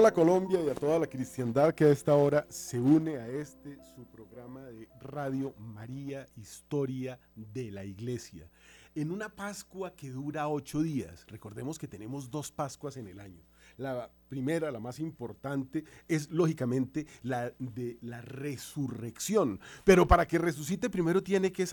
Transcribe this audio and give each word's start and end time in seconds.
Hola 0.00 0.14
Colombia 0.14 0.58
y 0.64 0.70
a 0.70 0.74
toda 0.74 0.98
la 0.98 1.06
cristiandad 1.06 1.74
que 1.74 1.84
a 1.84 1.90
esta 1.90 2.14
hora 2.14 2.46
se 2.48 2.80
une 2.80 3.18
a 3.18 3.28
este 3.28 3.76
su 3.94 4.06
programa 4.06 4.62
de 4.62 4.88
Radio 4.98 5.54
María 5.58 6.26
Historia 6.38 7.18
de 7.34 7.70
la 7.70 7.84
Iglesia. 7.84 8.48
En 8.94 9.10
una 9.10 9.28
Pascua 9.28 9.94
que 9.94 10.08
dura 10.08 10.48
ocho 10.48 10.80
días, 10.80 11.26
recordemos 11.28 11.78
que 11.78 11.86
tenemos 11.86 12.30
dos 12.30 12.50
Pascuas 12.50 12.96
en 12.96 13.08
el 13.08 13.20
año. 13.20 13.42
La 13.76 14.10
primera, 14.30 14.70
la 14.70 14.80
más 14.80 15.00
importante, 15.00 15.84
es 16.08 16.30
lógicamente 16.30 17.06
la 17.22 17.52
de 17.58 17.98
la 18.00 18.22
resurrección. 18.22 19.60
Pero 19.84 20.08
para 20.08 20.26
que 20.26 20.38
resucite 20.38 20.88
primero 20.88 21.22
tiene 21.22 21.52
que 21.52 21.66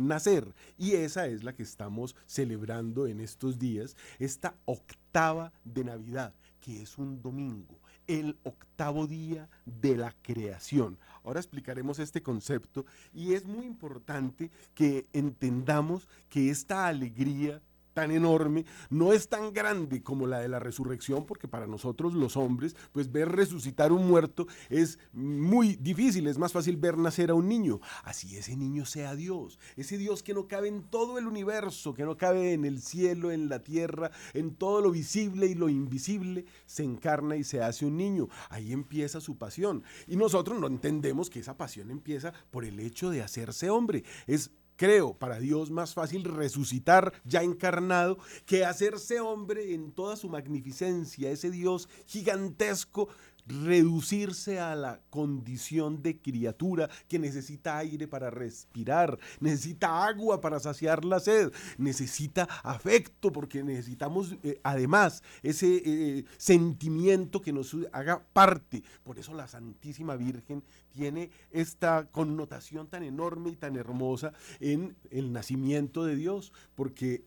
nacer. 0.00 0.54
Y 0.78 0.92
esa 0.92 1.26
es 1.26 1.44
la 1.44 1.54
que 1.54 1.62
estamos 1.62 2.16
celebrando 2.24 3.06
en 3.06 3.20
estos 3.20 3.58
días, 3.58 3.98
esta 4.18 4.56
octava 4.64 5.52
de 5.62 5.84
Navidad 5.84 6.32
que 6.66 6.82
es 6.82 6.98
un 6.98 7.22
domingo, 7.22 7.78
el 8.08 8.36
octavo 8.42 9.06
día 9.06 9.48
de 9.64 9.96
la 9.96 10.12
creación. 10.20 10.98
Ahora 11.22 11.38
explicaremos 11.38 12.00
este 12.00 12.24
concepto 12.24 12.84
y 13.14 13.34
es 13.34 13.44
muy 13.44 13.66
importante 13.66 14.50
que 14.74 15.06
entendamos 15.12 16.08
que 16.28 16.50
esta 16.50 16.88
alegría 16.88 17.62
tan 17.96 18.10
enorme, 18.10 18.66
no 18.90 19.14
es 19.14 19.30
tan 19.30 19.54
grande 19.54 20.02
como 20.02 20.26
la 20.26 20.38
de 20.40 20.48
la 20.48 20.58
resurrección, 20.58 21.24
porque 21.24 21.48
para 21.48 21.66
nosotros 21.66 22.12
los 22.12 22.36
hombres, 22.36 22.76
pues 22.92 23.10
ver 23.10 23.30
resucitar 23.30 23.90
un 23.90 24.06
muerto 24.06 24.46
es 24.68 24.98
muy 25.14 25.76
difícil, 25.76 26.26
es 26.26 26.36
más 26.36 26.52
fácil 26.52 26.76
ver 26.76 26.98
nacer 26.98 27.30
a 27.30 27.34
un 27.34 27.48
niño. 27.48 27.80
Así 28.04 28.36
ese 28.36 28.54
niño 28.54 28.84
sea 28.84 29.14
Dios, 29.14 29.58
ese 29.76 29.96
Dios 29.96 30.22
que 30.22 30.34
no 30.34 30.46
cabe 30.46 30.68
en 30.68 30.82
todo 30.82 31.16
el 31.16 31.26
universo, 31.26 31.94
que 31.94 32.04
no 32.04 32.18
cabe 32.18 32.52
en 32.52 32.66
el 32.66 32.82
cielo, 32.82 33.32
en 33.32 33.48
la 33.48 33.60
tierra, 33.62 34.10
en 34.34 34.56
todo 34.56 34.82
lo 34.82 34.90
visible 34.90 35.46
y 35.46 35.54
lo 35.54 35.70
invisible, 35.70 36.44
se 36.66 36.84
encarna 36.84 37.36
y 37.36 37.44
se 37.44 37.62
hace 37.62 37.86
un 37.86 37.96
niño. 37.96 38.28
Ahí 38.50 38.74
empieza 38.74 39.22
su 39.22 39.38
pasión. 39.38 39.84
Y 40.06 40.16
nosotros 40.16 40.60
no 40.60 40.66
entendemos 40.66 41.30
que 41.30 41.40
esa 41.40 41.56
pasión 41.56 41.90
empieza 41.90 42.34
por 42.50 42.66
el 42.66 42.78
hecho 42.78 43.08
de 43.08 43.22
hacerse 43.22 43.70
hombre. 43.70 44.04
Es 44.26 44.50
creo, 44.76 45.14
para 45.14 45.38
Dios 45.38 45.70
más 45.70 45.94
fácil 45.94 46.24
resucitar 46.24 47.12
ya 47.24 47.42
encarnado 47.42 48.18
que 48.44 48.64
hacerse 48.64 49.20
hombre 49.20 49.74
en 49.74 49.92
toda 49.92 50.16
su 50.16 50.28
magnificencia, 50.28 51.30
ese 51.30 51.50
Dios 51.50 51.88
gigantesco 52.06 53.08
reducirse 53.46 54.58
a 54.58 54.74
la 54.74 55.00
condición 55.10 56.02
de 56.02 56.18
criatura 56.18 56.88
que 57.08 57.18
necesita 57.18 57.78
aire 57.78 58.08
para 58.08 58.30
respirar, 58.30 59.18
necesita 59.40 60.06
agua 60.06 60.40
para 60.40 60.60
saciar 60.60 61.04
la 61.04 61.20
sed, 61.20 61.52
necesita 61.78 62.44
afecto 62.62 63.32
porque 63.32 63.62
necesitamos 63.62 64.36
eh, 64.42 64.60
además 64.62 65.22
ese 65.42 65.82
eh, 65.84 66.24
sentimiento 66.36 67.40
que 67.40 67.52
nos 67.52 67.76
haga 67.92 68.24
parte. 68.32 68.82
Por 69.02 69.18
eso 69.18 69.34
la 69.34 69.48
Santísima 69.48 70.16
Virgen 70.16 70.62
tiene 70.90 71.30
esta 71.50 72.08
connotación 72.10 72.88
tan 72.88 73.02
enorme 73.02 73.50
y 73.50 73.56
tan 73.56 73.76
hermosa 73.76 74.32
en 74.60 74.96
el 75.10 75.32
nacimiento 75.32 76.04
de 76.04 76.16
Dios, 76.16 76.52
porque 76.74 77.24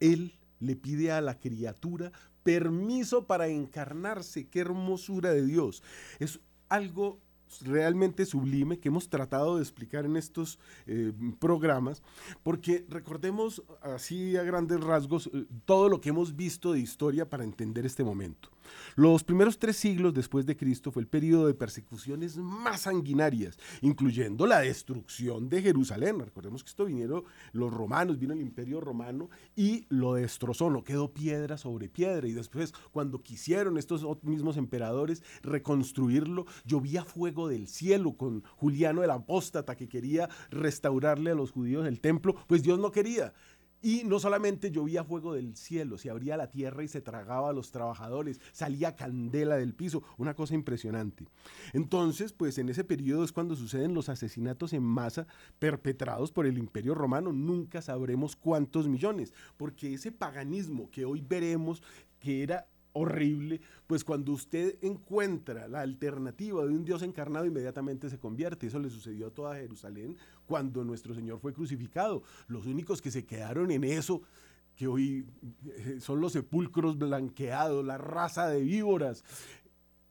Él 0.00 0.38
le 0.60 0.76
pide 0.76 1.10
a 1.12 1.20
la 1.20 1.38
criatura 1.38 2.12
permiso 2.42 3.26
para 3.26 3.48
encarnarse. 3.48 4.46
Qué 4.48 4.60
hermosura 4.60 5.32
de 5.32 5.44
Dios. 5.44 5.82
Es 6.18 6.40
algo 6.68 7.18
realmente 7.60 8.24
sublime 8.24 8.78
que 8.78 8.88
hemos 8.88 9.08
tratado 9.08 9.56
de 9.56 9.62
explicar 9.62 10.06
en 10.06 10.16
estos 10.16 10.58
eh, 10.86 11.12
programas, 11.38 12.02
porque 12.42 12.86
recordemos 12.88 13.62
así 13.82 14.36
a 14.36 14.42
grandes 14.42 14.80
rasgos 14.80 15.30
eh, 15.32 15.44
todo 15.66 15.88
lo 15.88 16.00
que 16.00 16.08
hemos 16.08 16.34
visto 16.34 16.72
de 16.72 16.80
historia 16.80 17.28
para 17.28 17.44
entender 17.44 17.84
este 17.84 18.04
momento. 18.04 18.48
Los 18.96 19.24
primeros 19.24 19.58
tres 19.58 19.76
siglos 19.76 20.14
después 20.14 20.46
de 20.46 20.56
Cristo 20.56 20.90
fue 20.90 21.02
el 21.02 21.08
periodo 21.08 21.46
de 21.46 21.54
persecuciones 21.54 22.36
más 22.36 22.82
sanguinarias, 22.82 23.58
incluyendo 23.80 24.46
la 24.46 24.60
destrucción 24.60 25.48
de 25.48 25.62
Jerusalén. 25.62 26.18
Recordemos 26.18 26.62
que 26.62 26.70
esto 26.70 26.84
vinieron 26.84 27.24
los 27.52 27.72
romanos, 27.72 28.18
vino 28.18 28.34
el 28.34 28.40
imperio 28.40 28.80
romano 28.80 29.30
y 29.56 29.86
lo 29.88 30.14
destrozó, 30.14 30.70
no 30.70 30.84
quedó 30.84 31.12
piedra 31.12 31.56
sobre 31.56 31.88
piedra. 31.88 32.26
Y 32.28 32.32
después, 32.32 32.72
cuando 32.90 33.22
quisieron 33.22 33.78
estos 33.78 34.04
mismos 34.22 34.56
emperadores 34.56 35.22
reconstruirlo, 35.42 36.46
llovía 36.64 37.04
fuego 37.04 37.48
del 37.48 37.68
cielo 37.68 38.16
con 38.16 38.42
Juliano 38.56 39.02
el 39.02 39.10
apóstata 39.10 39.76
que 39.76 39.88
quería 39.88 40.28
restaurarle 40.50 41.30
a 41.30 41.34
los 41.34 41.50
judíos 41.50 41.86
el 41.86 42.00
templo, 42.00 42.34
pues 42.46 42.62
Dios 42.62 42.78
no 42.78 42.90
quería. 42.92 43.32
Y 43.82 44.04
no 44.04 44.20
solamente 44.20 44.70
llovía 44.70 45.02
fuego 45.02 45.34
del 45.34 45.56
cielo, 45.56 45.98
se 45.98 46.08
abría 46.08 46.36
la 46.36 46.50
tierra 46.50 46.84
y 46.84 46.88
se 46.88 47.00
tragaba 47.00 47.50
a 47.50 47.52
los 47.52 47.72
trabajadores, 47.72 48.40
salía 48.52 48.94
candela 48.94 49.56
del 49.56 49.74
piso, 49.74 50.04
una 50.18 50.34
cosa 50.34 50.54
impresionante. 50.54 51.26
Entonces, 51.72 52.32
pues 52.32 52.58
en 52.58 52.68
ese 52.68 52.84
periodo 52.84 53.24
es 53.24 53.32
cuando 53.32 53.56
suceden 53.56 53.92
los 53.92 54.08
asesinatos 54.08 54.72
en 54.72 54.84
masa 54.84 55.26
perpetrados 55.58 56.30
por 56.30 56.46
el 56.46 56.58
imperio 56.58 56.94
romano. 56.94 57.32
Nunca 57.32 57.82
sabremos 57.82 58.36
cuántos 58.36 58.86
millones, 58.86 59.34
porque 59.56 59.94
ese 59.94 60.12
paganismo 60.12 60.88
que 60.90 61.04
hoy 61.04 61.20
veremos 61.20 61.82
que 62.20 62.44
era 62.44 62.68
horrible, 62.92 63.60
pues 63.86 64.04
cuando 64.04 64.32
usted 64.32 64.76
encuentra 64.82 65.68
la 65.68 65.80
alternativa 65.80 66.64
de 66.64 66.70
un 66.70 66.84
Dios 66.84 67.02
encarnado, 67.02 67.46
inmediatamente 67.46 68.10
se 68.10 68.18
convierte. 68.18 68.66
Eso 68.66 68.78
le 68.78 68.90
sucedió 68.90 69.28
a 69.28 69.30
toda 69.30 69.56
Jerusalén 69.56 70.16
cuando 70.46 70.84
nuestro 70.84 71.14
Señor 71.14 71.38
fue 71.40 71.52
crucificado. 71.52 72.22
Los 72.48 72.66
únicos 72.66 73.00
que 73.00 73.10
se 73.10 73.24
quedaron 73.24 73.70
en 73.70 73.84
eso, 73.84 74.22
que 74.76 74.86
hoy 74.86 75.26
eh, 75.66 75.98
son 76.00 76.20
los 76.20 76.32
sepulcros 76.32 76.98
blanqueados, 76.98 77.84
la 77.84 77.98
raza 77.98 78.48
de 78.48 78.60
víboras, 78.60 79.24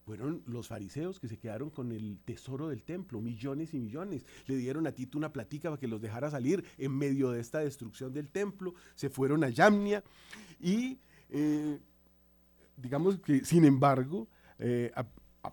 fueron 0.04 0.42
los 0.46 0.68
fariseos 0.68 1.20
que 1.20 1.28
se 1.28 1.38
quedaron 1.38 1.70
con 1.70 1.92
el 1.92 2.18
tesoro 2.24 2.68
del 2.68 2.82
templo, 2.82 3.20
millones 3.20 3.72
y 3.72 3.78
millones. 3.78 4.26
Le 4.46 4.56
dieron 4.56 4.86
a 4.86 4.92
Tito 4.92 5.16
una 5.16 5.32
platica 5.32 5.70
para 5.70 5.80
que 5.80 5.86
los 5.86 6.00
dejara 6.00 6.30
salir 6.30 6.64
en 6.78 6.92
medio 6.96 7.30
de 7.30 7.40
esta 7.40 7.60
destrucción 7.60 8.12
del 8.12 8.28
templo. 8.28 8.74
Se 8.96 9.10
fueron 9.10 9.44
a 9.44 9.48
Yamnia 9.48 10.02
y 10.60 10.98
eh, 11.30 11.78
digamos 12.82 13.18
que, 13.20 13.44
sin 13.44 13.64
embargo, 13.64 14.28
eh, 14.58 14.92
a, 14.94 15.06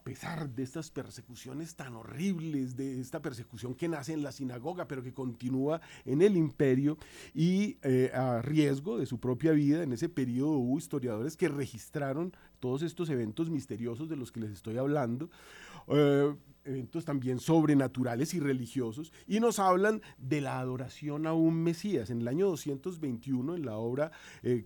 pesar 0.03 0.49
de 0.49 0.63
estas 0.63 0.91
persecuciones 0.91 1.75
tan 1.75 1.95
horribles, 1.95 2.75
de 2.75 2.99
esta 2.99 3.21
persecución 3.21 3.73
que 3.73 3.87
nace 3.87 4.13
en 4.13 4.21
la 4.21 4.31
sinagoga, 4.31 4.87
pero 4.87 5.03
que 5.03 5.13
continúa 5.13 5.81
en 6.05 6.21
el 6.21 6.37
imperio 6.37 6.97
y 7.33 7.77
eh, 7.81 8.11
a 8.13 8.41
riesgo 8.41 8.99
de 8.99 9.07
su 9.07 9.19
propia 9.19 9.51
vida, 9.51 9.81
en 9.81 9.91
ese 9.93 10.07
periodo 10.07 10.51
hubo 10.51 10.77
historiadores 10.77 11.35
que 11.35 11.47
registraron 11.47 12.33
todos 12.59 12.83
estos 12.83 13.09
eventos 13.09 13.49
misteriosos 13.49 14.09
de 14.09 14.15
los 14.15 14.31
que 14.31 14.41
les 14.41 14.51
estoy 14.51 14.77
hablando. 14.77 15.29
Eh, 15.87 16.35
eventos 16.65 17.03
también 17.03 17.39
sobrenaturales 17.39 18.35
y 18.35 18.39
religiosos, 18.39 19.11
y 19.27 19.39
nos 19.39 19.57
hablan 19.57 20.01
de 20.19 20.41
la 20.41 20.59
adoración 20.59 21.25
a 21.25 21.33
un 21.33 21.63
Mesías. 21.63 22.11
En 22.11 22.21
el 22.21 22.27
año 22.27 22.47
221, 22.47 23.55
en 23.55 23.65
la 23.65 23.77
obra 23.77 24.11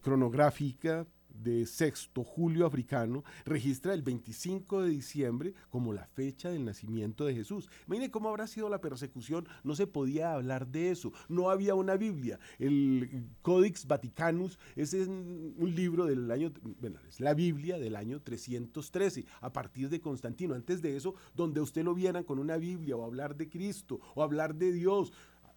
cronográfica 0.02 1.08
de 1.34 1.66
Sexto 1.66 2.24
Julio 2.24 2.66
Africano 2.66 3.24
registra 3.46 3.94
el 3.94 4.02
25 4.02 4.84
de 4.84 4.90
diciembre 4.90 5.54
como 5.70 5.94
la 5.94 6.06
fecha 6.06 6.50
del 6.50 6.66
nacimiento 6.66 7.26
de 7.26 7.36
Jesús. 7.36 7.70
Mire 7.88 8.12
cómo 8.12 8.30
habrá 8.30 8.48
sido 8.48 8.70
la 8.70 8.82
persecución, 8.82 9.48
no 9.64 9.76
se 9.76 9.88
podía 9.88 10.34
hablar 10.34 10.68
de 10.68 10.92
eso, 10.92 11.12
no 11.30 11.50
había 11.50 11.76
una 11.76 11.98
Biblia. 11.98 12.40
El 12.60 13.28
Codex 13.42 13.88
Vaticanus 13.88 14.60
es 14.76 14.94
un 14.94 15.74
libro 15.76 16.06
del 16.06 16.30
año, 16.32 16.52
bueno, 16.80 17.00
es 17.08 17.20
la 17.20 17.34
Biblia 17.34 17.80
del 17.80 17.96
año 17.96 18.22
313, 18.22 19.26
a 19.42 19.52
partir 19.52 19.90
de 19.90 20.02
Constantino. 20.02 20.54
Antes 20.54 20.82
de 20.82 20.96
eso, 20.96 21.16
donde 21.36 21.62
usted 21.62 21.84
lo 21.84 21.94
viera 21.94 22.24
con 22.24 22.40
una 22.40 22.58
Biblia 22.58 22.96
o 22.96 23.04
hablar 23.04 23.36
de 23.36 23.50
Cristo 23.50 24.00
o 24.16 24.24
hablar 24.24 24.56
de 24.56 24.72
Dios, 24.72 25.14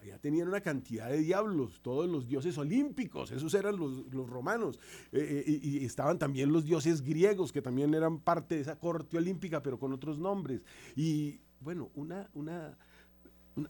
ya 0.07 0.19
tenían 0.19 0.49
una 0.49 0.61
cantidad 0.61 1.09
de 1.09 1.19
diablos, 1.19 1.81
todos 1.83 2.09
los 2.09 2.27
dioses 2.27 2.57
olímpicos, 2.59 3.33
esos 3.33 3.53
eran 3.55 3.77
los, 3.77 4.11
romanos, 4.29 4.79
eh, 5.13 5.45
eh, 5.47 5.61
y, 5.63 5.85
estaban 5.85 6.19
también 6.19 6.53
los 6.53 6.65
dioses 6.65 7.03
griegos, 7.03 7.53
que 7.53 7.63
también 7.63 7.93
eran 7.95 8.21
parte 8.21 8.55
de 8.55 8.61
esa 8.63 8.79
corte 8.79 9.17
olímpica, 9.19 9.63
pero 9.63 9.79
con 9.79 9.93
otros 9.93 10.19
nombres. 10.19 10.63
Y 10.95 11.41
bueno, 11.61 11.91
una, 11.95 12.29
una, 12.35 12.77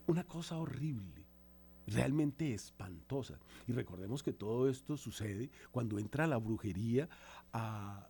una 0.06 0.24
cosa 0.24 0.58
horrible 0.58 1.26
realmente 1.86 2.52
espantosa. 2.52 3.38
Y 3.66 3.72
recordemos 3.72 4.22
que 4.22 4.32
todo 4.32 4.68
esto 4.68 4.96
sucede 4.96 5.50
cuando 5.70 5.98
entra 5.98 6.26
la 6.26 6.36
brujería 6.36 7.08
a, 7.52 8.08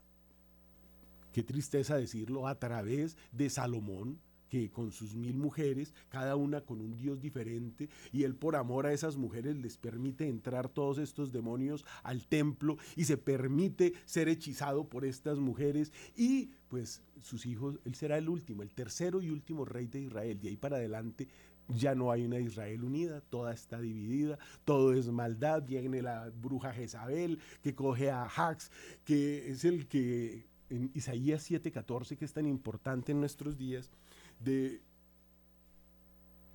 qué 1.32 1.42
tristeza 1.42 1.96
decirlo, 1.96 2.48
a 2.48 2.58
través 2.58 3.16
de 3.32 3.50
Salomón, 3.50 4.18
que 4.48 4.70
con 4.70 4.92
sus 4.92 5.14
mil 5.14 5.36
mujeres, 5.36 5.94
cada 6.08 6.36
una 6.36 6.60
con 6.60 6.80
un 6.80 6.96
dios 6.96 7.20
diferente, 7.20 7.88
y 8.12 8.24
él 8.24 8.34
por 8.34 8.56
amor 8.56 8.86
a 8.86 8.92
esas 8.92 9.16
mujeres 9.16 9.56
les 9.56 9.76
permite 9.76 10.28
entrar 10.28 10.68
todos 10.68 10.98
estos 10.98 11.32
demonios 11.32 11.84
al 12.02 12.26
templo 12.26 12.76
y 12.94 13.04
se 13.04 13.16
permite 13.16 13.94
ser 14.04 14.28
hechizado 14.28 14.88
por 14.88 15.04
estas 15.04 15.38
mujeres 15.38 15.92
y 16.16 16.50
pues 16.68 17.02
sus 17.20 17.46
hijos, 17.46 17.78
él 17.84 17.94
será 17.94 18.18
el 18.18 18.28
último, 18.28 18.62
el 18.62 18.72
tercero 18.72 19.22
y 19.22 19.30
último 19.30 19.64
rey 19.64 19.86
de 19.86 20.00
Israel. 20.00 20.40
De 20.40 20.48
ahí 20.48 20.56
para 20.56 20.76
adelante 20.76 21.28
ya 21.68 21.94
no 21.94 22.10
hay 22.10 22.24
una 22.24 22.38
Israel 22.38 22.84
unida, 22.84 23.20
toda 23.20 23.52
está 23.52 23.80
dividida, 23.80 24.38
todo 24.64 24.92
es 24.92 25.08
maldad, 25.08 25.62
viene 25.64 26.02
la 26.02 26.30
bruja 26.30 26.72
Jezabel 26.72 27.38
que 27.62 27.74
coge 27.74 28.10
a 28.10 28.24
Hax, 28.24 28.70
que 29.04 29.50
es 29.50 29.64
el 29.64 29.86
que 29.86 30.46
en 30.68 30.90
Isaías 30.94 31.48
7:14, 31.48 32.16
que 32.16 32.24
es 32.24 32.32
tan 32.32 32.46
importante 32.46 33.12
en 33.12 33.20
nuestros 33.20 33.56
días, 33.56 33.90
de 34.40 34.82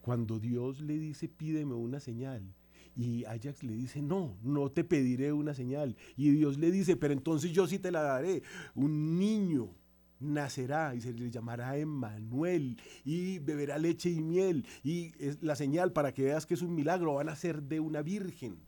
cuando 0.02 0.40
Dios 0.40 0.82
le 0.82 0.98
dice, 0.98 1.28
pídeme 1.28 1.74
una 1.74 2.00
señal. 2.00 2.56
Y 2.96 3.24
Ajax 3.26 3.64
le 3.64 3.74
dice, 3.74 4.02
no, 4.02 4.38
no 4.44 4.70
te 4.70 4.84
pediré 4.84 5.32
una 5.32 5.54
señal. 5.54 5.96
Y 6.18 6.32
Dios 6.32 6.58
le 6.58 6.72
dice, 6.72 6.98
pero 6.98 7.14
entonces 7.14 7.52
yo 7.52 7.68
sí 7.68 7.80
te 7.80 7.92
la 7.92 8.02
daré. 8.02 8.44
Un 8.76 9.18
niño 9.18 9.74
nacerá 10.20 10.94
y 10.96 11.02
se 11.02 11.14
le 11.14 11.32
llamará 11.32 11.78
Emmanuel 11.78 12.78
y 13.04 13.40
beberá 13.40 13.78
leche 13.78 14.10
y 14.10 14.22
miel. 14.22 14.66
Y 14.84 15.12
es 15.20 15.42
la 15.42 15.56
señal 15.56 15.94
para 15.94 16.14
que 16.14 16.24
veas 16.24 16.46
que 16.46 16.54
es 16.54 16.62
un 16.62 16.76
milagro, 16.76 17.16
van 17.16 17.30
a 17.30 17.36
ser 17.36 17.64
de 17.64 17.80
una 17.80 18.02
virgen, 18.02 18.60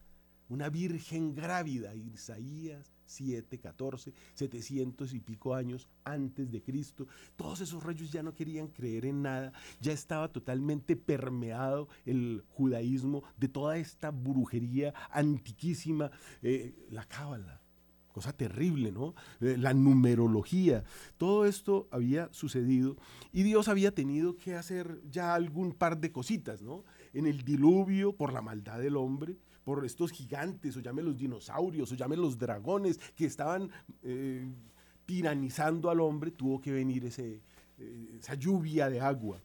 una 0.49 0.69
virgen 0.69 1.35
grávida. 1.35 1.95
Isaías 1.95 2.91
7, 3.13 3.59
14, 3.59 4.13
700 4.33 5.13
y 5.13 5.19
pico 5.19 5.53
años 5.53 5.87
antes 6.03 6.51
de 6.51 6.61
Cristo. 6.61 7.07
Todos 7.35 7.61
esos 7.61 7.83
reyes 7.83 8.11
ya 8.11 8.23
no 8.23 8.33
querían 8.33 8.67
creer 8.67 9.05
en 9.05 9.21
nada, 9.21 9.53
ya 9.79 9.93
estaba 9.93 10.31
totalmente 10.31 10.95
permeado 10.95 11.87
el 12.05 12.43
judaísmo 12.49 13.23
de 13.37 13.47
toda 13.47 13.77
esta 13.77 14.11
brujería 14.11 14.93
antiquísima, 15.11 16.11
eh, 16.41 16.73
la 16.89 17.05
cábala. 17.05 17.61
Cosa 18.11 18.31
terrible, 18.31 18.91
¿no? 18.91 19.15
Eh, 19.41 19.57
la 19.57 19.73
numerología. 19.73 20.83
Todo 21.17 21.45
esto 21.45 21.87
había 21.91 22.31
sucedido 22.31 22.95
y 23.31 23.41
Dios 23.41 23.67
había 23.67 23.91
tenido 23.91 24.35
que 24.35 24.53
hacer 24.53 25.01
ya 25.09 25.33
algún 25.33 25.71
par 25.71 25.99
de 25.99 26.11
cositas, 26.11 26.61
¿no? 26.61 26.83
En 27.13 27.25
el 27.25 27.43
diluvio, 27.43 28.15
por 28.15 28.31
la 28.31 28.43
maldad 28.43 28.79
del 28.79 28.97
hombre, 28.97 29.35
por 29.63 29.85
estos 29.85 30.11
gigantes, 30.11 30.75
o 30.77 30.79
llame 30.79 31.01
los 31.01 31.17
dinosaurios, 31.17 31.91
o 31.91 31.95
llame 31.95 32.17
los 32.17 32.37
dragones 32.37 32.97
que 33.15 33.25
estaban 33.25 33.69
eh, 34.03 34.45
tiranizando 35.05 35.89
al 35.89 35.99
hombre, 35.99 36.31
tuvo 36.31 36.59
que 36.59 36.71
venir 36.71 37.05
ese, 37.05 37.41
eh, 37.77 38.17
esa 38.19 38.35
lluvia 38.35 38.89
de 38.89 39.01
agua. 39.01 39.41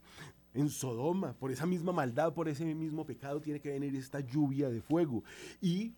En 0.53 0.69
Sodoma, 0.69 1.33
por 1.33 1.51
esa 1.51 1.65
misma 1.65 1.91
maldad, 1.91 2.33
por 2.33 2.49
ese 2.49 2.65
mismo 2.73 3.05
pecado, 3.05 3.39
tiene 3.39 3.59
que 3.59 3.69
venir 3.69 3.95
esta 3.95 4.19
lluvia 4.19 4.69
de 4.69 4.81
fuego. 4.81 5.23
Y 5.61 5.93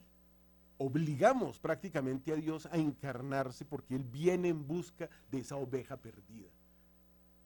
obligamos 0.77 1.59
prácticamente 1.59 2.33
a 2.33 2.35
Dios 2.35 2.67
a 2.71 2.77
encarnarse 2.77 3.65
porque 3.65 3.95
Él 3.95 4.03
viene 4.03 4.49
en 4.49 4.67
busca 4.67 5.09
de 5.31 5.39
esa 5.39 5.55
oveja 5.55 5.97
perdida. 5.97 6.49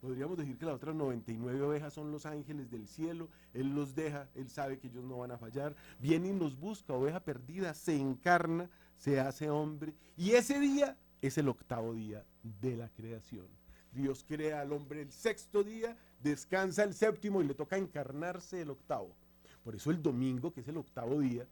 Podríamos 0.06 0.38
decir 0.38 0.56
que 0.56 0.66
las 0.66 0.76
otras 0.76 0.94
99 0.94 1.64
ovejas 1.64 1.92
son 1.92 2.12
los 2.12 2.28
ángeles 2.28 2.70
del 2.70 2.88
cielo. 2.88 3.28
Él 3.56 3.74
los 3.74 3.96
deja, 3.96 4.30
Él 4.36 4.48
sabe 4.52 4.78
que 4.78 4.86
ellos 4.86 5.04
no 5.04 5.18
van 5.18 5.32
a 5.32 5.40
fallar. 5.40 5.76
Viene 6.00 6.28
y 6.28 6.32
nos 6.32 6.60
busca, 6.60 6.94
oveja 6.94 7.22
perdida, 7.22 7.74
se 7.74 7.96
encarna, 7.96 8.70
se 9.00 9.20
hace 9.20 9.50
hombre. 9.50 9.96
Y 10.16 10.34
ese 10.34 10.60
día 10.60 10.96
es 11.24 11.40
el 11.40 11.50
octavo 11.50 11.96
día 11.96 12.24
de 12.44 12.78
la 12.78 12.88
creación. 12.90 13.48
Dios 13.92 14.24
crea 14.28 14.62
al 14.62 14.74
hombre 14.74 15.02
el 15.02 15.12
sexto 15.12 15.64
día, 15.64 15.98
descansa 16.22 16.84
el 16.84 16.94
séptimo 16.94 17.42
y 17.42 17.48
le 17.48 17.56
toca 17.56 17.76
encarnarse 17.76 18.62
el 18.62 18.70
octavo. 18.70 19.16
Por 19.64 19.74
eso 19.74 19.90
el 19.90 20.04
domingo, 20.04 20.54
que 20.54 20.62
es 20.62 20.68
el 20.68 20.78
octavo 20.78 21.20
día, 21.20 21.48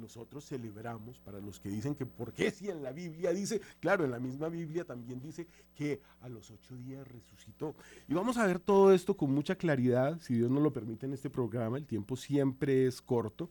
nosotros 0.00 0.44
celebramos, 0.44 1.20
para 1.20 1.40
los 1.40 1.60
que 1.60 1.68
dicen 1.68 1.94
que, 1.94 2.06
¿por 2.06 2.32
qué 2.32 2.50
si 2.50 2.68
en 2.68 2.82
la 2.82 2.92
Biblia 2.92 3.32
dice? 3.32 3.60
Claro, 3.80 4.04
en 4.04 4.10
la 4.10 4.18
misma 4.18 4.48
Biblia 4.48 4.84
también 4.84 5.20
dice 5.20 5.46
que 5.74 6.00
a 6.20 6.28
los 6.28 6.50
ocho 6.50 6.76
días 6.76 7.06
resucitó. 7.06 7.74
Y 8.08 8.14
vamos 8.14 8.36
a 8.36 8.46
ver 8.46 8.58
todo 8.58 8.92
esto 8.92 9.16
con 9.16 9.32
mucha 9.32 9.54
claridad, 9.54 10.18
si 10.20 10.34
Dios 10.34 10.50
nos 10.50 10.62
lo 10.62 10.72
permite 10.72 11.06
en 11.06 11.12
este 11.12 11.30
programa, 11.30 11.78
el 11.78 11.86
tiempo 11.86 12.16
siempre 12.16 12.86
es 12.86 13.00
corto. 13.00 13.50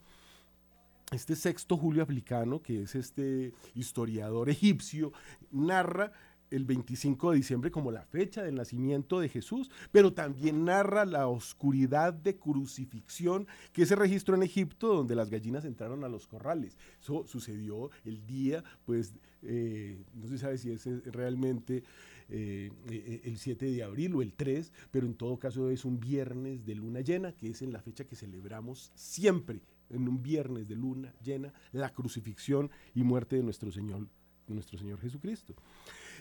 Este 1.11 1.35
sexto 1.35 1.75
Julio 1.75 2.03
Africano, 2.03 2.61
que 2.61 2.83
es 2.83 2.93
este 2.93 3.53
historiador 3.73 4.49
egipcio, 4.49 5.11
narra 5.51 6.11
el 6.51 6.65
25 6.65 7.31
de 7.31 7.37
diciembre 7.37 7.71
como 7.71 7.91
la 7.91 8.05
fecha 8.05 8.43
del 8.43 8.55
nacimiento 8.55 9.19
de 9.19 9.29
Jesús, 9.29 9.69
pero 9.91 10.13
también 10.13 10.65
narra 10.65 11.05
la 11.05 11.27
oscuridad 11.27 12.13
de 12.13 12.37
crucifixión 12.37 13.47
que 13.73 13.85
se 13.85 13.95
registró 13.95 14.35
en 14.35 14.43
Egipto 14.43 14.93
donde 14.93 15.15
las 15.15 15.29
gallinas 15.29 15.65
entraron 15.65 16.03
a 16.03 16.09
los 16.09 16.27
corrales. 16.27 16.77
Eso 17.01 17.25
sucedió 17.27 17.91
el 18.05 18.25
día, 18.25 18.63
pues 18.85 19.13
eh, 19.41 19.97
no 20.13 20.27
se 20.27 20.37
sabe 20.37 20.57
si 20.57 20.71
es 20.71 20.85
realmente 21.05 21.83
eh, 22.31 22.71
eh, 22.89 23.21
el 23.23 23.37
7 23.37 23.65
de 23.65 23.83
abril 23.83 24.15
o 24.15 24.21
el 24.21 24.33
3, 24.33 24.71
pero 24.91 25.07
en 25.07 25.15
todo 25.15 25.39
caso 25.39 25.69
es 25.71 25.83
un 25.83 25.99
viernes 25.99 26.65
de 26.65 26.75
luna 26.75 27.01
llena, 27.01 27.31
que 27.31 27.49
es 27.49 27.61
en 27.61 27.73
la 27.73 27.81
fecha 27.81 28.05
que 28.05 28.15
celebramos 28.15 28.91
siempre, 28.95 29.61
en 29.89 30.07
un 30.07 30.21
viernes 30.21 30.67
de 30.67 30.75
luna 30.75 31.13
llena, 31.23 31.53
la 31.71 31.91
crucifixión 31.93 32.69
y 32.93 33.03
muerte 33.03 33.35
de 33.35 33.43
nuestro 33.43 33.71
Señor, 33.71 34.07
nuestro 34.47 34.77
Señor 34.77 34.99
Jesucristo. 34.99 35.55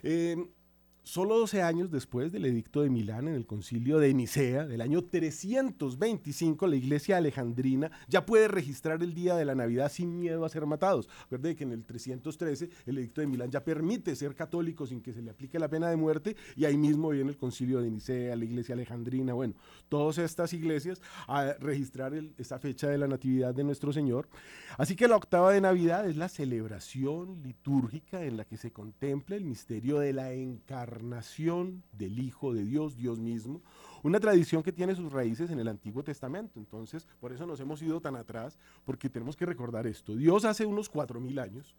Eh, 0.03 0.37
Solo 1.09 1.39
12 1.39 1.63
años 1.63 1.91
después 1.91 2.33
del 2.33 2.45
edicto 2.45 2.83
de 2.83 2.91
Milán 2.91 3.29
en 3.29 3.35
el 3.35 3.47
concilio 3.47 3.99
de 3.99 4.13
Nicea 4.13 4.67
del 4.67 4.83
año 4.83 5.05
325, 5.05 6.67
la 6.67 6.77
iglesia 6.77 7.17
alejandrina 7.17 7.91
ya 8.09 8.27
puede 8.27 8.47
registrar 8.47 9.03
el 9.03 9.15
día 9.15 9.35
de 9.35 9.47
la 9.47 9.55
Navidad 9.55 9.91
sin 9.91 10.21
miedo 10.21 10.45
a 10.45 10.51
ser 10.51 10.67
matados. 10.67 11.09
Recuerde 11.31 11.57
que 11.57 11.65
en 11.65 11.73
el 11.73 11.87
313 11.87 12.69
el 12.85 12.99
edicto 12.99 13.23
de 13.23 13.27
Milán 13.27 13.51
ya 13.51 13.65
permite 13.65 14.15
ser 14.17 14.35
católico 14.35 14.87
sin 14.87 15.01
que 15.01 15.15
se 15.15 15.23
le 15.23 15.31
aplique 15.31 15.59
la 15.59 15.71
pena 15.71 15.89
de 15.89 15.97
muerte 15.97 16.37
y 16.57 16.67
ahí 16.67 16.77
mismo 16.77 17.09
viene 17.09 17.31
el 17.31 17.39
concilio 17.39 17.81
de 17.81 17.91
Nicea, 17.91 18.37
la 18.37 18.45
iglesia 18.45 18.75
alejandrina, 18.75 19.33
bueno, 19.33 19.55
todas 19.89 20.19
estas 20.19 20.53
iglesias 20.53 21.01
a 21.27 21.55
registrar 21.55 22.13
esta 22.37 22.59
fecha 22.59 22.87
de 22.87 22.99
la 22.99 23.09
Natividad 23.09 23.55
de 23.55 23.65
nuestro 23.65 23.95
Señor. 23.95 24.29
Así 24.77 24.95
que 24.95 25.09
la 25.09 25.17
octava 25.17 25.55
de 25.55 25.63
Navidad 25.63 26.07
es 26.07 26.19
la 26.19 26.29
celebración 26.29 27.43
litúrgica 27.43 28.23
en 28.25 28.37
la 28.37 28.45
que 28.45 28.59
se 28.59 28.73
contempla 28.73 29.37
el 29.37 29.47
misterio 29.47 30.01
de 30.01 30.13
la 30.13 30.35
encarnación 30.35 30.98
encarnación 30.99 31.83
del 31.93 32.19
Hijo 32.19 32.53
de 32.53 32.65
Dios, 32.65 32.97
Dios 32.97 33.19
mismo, 33.19 33.63
una 34.03 34.19
tradición 34.19 34.63
que 34.63 34.73
tiene 34.73 34.95
sus 34.95 35.13
raíces 35.13 35.51
en 35.51 35.61
el 35.61 35.69
Antiguo 35.69 36.03
Testamento. 36.03 36.59
Entonces, 36.59 37.07
por 37.21 37.33
eso 37.33 37.47
nos 37.47 37.61
hemos 37.61 37.81
ido 37.83 38.01
tan 38.01 38.17
atrás, 38.17 38.59
porque 38.85 39.09
tenemos 39.09 39.37
que 39.37 39.47
recordar 39.47 39.87
esto. 39.87 40.17
Dios 40.17 40.45
hace 40.45 40.67
unos 40.67 40.89
cuatro 40.89 41.21
mil 41.21 41.39
años 41.39 41.75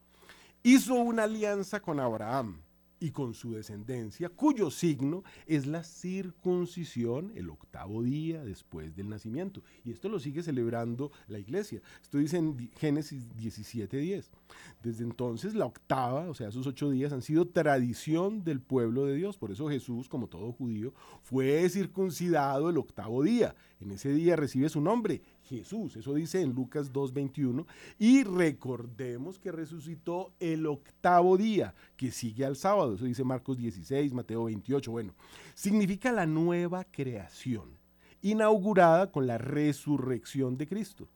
hizo 0.64 0.96
una 0.96 1.24
alianza 1.24 1.82
con 1.82 2.00
Abraham 2.00 2.62
y 3.00 3.12
con 3.12 3.34
su 3.34 3.54
descendencia, 3.54 4.30
cuyo 4.30 4.70
signo 4.72 5.24
es 5.46 5.68
la 5.68 5.84
circuncisión 5.84 7.32
el 7.36 7.50
octavo 7.50 8.04
día 8.04 8.44
después 8.44 8.96
del 8.96 9.10
nacimiento. 9.10 9.64
Y 9.86 9.92
esto 9.92 10.10
lo 10.10 10.20
sigue 10.20 10.44
celebrando 10.44 11.12
la 11.28 11.40
iglesia. 11.40 11.82
Esto 12.02 12.18
dice 12.18 12.38
en 12.38 12.70
Génesis 12.78 13.28
17:10. 13.38 14.30
Desde 14.84 15.04
entonces 15.04 15.56
la 15.56 15.66
octava, 15.66 16.30
o 16.30 16.34
sea, 16.34 16.50
esos 16.50 16.68
ocho 16.68 16.90
días 16.90 17.14
han 17.14 17.22
sido 17.22 17.48
tradición 17.48 18.44
del 18.44 18.62
pueblo 18.62 19.06
de 19.06 19.16
Dios. 19.16 19.38
Por 19.38 19.52
eso 19.52 19.70
Jesús, 19.70 20.10
como 20.10 20.28
todo 20.28 20.52
judío, 20.52 20.94
fue 21.24 21.68
circuncidado 21.70 22.70
el 22.70 22.78
octavo 22.78 23.24
día. 23.24 23.56
En 23.80 23.92
ese 23.92 24.14
día 24.14 24.36
recibe 24.36 24.70
su 24.70 24.82
nombre, 24.82 25.22
Jesús. 25.50 25.96
Eso 25.96 26.14
dice 26.14 26.42
en 26.42 26.54
Lucas 26.54 26.94
2.21. 26.94 27.66
Y 27.98 28.24
recordemos 28.24 29.40
que 29.40 29.52
resucitó 29.52 30.32
el 30.40 30.66
octavo 30.68 31.38
día, 31.38 31.74
que 31.98 32.12
sigue 32.12 32.46
al 32.46 32.56
sábado. 32.56 32.96
Eso 32.96 33.06
dice 33.06 33.24
Marcos 33.24 33.58
16, 33.58 34.14
Mateo 34.14 34.46
28. 34.46 34.92
Bueno, 34.92 35.14
significa 35.56 36.12
la 36.12 36.26
nueva 36.26 36.84
creación, 36.86 37.78
inaugurada 38.22 39.12
con 39.12 39.28
la 39.28 39.38
resurrección 39.38 40.58
de 40.58 40.68
Cristo. 40.68 41.08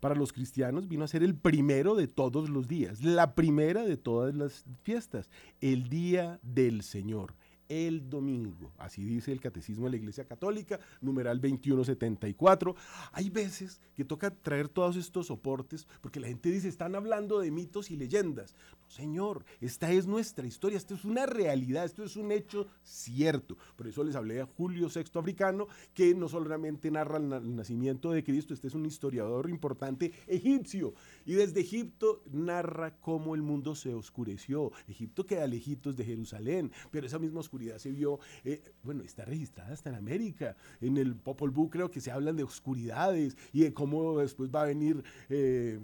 Para 0.00 0.16
los 0.16 0.32
cristianos 0.32 0.88
vino 0.88 1.04
a 1.04 1.08
ser 1.08 1.22
el 1.22 1.36
primero 1.36 1.94
de 1.94 2.08
todos 2.08 2.50
los 2.50 2.66
días, 2.66 3.04
la 3.04 3.36
primera 3.36 3.84
de 3.84 3.96
todas 3.96 4.34
las 4.34 4.64
fiestas, 4.82 5.30
el 5.60 5.88
día 5.88 6.40
del 6.42 6.82
Señor 6.82 7.34
el 7.72 8.10
domingo. 8.10 8.70
Así 8.76 9.02
dice 9.02 9.32
el 9.32 9.40
Catecismo 9.40 9.86
de 9.86 9.92
la 9.92 9.96
Iglesia 9.96 10.24
Católica, 10.24 10.78
numeral 11.00 11.40
2174. 11.40 12.76
Hay 13.12 13.30
veces 13.30 13.80
que 13.94 14.04
toca 14.04 14.30
traer 14.30 14.68
todos 14.68 14.96
estos 14.96 15.28
soportes 15.28 15.86
porque 16.02 16.20
la 16.20 16.28
gente 16.28 16.50
dice, 16.50 16.68
están 16.68 16.94
hablando 16.94 17.40
de 17.40 17.50
mitos 17.50 17.90
y 17.90 17.96
leyendas. 17.96 18.54
No, 18.80 18.90
señor, 18.90 19.44
esta 19.60 19.90
es 19.90 20.06
nuestra 20.06 20.46
historia, 20.46 20.76
esto 20.76 20.94
es 20.94 21.04
una 21.06 21.24
realidad, 21.24 21.84
esto 21.84 22.04
es 22.04 22.16
un 22.16 22.30
hecho 22.30 22.66
cierto. 22.82 23.56
Por 23.74 23.86
eso 23.86 24.04
les 24.04 24.16
hablé 24.16 24.42
a 24.42 24.46
Julio 24.46 24.88
VI 24.94 25.18
Africano, 25.18 25.66
que 25.94 26.14
no 26.14 26.28
solamente 26.28 26.90
narra 26.90 27.16
el 27.16 27.56
nacimiento 27.56 28.10
de 28.10 28.22
Cristo, 28.22 28.52
este 28.52 28.68
es 28.68 28.74
un 28.74 28.84
historiador 28.84 29.48
importante 29.48 30.12
egipcio. 30.26 30.92
Y 31.24 31.34
desde 31.34 31.60
Egipto 31.60 32.22
narra 32.30 32.98
cómo 33.00 33.34
el 33.34 33.42
mundo 33.42 33.74
se 33.74 33.94
oscureció. 33.94 34.72
Egipto 34.88 35.26
queda 35.26 35.46
lejitos 35.46 35.96
de 35.96 36.04
Jerusalén, 36.04 36.72
pero 36.90 37.06
esa 37.06 37.18
misma 37.18 37.40
oscuridad 37.40 37.78
se 37.78 37.90
vio, 37.90 38.18
eh, 38.44 38.62
bueno, 38.82 39.02
está 39.02 39.24
registrada 39.24 39.72
hasta 39.72 39.90
en 39.90 39.96
América. 39.96 40.56
En 40.80 40.96
el 40.96 41.16
Popol 41.16 41.50
Vuh 41.50 41.70
creo 41.70 41.90
que 41.90 42.00
se 42.00 42.10
hablan 42.10 42.36
de 42.36 42.44
oscuridades 42.44 43.36
y 43.52 43.60
de 43.60 43.72
cómo 43.72 44.18
después 44.18 44.50
va 44.50 44.62
a 44.62 44.66
venir 44.66 45.02
eh, 45.28 45.80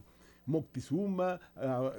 Moctezuma 0.46 1.40
a 1.56 1.92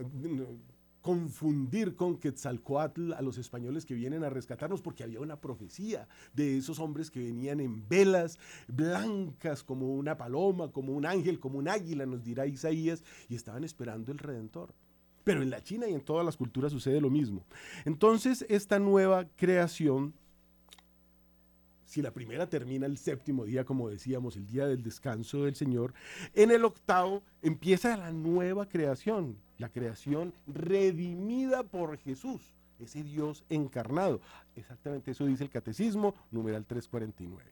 confundir 1.01 1.96
con 1.96 2.18
Quetzalcoatl 2.18 3.13
a 3.13 3.22
los 3.22 3.38
españoles 3.38 3.86
que 3.86 3.94
vienen 3.94 4.24
a 4.24 4.29
rescatarnos 4.29 4.82
porque 4.82 5.03
había 5.03 5.20
una 5.20 5.39
profecía 5.39 6.08
de 6.34 6.58
esos 6.58 6.79
hombres 6.79 7.10
que 7.10 7.24
venían 7.24 7.60
en 7.60 7.88
velas 7.88 8.38
blancas 8.68 9.63
como 9.63 9.94
una 9.96 10.18
paloma, 10.18 10.72
como 10.72 10.94
un 10.94 11.06
ángel, 11.06 11.39
como 11.39 11.58
un 11.60 11.68
águila, 11.68 12.06
nos 12.06 12.24
dirá 12.24 12.46
Isaías, 12.46 13.03
y 13.29 13.36
estaban 13.36 13.63
esperando 13.63 14.12
el 14.12 14.18
Redentor. 14.18 14.74
Pero 15.24 15.41
en 15.41 15.50
la 15.50 15.62
China 15.62 15.88
y 15.88 15.94
en 15.94 16.01
todas 16.01 16.25
las 16.25 16.38
culturas 16.38 16.72
sucede 16.72 17.00
lo 17.00 17.10
mismo. 17.10 17.46
Entonces, 17.86 18.46
esta 18.50 18.79
nueva 18.79 19.25
creación, 19.36 20.13
si 21.86 22.01
la 22.01 22.12
primera 22.12 22.50
termina 22.50 22.86
el 22.86 22.98
séptimo 22.98 23.46
día, 23.46 23.63
como 23.63 23.89
decíamos, 23.89 24.36
el 24.36 24.48
día 24.48 24.68
del 24.68 24.84
descanso 24.84 25.44
del 25.44 25.56
Señor, 25.56 25.94
en 26.34 26.51
el 26.51 26.65
octavo 26.65 27.24
empieza 27.41 27.98
la 27.98 28.12
nueva 28.12 28.68
creación, 28.68 29.38
la 29.59 29.69
creación 29.69 30.33
redimida 30.47 31.61
por 31.61 31.97
Jesús, 31.99 32.41
ese 32.79 33.03
Dios 33.03 33.45
encarnado. 33.49 34.19
Exactamente 34.55 35.11
eso 35.11 35.25
dice 35.27 35.43
el 35.43 35.51
Catecismo, 35.51 36.15
numeral 36.31 36.65
349. 36.65 37.51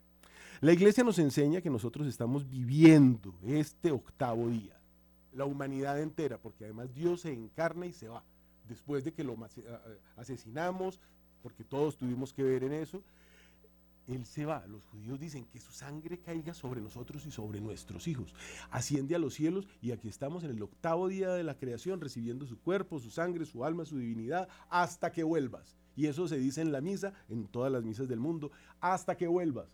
La 0.62 0.74
iglesia 0.74 1.04
nos 1.04 1.20
enseña 1.20 1.62
que 1.62 1.70
nosotros 1.70 2.08
estamos 2.08 2.50
viviendo 2.50 3.36
este 3.46 3.92
octavo 3.92 4.50
día 4.50 4.78
la 5.38 5.46
humanidad 5.46 6.02
entera, 6.02 6.38
porque 6.40 6.66
además 6.66 6.94
Dios 6.94 7.22
se 7.22 7.32
encarna 7.32 7.86
y 7.86 7.94
se 7.94 8.08
va. 8.08 8.24
Después 8.68 9.04
de 9.04 9.14
que 9.14 9.24
lo 9.24 9.38
asesinamos, 10.18 11.00
porque 11.44 11.64
todos 11.64 11.96
tuvimos 11.96 12.34
que 12.34 12.44
ver 12.44 12.64
en 12.64 12.74
eso, 12.74 13.02
Él 14.08 14.26
se 14.26 14.46
va. 14.46 14.66
Los 14.68 14.84
judíos 14.86 15.20
dicen 15.20 15.46
que 15.46 15.60
su 15.60 15.72
sangre 15.72 16.20
caiga 16.20 16.54
sobre 16.54 16.82
nosotros 16.82 17.26
y 17.26 17.32
sobre 17.32 17.60
nuestros 17.60 18.08
hijos. 18.08 18.34
Asciende 18.72 19.16
a 19.16 19.20
los 19.20 19.34
cielos 19.34 19.68
y 19.82 19.92
aquí 19.92 20.08
estamos 20.08 20.44
en 20.44 20.52
el 20.52 20.64
octavo 20.64 21.08
día 21.08 21.30
de 21.34 21.44
la 21.44 21.58
creación, 21.58 22.00
recibiendo 22.00 22.46
su 22.46 22.58
cuerpo, 22.58 23.00
su 23.00 23.10
sangre, 23.10 23.46
su 23.46 23.66
alma, 23.66 23.86
su 23.86 23.98
divinidad, 23.98 24.48
hasta 24.70 25.12
que 25.12 25.24
vuelvas. 25.24 25.76
Y 25.96 26.06
eso 26.08 26.28
se 26.28 26.38
dice 26.38 26.62
en 26.62 26.72
la 26.72 26.80
misa, 26.80 27.14
en 27.28 27.48
todas 27.48 27.72
las 27.72 27.84
misas 27.84 28.08
del 28.08 28.20
mundo, 28.20 28.52
hasta 28.80 29.18
que 29.18 29.28
vuelvas. 29.28 29.68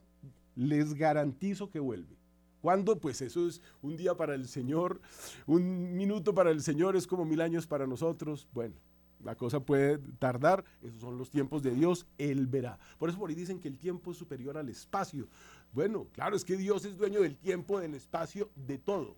Les 0.56 0.94
garantizo 0.94 1.70
que 1.70 1.80
vuelve. 1.80 2.18
¿Cuándo? 2.62 2.98
Pues 2.98 3.22
eso 3.22 3.46
es 3.46 3.62
un 3.82 3.98
día 3.98 4.16
para 4.16 4.36
el 4.36 4.48
Señor, 4.48 5.02
un 5.46 5.98
minuto 5.98 6.34
para 6.34 6.50
el 6.50 6.62
Señor 6.62 6.96
es 6.96 7.06
como 7.06 7.26
mil 7.26 7.42
años 7.42 7.68
para 7.68 7.86
nosotros. 7.86 8.48
Bueno, 8.54 8.76
la 9.24 9.36
cosa 9.36 9.60
puede 9.60 9.98
tardar, 10.20 10.64
esos 10.82 11.02
son 11.02 11.18
los 11.18 11.30
tiempos 11.30 11.64
de 11.64 11.72
Dios, 11.72 12.06
Él 12.18 12.48
verá. 12.48 12.78
Por 12.98 13.10
eso 13.10 13.18
por 13.18 13.30
ahí 13.30 13.36
dicen 13.36 13.60
que 13.60 13.68
el 13.68 13.78
tiempo 13.78 14.12
es 14.12 14.18
superior 14.18 14.58
al 14.58 14.70
espacio. 14.70 15.28
Bueno, 15.72 16.08
claro, 16.14 16.36
es 16.36 16.46
que 16.46 16.58
Dios 16.58 16.86
es 16.86 16.98
dueño 16.98 17.22
del 17.22 17.38
tiempo, 17.38 17.80
del 17.80 17.96
espacio, 17.96 18.50
de 18.56 18.78
todo, 18.78 19.16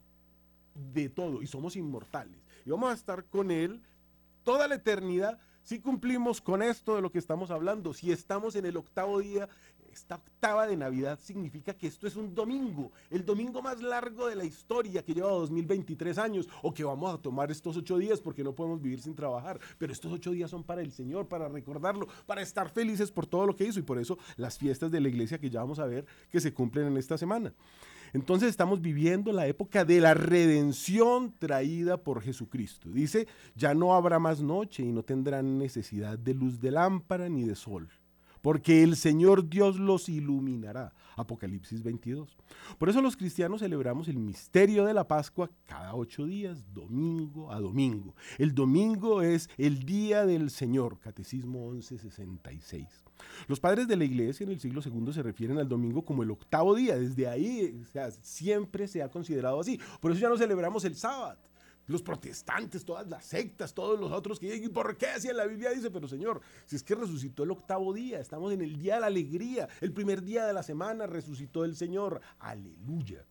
de 0.93 1.09
todo, 1.09 1.41
y 1.41 1.47
somos 1.47 1.75
inmortales. 1.75 2.39
Y 2.65 2.69
vamos 2.69 2.91
a 2.91 2.93
estar 2.93 3.25
con 3.25 3.51
Él 3.51 3.81
toda 4.43 4.67
la 4.67 4.75
eternidad 4.75 5.39
si 5.65 5.79
cumplimos 5.79 6.41
con 6.41 6.61
esto 6.61 6.95
de 6.95 7.01
lo 7.01 7.11
que 7.11 7.17
estamos 7.17 7.49
hablando, 7.49 7.93
si 7.95 8.11
estamos 8.11 8.55
en 8.55 8.67
el 8.67 8.77
octavo 8.77 9.19
día 9.19 9.49
esta 9.95 10.15
octava 10.15 10.67
de 10.67 10.75
Navidad 10.75 11.17
significa 11.21 11.73
que 11.73 11.87
esto 11.87 12.05
es 12.05 12.17
un 12.17 12.35
domingo, 12.35 12.91
el 13.09 13.23
domingo 13.23 13.61
más 13.61 13.81
largo 13.81 14.27
de 14.27 14.35
la 14.35 14.43
historia 14.43 15.03
que 15.03 15.13
lleva 15.13 15.29
2023 15.29 16.17
años, 16.17 16.49
o 16.61 16.73
que 16.73 16.83
vamos 16.83 17.13
a 17.13 17.17
tomar 17.17 17.49
estos 17.49 17.77
ocho 17.77 17.97
días 17.97 18.19
porque 18.19 18.43
no 18.43 18.53
podemos 18.53 18.81
vivir 18.81 19.01
sin 19.01 19.15
trabajar, 19.15 19.57
pero 19.77 19.93
estos 19.93 20.11
ocho 20.11 20.31
días 20.31 20.51
son 20.51 20.63
para 20.63 20.81
el 20.81 20.91
Señor, 20.91 21.29
para 21.29 21.47
recordarlo, 21.47 22.07
para 22.25 22.41
estar 22.41 22.69
felices 22.69 23.09
por 23.09 23.25
todo 23.25 23.47
lo 23.47 23.55
que 23.55 23.63
hizo 23.63 23.79
y 23.79 23.83
por 23.83 23.97
eso 23.97 24.17
las 24.35 24.57
fiestas 24.57 24.91
de 24.91 24.99
la 24.99 25.07
iglesia 25.07 25.39
que 25.39 25.49
ya 25.49 25.61
vamos 25.61 25.79
a 25.79 25.85
ver 25.85 26.05
que 26.29 26.41
se 26.41 26.53
cumplen 26.53 26.87
en 26.87 26.97
esta 26.97 27.17
semana. 27.17 27.53
Entonces 28.11 28.49
estamos 28.49 28.81
viviendo 28.81 29.31
la 29.31 29.47
época 29.47 29.85
de 29.85 30.01
la 30.01 30.13
redención 30.13 31.33
traída 31.39 31.97
por 31.97 32.21
Jesucristo. 32.21 32.89
Dice, 32.89 33.27
ya 33.55 33.73
no 33.73 33.93
habrá 33.93 34.19
más 34.19 34.41
noche 34.41 34.83
y 34.83 34.91
no 34.91 35.03
tendrán 35.03 35.57
necesidad 35.57 36.19
de 36.19 36.33
luz 36.33 36.59
de 36.59 36.71
lámpara 36.71 37.29
ni 37.29 37.43
de 37.43 37.55
sol 37.55 37.89
porque 38.45 38.83
el 38.83 38.95
Señor 38.95 39.49
Dios 39.49 39.79
los 39.79 40.07
iluminará. 40.07 40.93
Apocalipsis 41.15 41.81
22. 41.81 42.37
Por 42.77 42.89
eso 42.89 43.01
los 43.01 43.17
cristianos 43.17 43.61
celebramos 43.61 44.07
el 44.07 44.19
misterio 44.19 44.85
de 44.85 44.93
la 44.93 45.07
Pascua 45.07 45.49
cada 45.65 45.95
ocho 45.95 46.27
días, 46.27 46.63
domingo 46.71 47.51
a 47.51 47.59
domingo. 47.59 48.13
El 48.37 48.53
domingo 48.53 49.23
es 49.23 49.49
el 49.57 49.79
día 49.79 50.27
del 50.27 50.51
Señor, 50.51 50.99
Catecismo 50.99 51.71
1166. 51.71 52.85
Los 53.47 53.59
padres 53.59 53.87
de 53.87 53.95
la 53.95 54.05
iglesia 54.05 54.43
en 54.43 54.51
el 54.51 54.59
siglo 54.59 54.79
II 54.85 55.11
se 55.11 55.23
refieren 55.23 55.57
al 55.57 55.67
domingo 55.67 56.05
como 56.05 56.21
el 56.21 56.29
octavo 56.29 56.75
día. 56.75 56.99
Desde 56.99 57.27
ahí 57.27 57.81
siempre 58.21 58.87
se 58.87 59.01
ha 59.01 59.09
considerado 59.09 59.59
así. 59.59 59.79
Por 59.99 60.11
eso 60.11 60.21
ya 60.21 60.29
no 60.29 60.37
celebramos 60.37 60.85
el 60.85 60.95
sábado 60.95 61.39
los 61.87 62.01
protestantes, 62.01 62.85
todas 62.85 63.07
las 63.07 63.25
sectas, 63.25 63.73
todos 63.73 63.99
los 63.99 64.11
otros 64.11 64.39
que 64.39 64.51
dicen, 64.51 64.71
¿por 64.71 64.97
qué? 64.97 65.07
Si 65.19 65.27
en 65.27 65.37
la 65.37 65.45
Biblia 65.45 65.71
dice, 65.71 65.91
pero 65.91 66.07
Señor, 66.07 66.41
si 66.65 66.75
es 66.75 66.83
que 66.83 66.95
resucitó 66.95 67.43
el 67.43 67.51
octavo 67.51 67.93
día, 67.93 68.19
estamos 68.19 68.51
en 68.53 68.61
el 68.61 68.77
día 68.77 68.95
de 68.95 69.01
la 69.01 69.07
alegría, 69.07 69.67
el 69.81 69.91
primer 69.91 70.23
día 70.23 70.45
de 70.45 70.53
la 70.53 70.63
semana 70.63 71.07
resucitó 71.07 71.65
el 71.65 71.75
Señor, 71.75 72.21
aleluya. 72.39 73.25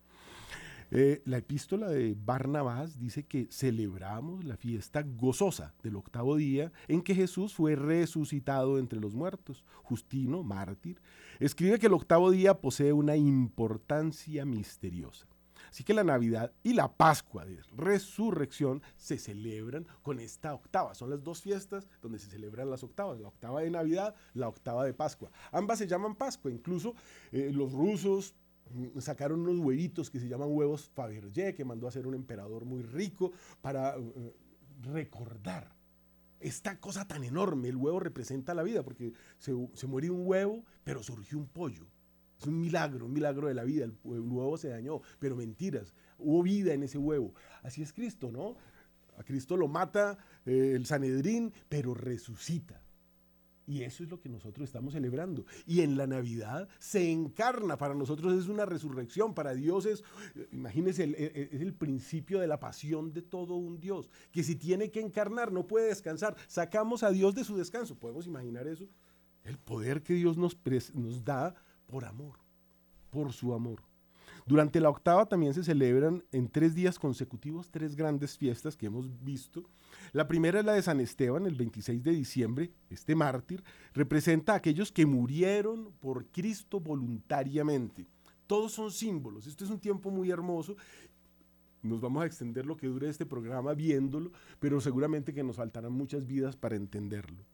Eh, 0.90 1.22
la 1.24 1.38
epístola 1.38 1.88
de 1.88 2.14
Barnabás 2.16 3.00
dice 3.00 3.24
que 3.24 3.48
celebramos 3.50 4.44
la 4.44 4.56
fiesta 4.56 5.02
gozosa 5.02 5.74
del 5.82 5.96
octavo 5.96 6.36
día 6.36 6.72
en 6.86 7.02
que 7.02 7.14
Jesús 7.14 7.54
fue 7.54 7.74
resucitado 7.74 8.78
entre 8.78 9.00
los 9.00 9.14
muertos. 9.14 9.64
Justino, 9.82 10.44
mártir, 10.44 11.00
escribe 11.40 11.78
que 11.78 11.86
el 11.86 11.94
octavo 11.94 12.30
día 12.30 12.60
posee 12.60 12.92
una 12.92 13.16
importancia 13.16 14.44
misteriosa. 14.44 15.26
Así 15.74 15.82
que 15.82 15.92
la 15.92 16.04
Navidad 16.04 16.52
y 16.62 16.72
la 16.74 16.96
Pascua 16.96 17.44
de 17.44 17.60
Resurrección 17.76 18.80
se 18.96 19.18
celebran 19.18 19.88
con 20.02 20.20
esta 20.20 20.54
octava. 20.54 20.94
Son 20.94 21.10
las 21.10 21.24
dos 21.24 21.42
fiestas 21.42 21.88
donde 22.00 22.20
se 22.20 22.30
celebran 22.30 22.70
las 22.70 22.84
octavas, 22.84 23.18
la 23.18 23.26
octava 23.26 23.60
de 23.60 23.70
Navidad, 23.72 24.14
la 24.34 24.46
octava 24.46 24.84
de 24.84 24.94
Pascua. 24.94 25.32
Ambas 25.50 25.80
se 25.80 25.88
llaman 25.88 26.14
Pascua, 26.14 26.52
incluso 26.52 26.94
eh, 27.32 27.50
los 27.52 27.72
rusos 27.72 28.36
mm, 28.70 29.00
sacaron 29.00 29.40
unos 29.40 29.58
huevitos 29.58 30.10
que 30.10 30.20
se 30.20 30.28
llaman 30.28 30.50
huevos 30.52 30.92
Fabergé, 30.94 31.56
que 31.56 31.64
mandó 31.64 31.86
a 31.86 31.88
hacer 31.88 32.06
un 32.06 32.14
emperador 32.14 32.64
muy 32.64 32.82
rico 32.82 33.32
para 33.60 33.96
eh, 33.96 34.32
recordar 34.80 35.74
esta 36.38 36.78
cosa 36.78 37.08
tan 37.08 37.24
enorme. 37.24 37.70
El 37.70 37.76
huevo 37.78 37.98
representa 37.98 38.54
la 38.54 38.62
vida, 38.62 38.84
porque 38.84 39.12
se, 39.38 39.52
se 39.74 39.88
muere 39.88 40.08
un 40.08 40.24
huevo, 40.24 40.64
pero 40.84 41.02
surgió 41.02 41.36
un 41.36 41.48
pollo. 41.48 41.88
Es 42.44 42.48
un 42.48 42.60
milagro, 42.60 43.06
un 43.06 43.12
milagro 43.14 43.48
de 43.48 43.54
la 43.54 43.64
vida. 43.64 43.86
El, 43.86 43.96
huevo 44.04 44.58
se 44.58 44.68
dañó, 44.68 45.00
pero 45.18 45.34
mentiras. 45.34 45.94
Hubo 46.18 46.42
vida 46.42 46.74
en 46.74 46.82
ese 46.82 46.98
huevo. 46.98 47.32
Así 47.62 47.80
es 47.80 47.90
Cristo, 47.94 48.30
¿no? 48.30 48.56
A 49.16 49.24
Cristo 49.24 49.56
lo 49.56 49.66
mata 49.66 50.18
eh, 50.44 50.72
el 50.76 50.84
Sanedrín, 50.84 51.54
pero 51.70 51.94
resucita. 51.94 52.82
Y 53.66 53.80
eso 53.80 54.04
es 54.04 54.10
lo 54.10 54.20
que 54.20 54.28
nosotros 54.28 54.68
estamos 54.68 54.92
celebrando. 54.92 55.46
Y 55.64 55.80
en 55.80 55.96
la 55.96 56.06
Navidad 56.06 56.68
se 56.78 57.10
encarna. 57.10 57.78
Para 57.78 57.94
nosotros 57.94 58.34
es 58.34 58.48
una 58.48 58.66
resurrección. 58.66 59.32
Para 59.32 59.54
Dios 59.54 59.86
es, 59.86 60.04
imagínense, 60.52 61.04
es 61.54 61.62
el 61.62 61.72
principio 61.72 62.40
de 62.40 62.46
la 62.46 62.60
pasión 62.60 63.14
de 63.14 63.22
todo 63.22 63.54
un 63.54 63.80
Dios. 63.80 64.10
Que 64.32 64.42
si 64.42 64.54
tiene 64.54 64.90
que 64.90 65.00
encarnar, 65.00 65.50
no 65.50 65.66
puede 65.66 65.86
descansar. 65.86 66.36
Sacamos 66.46 67.02
a 67.04 67.10
Dios 67.10 67.34
de 67.34 67.44
su 67.44 67.56
descanso. 67.56 67.98
¿Podemos 67.98 68.26
imaginar 68.26 68.66
eso? 68.66 68.86
El 69.44 69.56
poder 69.56 70.02
que 70.02 70.12
Dios 70.12 70.36
nos, 70.36 70.58
nos 70.92 71.24
da 71.24 71.54
por 71.86 72.04
amor, 72.04 72.38
por 73.10 73.32
su 73.32 73.54
amor. 73.54 73.82
Durante 74.46 74.80
la 74.80 74.90
octava 74.90 75.26
también 75.26 75.54
se 75.54 75.64
celebran 75.64 76.22
en 76.30 76.48
tres 76.48 76.74
días 76.74 76.98
consecutivos 76.98 77.70
tres 77.70 77.96
grandes 77.96 78.36
fiestas 78.36 78.76
que 78.76 78.86
hemos 78.86 79.08
visto. 79.24 79.64
La 80.12 80.28
primera 80.28 80.60
es 80.60 80.66
la 80.66 80.74
de 80.74 80.82
San 80.82 81.00
Esteban, 81.00 81.46
el 81.46 81.54
26 81.54 82.02
de 82.02 82.10
diciembre. 82.12 82.70
Este 82.90 83.14
mártir 83.14 83.64
representa 83.94 84.52
a 84.52 84.56
aquellos 84.56 84.92
que 84.92 85.06
murieron 85.06 85.92
por 85.98 86.26
Cristo 86.26 86.78
voluntariamente. 86.78 88.06
Todos 88.46 88.72
son 88.72 88.90
símbolos. 88.90 89.46
Este 89.46 89.64
es 89.64 89.70
un 89.70 89.80
tiempo 89.80 90.10
muy 90.10 90.30
hermoso. 90.30 90.76
Nos 91.82 92.00
vamos 92.00 92.22
a 92.22 92.26
extender 92.26 92.66
lo 92.66 92.76
que 92.76 92.86
dure 92.86 93.08
este 93.08 93.24
programa 93.24 93.72
viéndolo, 93.72 94.30
pero 94.58 94.80
seguramente 94.80 95.32
que 95.32 95.42
nos 95.42 95.56
faltarán 95.56 95.92
muchas 95.92 96.26
vidas 96.26 96.56
para 96.56 96.76
entenderlo. 96.76 97.44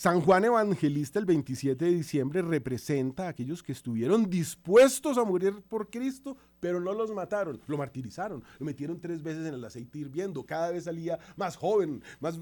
San 0.00 0.22
Juan 0.22 0.46
Evangelista 0.46 1.18
el 1.18 1.26
27 1.26 1.84
de 1.84 1.90
diciembre 1.90 2.40
representa 2.40 3.26
a 3.26 3.28
aquellos 3.28 3.62
que 3.62 3.72
estuvieron 3.72 4.30
dispuestos 4.30 5.18
a 5.18 5.24
morir 5.24 5.60
por 5.68 5.90
Cristo, 5.90 6.38
pero 6.58 6.80
no 6.80 6.94
los 6.94 7.10
mataron, 7.10 7.60
lo 7.66 7.76
martirizaron, 7.76 8.42
lo 8.58 8.64
metieron 8.64 8.98
tres 8.98 9.22
veces 9.22 9.46
en 9.46 9.52
el 9.52 9.62
aceite 9.62 9.98
hirviendo, 9.98 10.42
cada 10.42 10.70
vez 10.70 10.84
salía 10.84 11.18
más 11.36 11.54
joven, 11.54 12.02
más 12.18 12.40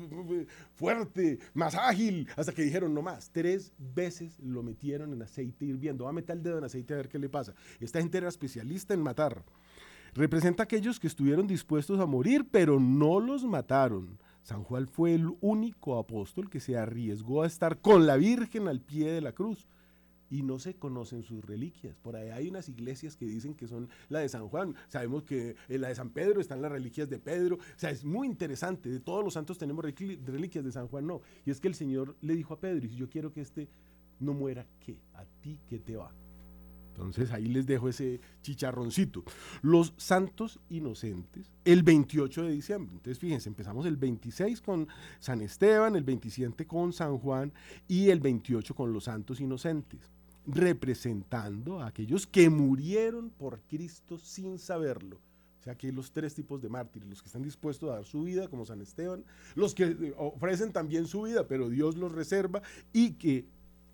fuerte, 0.77 1.41
más 1.53 1.75
ágil, 1.75 2.29
hasta 2.37 2.53
que 2.53 2.63
dijeron 2.63 2.95
no 2.95 3.03
más, 3.03 3.29
tres 3.33 3.73
veces 3.77 4.39
lo 4.39 4.63
metieron 4.63 5.13
en 5.13 5.23
aceite 5.23 5.65
hirviendo, 5.65 6.05
va 6.05 6.11
a 6.11 6.13
meter 6.13 6.37
el 6.37 6.45
dedo 6.45 6.59
en 6.59 6.65
aceite 6.65 6.95
a 6.95 6.99
ver 6.99 7.09
qué 7.09 7.19
le 7.19 7.29
pasa. 7.29 7.55
Esta 7.81 7.99
gente 7.99 8.19
era 8.19 8.29
especialista 8.29 8.95
en 8.95 9.03
matar. 9.03 9.43
Representa 10.15 10.63
a 10.63 10.67
aquellos 10.67 11.01
que 11.01 11.09
estuvieron 11.09 11.49
dispuestos 11.49 11.99
a 11.99 12.07
morir, 12.07 12.47
pero 12.49 12.79
no 12.79 13.19
los 13.19 13.43
mataron. 13.43 14.17
San 14.49 14.65
Juan 14.65 14.89
fue 14.89 15.13
el 15.13 15.29
único 15.43 15.99
apóstol 15.99 16.49
que 16.49 16.59
se 16.59 16.79
arriesgó 16.79 17.43
a 17.43 17.47
estar 17.47 17.83
con 17.83 18.07
la 18.07 18.17
Virgen 18.17 18.67
al 18.67 18.81
pie 18.81 19.13
de 19.13 19.21
la 19.21 19.33
cruz 19.33 19.69
y 20.31 20.43
no 20.43 20.59
se 20.59 20.75
conocen 20.75 21.23
sus 21.23 21.45
reliquias. 21.45 21.99
Por 21.99 22.17
ahí 22.17 22.31
hay 22.31 22.49
unas 22.49 22.67
iglesias 22.71 23.15
que 23.15 23.27
dicen 23.27 23.53
que 23.53 23.67
son 23.67 23.91
la 24.09 24.21
de 24.21 24.29
San 24.31 24.49
Juan. 24.49 24.75
Sabemos 24.89 25.25
que 25.25 25.57
en 25.69 25.83
la 25.83 25.89
de 25.89 25.97
San 25.97 26.09
Pedro 26.09 26.41
están 26.41 26.63
las 26.63 26.73
reliquias 26.73 27.11
de 27.11 27.19
Pedro. 27.19 27.57
O 27.57 27.61
sea, 27.79 27.91
es 27.91 28.07
muy 28.07 28.27
interesante. 28.27 28.89
De 28.89 29.01
todos 29.01 29.23
los 29.23 29.35
santos 29.35 29.59
tenemos 29.59 29.85
reliquias 29.85 30.65
de 30.65 30.73
San 30.73 30.89
Juan, 30.89 31.07
no. 31.07 31.21
Y 31.45 31.51
es 31.51 31.61
que 31.61 31.69
el 31.69 31.75
Señor 31.75 32.17
le 32.23 32.35
dijo 32.35 32.55
a 32.55 32.59
Pedro, 32.59 32.89
si 32.89 32.97
yo 32.97 33.11
quiero 33.11 33.31
que 33.35 33.43
este 33.43 33.69
no 34.19 34.33
muera, 34.33 34.67
¿qué? 34.81 34.97
¿A 35.13 35.27
ti 35.43 35.61
qué 35.69 35.79
te 35.79 35.95
va? 35.97 36.11
Entonces 36.99 37.33
ahí 37.33 37.47
les 37.47 37.67
dejo 37.67 37.89
ese 37.89 38.21
chicharroncito. 38.43 39.23
Los 39.63 39.95
santos 39.97 40.59
inocentes, 40.69 41.51
el 41.65 41.85
28 41.85 42.43
de 42.43 42.51
diciembre. 42.51 42.97
Entonces 42.97 43.19
fíjense, 43.21 43.49
empezamos 43.49 43.87
el 43.87 43.97
26 43.97 44.61
con 44.61 44.89
San 45.21 45.41
Esteban, 45.41 45.95
el 45.95 46.03
27 46.03 46.67
con 46.67 46.93
San 46.93 47.19
Juan 47.19 47.53
y 47.87 48.11
el 48.11 48.21
28 48.21 48.75
con 48.75 48.93
los 48.93 49.05
santos 49.05 49.41
inocentes, 49.41 50.11
representando 50.47 51.81
a 51.81 51.87
aquellos 51.87 52.27
que 52.27 52.51
murieron 52.51 53.31
por 53.31 53.61
Cristo 53.63 54.19
sin 54.19 54.59
saberlo. 54.59 55.21
O 55.61 55.63
sea, 55.63 55.77
que 55.77 55.89
hay 55.89 55.93
los 55.93 56.13
tres 56.13 56.35
tipos 56.35 56.61
de 56.61 56.69
mártires, 56.69 57.09
los 57.09 57.21
que 57.21 57.27
están 57.27 57.43
dispuestos 57.43 57.91
a 57.91 57.95
dar 57.95 58.05
su 58.05 58.23
vida, 58.23 58.49
como 58.49 58.65
San 58.65 58.81
Esteban, 58.81 59.25
los 59.55 59.75
que 59.75 59.85
eh, 59.85 60.15
ofrecen 60.17 60.73
también 60.73 61.07
su 61.07 61.23
vida, 61.23 61.47
pero 61.47 61.69
Dios 61.69 61.97
los 61.97 62.13
reserva, 62.13 62.63
y 62.93 63.13
que 63.13 63.47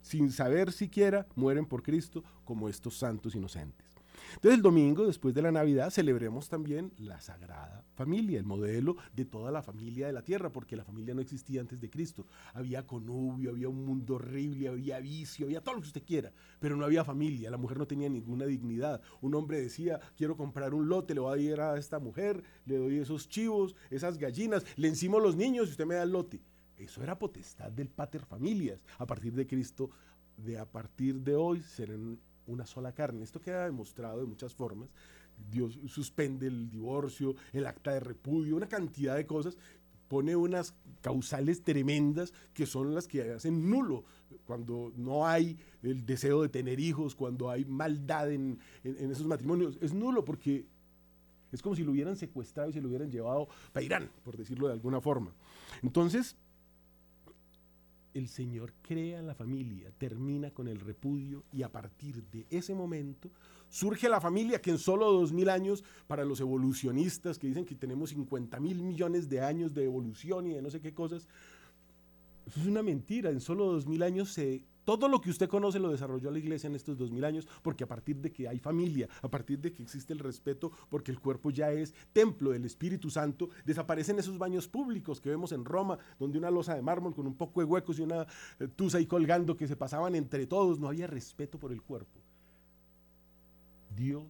sin 0.04 0.30
saber 0.30 0.70
siquiera, 0.70 1.26
mueren 1.34 1.64
por 1.64 1.82
Cristo 1.82 2.22
como 2.44 2.68
estos 2.68 2.98
santos 2.98 3.34
inocentes. 3.34 3.86
Entonces 4.34 4.58
el 4.58 4.62
domingo, 4.62 5.06
después 5.06 5.34
de 5.34 5.42
la 5.42 5.50
Navidad, 5.50 5.90
celebremos 5.90 6.48
también 6.48 6.92
la 6.98 7.20
Sagrada 7.20 7.84
Familia, 7.94 8.38
el 8.38 8.44
modelo 8.44 8.96
de 9.14 9.24
toda 9.24 9.50
la 9.50 9.62
familia 9.62 10.06
de 10.06 10.12
la 10.12 10.22
tierra, 10.22 10.50
porque 10.50 10.76
la 10.76 10.84
familia 10.84 11.14
no 11.14 11.20
existía 11.20 11.60
antes 11.60 11.80
de 11.80 11.88
Cristo. 11.88 12.26
Había 12.52 12.86
conubio, 12.86 13.50
había 13.50 13.68
un 13.68 13.84
mundo 13.84 14.16
horrible, 14.16 14.68
había 14.68 15.00
vicio, 15.00 15.46
había 15.46 15.62
todo 15.62 15.76
lo 15.76 15.80
que 15.80 15.88
usted 15.88 16.04
quiera, 16.04 16.32
pero 16.60 16.76
no 16.76 16.84
había 16.84 17.04
familia, 17.04 17.50
la 17.50 17.56
mujer 17.56 17.78
no 17.78 17.86
tenía 17.86 18.08
ninguna 18.08 18.44
dignidad. 18.44 19.00
Un 19.20 19.34
hombre 19.34 19.60
decía, 19.60 20.00
quiero 20.16 20.36
comprar 20.36 20.74
un 20.74 20.88
lote, 20.88 21.14
le 21.14 21.20
voy 21.20 21.38
a 21.38 21.42
ir 21.42 21.60
a 21.60 21.78
esta 21.78 21.98
mujer, 21.98 22.42
le 22.66 22.76
doy 22.76 22.98
esos 22.98 23.28
chivos, 23.28 23.74
esas 23.90 24.18
gallinas, 24.18 24.64
le 24.76 24.88
encimo 24.88 25.18
los 25.18 25.36
niños 25.36 25.68
y 25.68 25.70
usted 25.70 25.86
me 25.86 25.94
da 25.94 26.02
el 26.02 26.10
lote. 26.10 26.42
Eso 26.78 27.02
era 27.02 27.18
potestad 27.18 27.70
del 27.70 27.88
pater 27.88 28.24
familias. 28.24 28.84
A 28.98 29.06
partir 29.06 29.32
de 29.32 29.46
Cristo, 29.46 29.90
de 30.36 30.58
a 30.58 30.64
partir 30.64 31.20
de 31.20 31.34
hoy 31.34 31.62
serán 31.62 32.18
una 32.46 32.66
sola 32.66 32.92
carne. 32.92 33.22
Esto 33.22 33.40
queda 33.40 33.64
demostrado 33.64 34.20
de 34.20 34.26
muchas 34.26 34.54
formas. 34.54 34.88
Dios 35.50 35.78
suspende 35.86 36.46
el 36.46 36.70
divorcio, 36.70 37.34
el 37.52 37.66
acta 37.66 37.92
de 37.92 38.00
repudio, 38.00 38.56
una 38.56 38.68
cantidad 38.68 39.16
de 39.16 39.26
cosas. 39.26 39.56
Pone 40.08 40.36
unas 40.36 40.74
causales 41.00 41.62
tremendas 41.62 42.32
que 42.52 42.66
son 42.66 42.94
las 42.94 43.08
que 43.08 43.32
hacen 43.32 43.68
nulo 43.70 44.04
cuando 44.44 44.92
no 44.96 45.26
hay 45.26 45.58
el 45.82 46.04
deseo 46.04 46.42
de 46.42 46.48
tener 46.48 46.78
hijos, 46.78 47.14
cuando 47.14 47.50
hay 47.50 47.64
maldad 47.64 48.30
en, 48.30 48.58
en 48.84 49.10
esos 49.10 49.26
matrimonios. 49.26 49.78
Es 49.80 49.94
nulo 49.94 50.24
porque 50.24 50.66
es 51.50 51.62
como 51.62 51.74
si 51.74 51.84
lo 51.84 51.92
hubieran 51.92 52.16
secuestrado 52.16 52.68
y 52.68 52.72
se 52.72 52.80
lo 52.80 52.88
hubieran 52.88 53.10
llevado 53.10 53.48
para 53.72 53.84
Irán, 53.84 54.10
por 54.24 54.36
decirlo 54.36 54.66
de 54.66 54.74
alguna 54.74 55.00
forma. 55.00 55.32
Entonces, 55.82 56.36
el 58.14 58.28
Señor 58.28 58.72
crea 58.80 59.20
la 59.22 59.34
familia, 59.34 59.90
termina 59.98 60.50
con 60.52 60.68
el 60.68 60.80
repudio 60.80 61.44
y 61.52 61.62
a 61.62 61.70
partir 61.70 62.22
de 62.30 62.46
ese 62.48 62.74
momento 62.74 63.28
surge 63.68 64.08
la 64.08 64.20
familia 64.20 64.62
que 64.62 64.70
en 64.70 64.78
solo 64.78 65.10
dos 65.12 65.32
mil 65.32 65.48
años, 65.48 65.84
para 66.06 66.24
los 66.24 66.40
evolucionistas 66.40 67.38
que 67.38 67.48
dicen 67.48 67.64
que 67.64 67.74
tenemos 67.74 68.10
50 68.10 68.60
mil 68.60 68.82
millones 68.82 69.28
de 69.28 69.40
años 69.40 69.74
de 69.74 69.84
evolución 69.84 70.46
y 70.46 70.54
de 70.54 70.62
no 70.62 70.70
sé 70.70 70.80
qué 70.80 70.94
cosas, 70.94 71.26
eso 72.46 72.60
es 72.60 72.66
una 72.66 72.82
mentira, 72.82 73.30
en 73.30 73.40
solo 73.40 73.66
dos 73.66 73.86
mil 73.86 74.02
años 74.02 74.32
se 74.32 74.64
todo 74.84 75.08
lo 75.08 75.20
que 75.20 75.30
usted 75.30 75.48
conoce 75.48 75.78
lo 75.78 75.90
desarrolló 75.90 76.30
la 76.30 76.38
iglesia 76.38 76.68
en 76.68 76.74
estos 76.74 76.96
dos 76.96 77.10
mil 77.10 77.24
años, 77.24 77.48
porque 77.62 77.84
a 77.84 77.88
partir 77.88 78.16
de 78.16 78.30
que 78.30 78.48
hay 78.48 78.58
familia, 78.58 79.08
a 79.22 79.28
partir 79.28 79.58
de 79.58 79.72
que 79.72 79.82
existe 79.82 80.12
el 80.12 80.18
respeto, 80.18 80.72
porque 80.88 81.10
el 81.10 81.20
cuerpo 81.20 81.50
ya 81.50 81.72
es 81.72 81.94
templo 82.12 82.50
del 82.50 82.64
Espíritu 82.64 83.10
Santo, 83.10 83.50
desaparecen 83.64 84.18
esos 84.18 84.38
baños 84.38 84.68
públicos 84.68 85.20
que 85.20 85.30
vemos 85.30 85.52
en 85.52 85.64
Roma, 85.64 85.98
donde 86.18 86.38
una 86.38 86.50
losa 86.50 86.74
de 86.74 86.82
mármol 86.82 87.14
con 87.14 87.26
un 87.26 87.34
poco 87.34 87.60
de 87.60 87.66
huecos 87.66 87.98
y 87.98 88.02
una 88.02 88.26
eh, 88.58 88.68
tusa 88.74 88.98
ahí 88.98 89.06
colgando 89.06 89.56
que 89.56 89.66
se 89.66 89.76
pasaban 89.76 90.14
entre 90.14 90.46
todos, 90.46 90.78
no 90.78 90.88
había 90.88 91.06
respeto 91.06 91.58
por 91.58 91.72
el 91.72 91.82
cuerpo. 91.82 92.20
Dios 93.96 94.24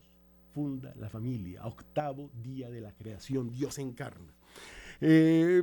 funda 0.52 0.94
la 0.96 1.08
familia, 1.08 1.66
octavo 1.66 2.30
día 2.42 2.70
de 2.70 2.80
la 2.80 2.92
creación, 2.92 3.50
Dios 3.50 3.78
encarna. 3.78 4.32
Eh, 5.00 5.62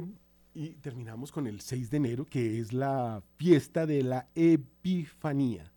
y 0.54 0.70
terminamos 0.76 1.32
con 1.32 1.48
el 1.48 1.62
6 1.62 1.90
de 1.90 1.98
enero, 1.98 2.26
que 2.26 2.60
es 2.60 2.74
la 2.74 3.24
fiesta 3.38 3.86
de 3.86 4.04
la 4.04 4.30
Epifanía. 4.36 5.72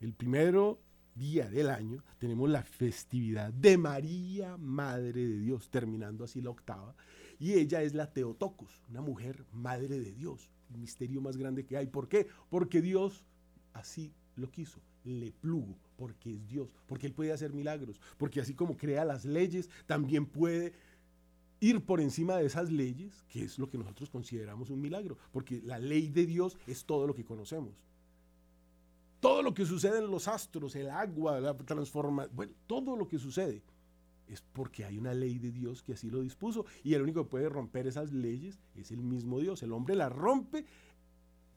El 0.00 0.12
primero 0.12 0.80
día 1.14 1.48
del 1.48 1.70
año 1.70 2.04
tenemos 2.18 2.48
la 2.48 2.62
festividad 2.62 3.52
de 3.52 3.78
María, 3.78 4.56
Madre 4.56 5.26
de 5.26 5.38
Dios, 5.38 5.70
terminando 5.70 6.24
así 6.24 6.40
la 6.40 6.50
octava. 6.50 6.94
Y 7.38 7.54
ella 7.54 7.82
es 7.82 7.94
la 7.94 8.12
Teotocos, 8.12 8.82
una 8.90 9.00
mujer 9.00 9.46
Madre 9.52 9.98
de 9.98 10.12
Dios, 10.12 10.50
el 10.70 10.78
misterio 10.78 11.20
más 11.20 11.36
grande 11.36 11.64
que 11.64 11.76
hay. 11.76 11.86
¿Por 11.86 12.08
qué? 12.08 12.26
Porque 12.50 12.82
Dios 12.82 13.24
así 13.72 14.12
lo 14.36 14.50
quiso, 14.50 14.80
le 15.04 15.32
plugo, 15.32 15.78
porque 15.96 16.34
es 16.34 16.46
Dios, 16.46 16.68
porque 16.86 17.06
Él 17.06 17.14
puede 17.14 17.32
hacer 17.32 17.52
milagros, 17.52 18.00
porque 18.18 18.40
así 18.40 18.54
como 18.54 18.76
crea 18.76 19.04
las 19.04 19.24
leyes, 19.24 19.70
también 19.86 20.26
puede 20.26 20.74
ir 21.60 21.84
por 21.84 22.00
encima 22.00 22.36
de 22.36 22.46
esas 22.46 22.70
leyes, 22.70 23.22
que 23.28 23.44
es 23.44 23.58
lo 23.58 23.68
que 23.68 23.78
nosotros 23.78 24.10
consideramos 24.10 24.70
un 24.70 24.80
milagro, 24.80 25.18
porque 25.30 25.60
la 25.62 25.78
ley 25.78 26.08
de 26.08 26.26
Dios 26.26 26.56
es 26.66 26.84
todo 26.84 27.06
lo 27.06 27.14
que 27.14 27.24
conocemos. 27.24 27.74
Todo 29.20 29.42
lo 29.42 29.52
que 29.52 29.66
sucede 29.66 29.98
en 29.98 30.10
los 30.10 30.26
astros, 30.28 30.74
el 30.74 30.88
agua, 30.88 31.38
la 31.40 31.54
transforma, 31.54 32.26
bueno, 32.32 32.54
todo 32.66 32.96
lo 32.96 33.06
que 33.06 33.18
sucede 33.18 33.62
es 34.26 34.40
porque 34.40 34.84
hay 34.84 34.96
una 34.96 35.12
ley 35.12 35.38
de 35.38 35.50
Dios 35.50 35.82
que 35.82 35.92
así 35.92 36.08
lo 36.08 36.22
dispuso 36.22 36.64
y 36.82 36.94
el 36.94 37.02
único 37.02 37.24
que 37.24 37.30
puede 37.30 37.48
romper 37.48 37.86
esas 37.86 38.12
leyes 38.12 38.58
es 38.74 38.90
el 38.90 39.02
mismo 39.02 39.40
Dios. 39.40 39.62
El 39.62 39.72
hombre 39.72 39.94
la 39.94 40.08
rompe 40.08 40.64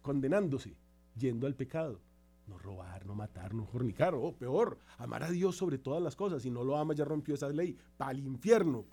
condenándose, 0.02 0.76
yendo 1.16 1.48
al 1.48 1.56
pecado. 1.56 2.02
No 2.48 2.58
robar, 2.58 3.06
no 3.06 3.16
matar, 3.16 3.54
no 3.54 3.66
fornicar, 3.66 4.14
o 4.16 4.36
peor, 4.36 4.78
amar 4.98 5.24
a 5.24 5.32
Dios 5.32 5.56
sobre 5.56 5.78
todas 5.78 6.04
las 6.04 6.18
cosas. 6.18 6.42
Si 6.42 6.52
no 6.52 6.66
lo 6.66 6.76
ama, 6.76 6.94
ya 6.94 7.06
rompió 7.06 7.36
esa 7.36 7.48
ley. 7.48 7.78
Para 7.96 8.12
el 8.12 8.20
infierno, 8.20 8.86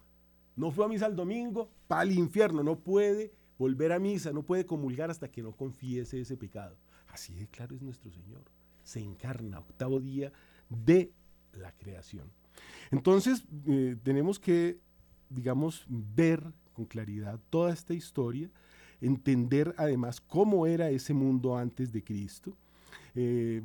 no 0.56 0.70
fue 0.70 0.84
a 0.84 0.88
misa 0.88 1.06
el 1.06 1.16
domingo, 1.16 1.70
para 1.86 2.02
el 2.02 2.12
infierno, 2.12 2.62
no 2.62 2.78
puede 2.78 3.32
volver 3.58 3.92
a 3.92 3.98
misa, 3.98 4.32
no 4.32 4.42
puede 4.42 4.64
comulgar 4.64 5.10
hasta 5.10 5.30
que 5.30 5.42
no 5.42 5.52
confiese 5.52 6.20
ese 6.20 6.36
pecado. 6.36 6.76
Así 7.08 7.34
de 7.34 7.46
claro 7.46 7.76
es 7.76 7.82
nuestro 7.82 8.10
Señor. 8.10 8.42
Se 8.82 9.00
encarna, 9.00 9.58
octavo 9.58 10.00
día 10.00 10.32
de 10.68 11.12
la 11.52 11.72
creación. 11.72 12.30
Entonces, 12.90 13.44
eh, 13.66 13.96
tenemos 14.02 14.38
que, 14.38 14.80
digamos, 15.28 15.84
ver 15.88 16.42
con 16.72 16.86
claridad 16.86 17.38
toda 17.50 17.72
esta 17.72 17.94
historia, 17.94 18.50
entender 19.00 19.74
además 19.76 20.20
cómo 20.20 20.66
era 20.66 20.90
ese 20.90 21.14
mundo 21.14 21.56
antes 21.56 21.92
de 21.92 22.02
Cristo, 22.02 22.56
eh, 23.14 23.62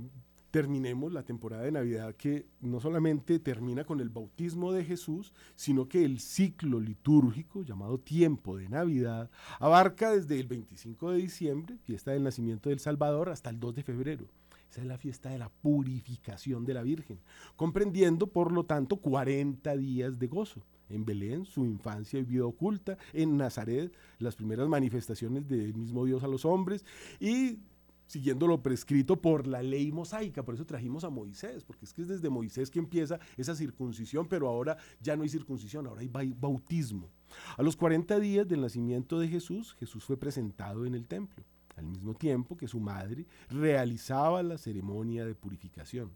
terminemos 0.55 1.11
la 1.11 1.23
temporada 1.23 1.63
de 1.63 1.71
Navidad 1.73 2.15
que 2.15 2.45
no 2.61 2.79
solamente 2.79 3.39
termina 3.39 3.83
con 3.83 3.99
el 3.99 4.07
bautismo 4.07 4.71
de 4.71 4.85
Jesús, 4.85 5.33
sino 5.53 5.89
que 5.89 6.05
el 6.05 6.21
ciclo 6.21 6.79
litúrgico 6.79 7.63
llamado 7.63 7.99
tiempo 7.99 8.55
de 8.55 8.69
Navidad 8.69 9.29
abarca 9.59 10.11
desde 10.11 10.39
el 10.39 10.47
25 10.47 11.11
de 11.11 11.17
diciembre, 11.17 11.77
fiesta 11.83 12.11
del 12.11 12.23
nacimiento 12.23 12.69
del 12.69 12.79
Salvador, 12.79 13.27
hasta 13.27 13.49
el 13.49 13.59
2 13.59 13.75
de 13.75 13.83
febrero. 13.83 14.27
Esa 14.71 14.79
es 14.79 14.87
la 14.87 14.97
fiesta 14.97 15.29
de 15.29 15.39
la 15.39 15.49
purificación 15.49 16.63
de 16.63 16.73
la 16.73 16.83
Virgen, 16.83 17.19
comprendiendo 17.57 18.27
por 18.27 18.53
lo 18.53 18.63
tanto 18.63 18.95
40 18.95 19.75
días 19.75 20.19
de 20.19 20.27
gozo. 20.27 20.61
En 20.87 21.03
Belén, 21.03 21.43
su 21.45 21.65
infancia 21.65 22.17
y 22.17 22.23
vida 22.23 22.45
oculta, 22.45 22.97
en 23.11 23.35
Nazaret, 23.35 23.91
las 24.19 24.37
primeras 24.37 24.69
manifestaciones 24.69 25.49
del 25.49 25.73
mismo 25.73 26.05
Dios 26.05 26.23
a 26.23 26.27
los 26.27 26.45
hombres 26.45 26.85
y 27.19 27.59
siguiendo 28.07 28.47
lo 28.47 28.61
prescrito 28.61 29.21
por 29.21 29.47
la 29.47 29.61
ley 29.61 29.91
mosaica. 29.91 30.43
Por 30.43 30.55
eso 30.55 30.65
trajimos 30.65 31.03
a 31.03 31.09
Moisés, 31.09 31.63
porque 31.63 31.85
es 31.85 31.93
que 31.93 32.01
es 32.01 32.07
desde 32.07 32.29
Moisés 32.29 32.69
que 32.69 32.79
empieza 32.79 33.19
esa 33.37 33.55
circuncisión, 33.55 34.27
pero 34.27 34.47
ahora 34.47 34.77
ya 35.01 35.15
no 35.15 35.23
hay 35.23 35.29
circuncisión, 35.29 35.87
ahora 35.87 36.01
hay 36.01 36.33
bautismo. 36.33 37.09
A 37.57 37.63
los 37.63 37.75
40 37.75 38.19
días 38.19 38.47
del 38.47 38.61
nacimiento 38.61 39.19
de 39.19 39.27
Jesús, 39.27 39.75
Jesús 39.79 40.03
fue 40.03 40.17
presentado 40.17 40.85
en 40.85 40.95
el 40.95 41.05
templo, 41.05 41.43
al 41.75 41.85
mismo 41.85 42.13
tiempo 42.13 42.55
que 42.55 42.67
su 42.67 42.79
madre 42.79 43.25
realizaba 43.49 44.43
la 44.43 44.57
ceremonia 44.57 45.25
de 45.25 45.35
purificación. 45.35 46.11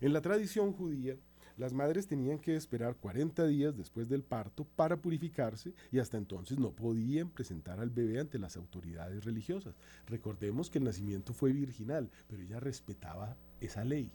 En 0.00 0.12
la 0.12 0.20
tradición 0.20 0.72
judía, 0.72 1.16
las 1.56 1.72
madres 1.72 2.06
tenían 2.06 2.38
que 2.38 2.56
esperar 2.56 2.96
40 2.96 3.46
días 3.46 3.76
después 3.76 4.08
del 4.08 4.22
parto 4.22 4.64
para 4.76 4.96
purificarse 4.96 5.72
y 5.92 5.98
hasta 5.98 6.16
entonces 6.16 6.58
no 6.58 6.70
podían 6.72 7.30
presentar 7.30 7.80
al 7.80 7.90
bebé 7.90 8.18
ante 8.18 8.38
las 8.38 8.56
autoridades 8.56 9.24
religiosas. 9.24 9.76
Recordemos 10.06 10.70
que 10.70 10.78
el 10.78 10.84
nacimiento 10.84 11.32
fue 11.32 11.52
virginal, 11.52 12.10
pero 12.28 12.42
ella 12.42 12.60
respetaba 12.60 13.36
esa 13.60 13.84
ley. 13.84 14.10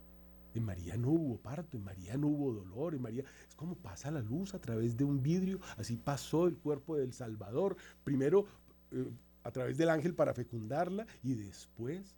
En 0.54 0.64
María 0.64 0.98
no 0.98 1.10
hubo 1.10 1.38
parto, 1.38 1.78
en 1.78 1.84
María 1.84 2.18
no 2.18 2.28
hubo 2.28 2.54
dolor, 2.54 2.96
en 2.96 3.02
María 3.02 3.24
es 3.48 3.56
como 3.56 3.76
pasa 3.76 4.10
la 4.10 4.22
luz 4.22 4.54
a 4.54 4.60
través 4.60 4.98
de 4.98 5.04
un 5.04 5.22
vidrio, 5.22 5.60
así 5.78 5.96
pasó 5.96 6.48
el 6.48 6.58
cuerpo 6.58 6.98
del 6.98 7.14
Salvador, 7.14 7.78
primero 8.04 8.46
eh, 8.92 9.06
a 9.44 9.52
través 9.52 9.78
del 9.78 9.90
ángel 9.90 10.16
para 10.16 10.34
fecundarla 10.34 11.06
y 11.24 11.36
después 11.36 12.16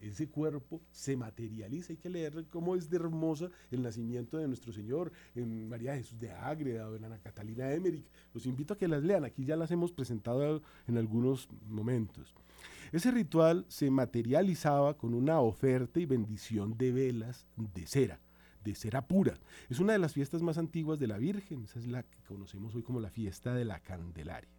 ese 0.00 0.28
cuerpo 0.28 0.80
se 0.90 1.16
materializa. 1.16 1.92
Hay 1.92 1.96
que 1.96 2.08
leer 2.08 2.46
cómo 2.50 2.76
es 2.76 2.90
de 2.90 2.96
hermosa 2.96 3.48
el 3.70 3.82
nacimiento 3.82 4.38
de 4.38 4.48
nuestro 4.48 4.72
Señor 4.72 5.12
en 5.34 5.68
María 5.68 5.96
Jesús 5.96 6.18
de 6.18 6.30
Ágreda 6.30 6.88
o 6.88 6.96
en 6.96 7.04
Ana 7.04 7.18
Catalina 7.18 7.72
Emmerich. 7.72 8.06
Los 8.32 8.46
invito 8.46 8.74
a 8.74 8.78
que 8.78 8.88
las 8.88 9.02
lean. 9.02 9.24
Aquí 9.24 9.44
ya 9.44 9.56
las 9.56 9.70
hemos 9.70 9.92
presentado 9.92 10.62
en 10.86 10.98
algunos 10.98 11.48
momentos. 11.66 12.34
Ese 12.92 13.10
ritual 13.10 13.64
se 13.68 13.90
materializaba 13.90 14.96
con 14.96 15.14
una 15.14 15.40
oferta 15.40 15.98
y 15.98 16.06
bendición 16.06 16.76
de 16.78 16.92
velas 16.92 17.46
de 17.56 17.86
cera, 17.86 18.20
de 18.62 18.74
cera 18.74 19.06
pura. 19.08 19.38
Es 19.68 19.80
una 19.80 19.94
de 19.94 19.98
las 19.98 20.12
fiestas 20.12 20.42
más 20.42 20.58
antiguas 20.58 21.00
de 21.00 21.08
la 21.08 21.18
Virgen, 21.18 21.64
esa 21.64 21.80
es 21.80 21.88
la 21.88 22.04
que 22.04 22.22
conocemos 22.28 22.74
hoy 22.74 22.82
como 22.82 23.00
la 23.00 23.10
fiesta 23.10 23.52
de 23.52 23.64
la 23.64 23.80
Candelaria. 23.80 24.53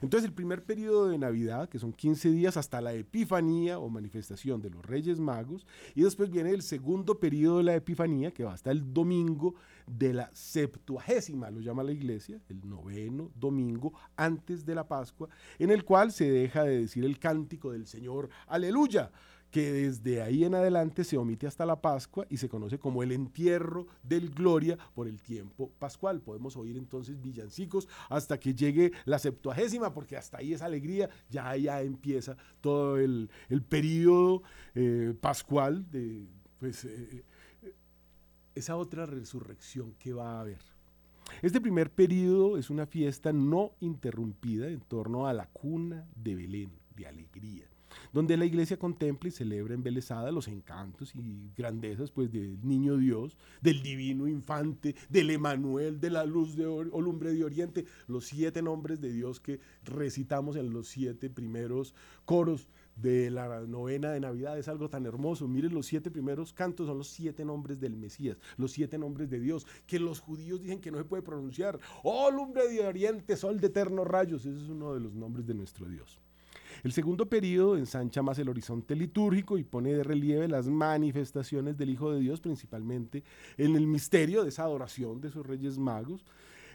Entonces 0.00 0.28
el 0.28 0.34
primer 0.34 0.64
periodo 0.64 1.08
de 1.08 1.18
Navidad, 1.18 1.68
que 1.68 1.78
son 1.78 1.92
15 1.92 2.30
días 2.30 2.56
hasta 2.56 2.80
la 2.80 2.92
Epifanía 2.92 3.78
o 3.78 3.88
manifestación 3.88 4.60
de 4.60 4.70
los 4.70 4.84
Reyes 4.84 5.20
Magos, 5.20 5.66
y 5.94 6.02
después 6.02 6.30
viene 6.30 6.50
el 6.50 6.62
segundo 6.62 7.18
periodo 7.18 7.58
de 7.58 7.64
la 7.64 7.74
Epifanía, 7.74 8.32
que 8.32 8.44
va 8.44 8.52
hasta 8.52 8.70
el 8.70 8.92
domingo 8.92 9.54
de 9.86 10.12
la 10.12 10.30
Septuagésima, 10.32 11.50
lo 11.50 11.60
llama 11.60 11.82
la 11.82 11.92
iglesia, 11.92 12.40
el 12.48 12.68
noveno 12.68 13.30
domingo 13.34 13.92
antes 14.16 14.64
de 14.64 14.74
la 14.74 14.86
Pascua, 14.86 15.28
en 15.58 15.70
el 15.70 15.84
cual 15.84 16.12
se 16.12 16.30
deja 16.30 16.64
de 16.64 16.80
decir 16.80 17.04
el 17.04 17.18
cántico 17.18 17.72
del 17.72 17.86
Señor, 17.86 18.28
aleluya, 18.46 19.10
que 19.52 19.70
desde 19.70 20.22
ahí 20.22 20.44
en 20.44 20.54
adelante 20.54 21.04
se 21.04 21.18
omite 21.18 21.46
hasta 21.46 21.66
la 21.66 21.80
Pascua 21.80 22.26
y 22.30 22.38
se 22.38 22.48
conoce 22.48 22.78
como 22.78 23.02
el 23.02 23.12
entierro 23.12 23.86
del 24.02 24.30
Gloria 24.30 24.78
por 24.94 25.06
el 25.06 25.20
tiempo 25.20 25.70
pascual. 25.78 26.22
Podemos 26.22 26.56
oír 26.56 26.78
entonces 26.78 27.20
villancicos 27.20 27.86
hasta 28.08 28.40
que 28.40 28.54
llegue 28.54 28.92
la 29.04 29.18
septuagésima, 29.18 29.92
porque 29.92 30.16
hasta 30.16 30.38
ahí 30.38 30.54
es 30.54 30.62
alegría, 30.62 31.10
ya 31.28 31.54
ya 31.54 31.82
empieza 31.82 32.34
todo 32.62 32.96
el, 32.96 33.28
el 33.50 33.62
periodo 33.62 34.42
eh, 34.74 35.14
pascual 35.20 35.88
de 35.90 36.26
pues, 36.58 36.86
eh, 36.86 37.22
eh, 37.62 37.74
esa 38.54 38.76
otra 38.76 39.04
resurrección 39.04 39.92
que 39.98 40.14
va 40.14 40.38
a 40.38 40.40
haber. 40.40 40.62
Este 41.42 41.60
primer 41.60 41.90
periodo 41.90 42.56
es 42.56 42.70
una 42.70 42.86
fiesta 42.86 43.34
no 43.34 43.72
interrumpida 43.80 44.68
en 44.68 44.80
torno 44.80 45.26
a 45.26 45.34
la 45.34 45.46
cuna 45.46 46.06
de 46.16 46.36
Belén, 46.36 46.70
de 46.96 47.06
alegría 47.06 47.66
donde 48.12 48.36
la 48.36 48.44
iglesia 48.44 48.78
contempla 48.78 49.28
y 49.28 49.32
celebra 49.32 49.74
embelesada 49.74 50.30
los 50.30 50.48
encantos 50.48 51.14
y 51.14 51.50
grandezas 51.56 52.10
pues 52.10 52.30
del 52.30 52.58
niño 52.66 52.96
Dios, 52.96 53.36
del 53.60 53.82
divino 53.82 54.28
infante, 54.28 54.94
del 55.08 55.30
Emanuel, 55.30 56.00
de 56.00 56.10
la 56.10 56.24
luz 56.24 56.56
de 56.56 56.66
o 56.66 57.00
lumbre 57.00 57.32
de 57.32 57.44
oriente, 57.44 57.86
los 58.06 58.26
siete 58.26 58.62
nombres 58.62 59.00
de 59.00 59.12
Dios 59.12 59.40
que 59.40 59.60
recitamos 59.84 60.56
en 60.56 60.72
los 60.72 60.88
siete 60.88 61.30
primeros 61.30 61.94
coros 62.24 62.68
de 62.96 63.30
la 63.30 63.62
novena 63.62 64.10
de 64.10 64.20
Navidad 64.20 64.58
es 64.58 64.68
algo 64.68 64.88
tan 64.88 65.06
hermoso. 65.06 65.48
Miren, 65.48 65.74
los 65.74 65.86
siete 65.86 66.10
primeros 66.10 66.52
cantos 66.52 66.86
son 66.86 66.98
los 66.98 67.08
siete 67.08 67.44
nombres 67.44 67.80
del 67.80 67.96
Mesías, 67.96 68.36
los 68.56 68.72
siete 68.72 68.98
nombres 68.98 69.30
de 69.30 69.40
Dios, 69.40 69.66
que 69.86 69.98
los 69.98 70.20
judíos 70.20 70.60
dicen 70.60 70.80
que 70.80 70.90
no 70.90 70.98
se 70.98 71.04
puede 71.04 71.22
pronunciar. 71.22 71.78
Oh, 72.02 72.30
lumbre 72.30 72.68
de 72.68 72.86
oriente, 72.86 73.36
sol 73.36 73.60
de 73.60 73.68
eternos 73.68 74.06
rayos, 74.06 74.44
ese 74.44 74.62
es 74.62 74.68
uno 74.68 74.94
de 74.94 75.00
los 75.00 75.14
nombres 75.14 75.46
de 75.46 75.54
nuestro 75.54 75.88
Dios. 75.88 76.20
El 76.82 76.92
segundo 76.92 77.28
periodo 77.28 77.76
ensancha 77.76 78.22
más 78.22 78.38
el 78.38 78.48
horizonte 78.48 78.96
litúrgico 78.96 79.58
y 79.58 79.64
pone 79.64 79.92
de 79.92 80.04
relieve 80.04 80.48
las 80.48 80.68
manifestaciones 80.68 81.76
del 81.76 81.90
Hijo 81.90 82.12
de 82.12 82.20
Dios, 82.20 82.40
principalmente 82.40 83.24
en 83.56 83.76
el 83.76 83.86
misterio 83.86 84.42
de 84.42 84.50
esa 84.50 84.64
adoración 84.64 85.20
de 85.20 85.30
sus 85.30 85.46
reyes 85.46 85.78
magos, 85.78 86.24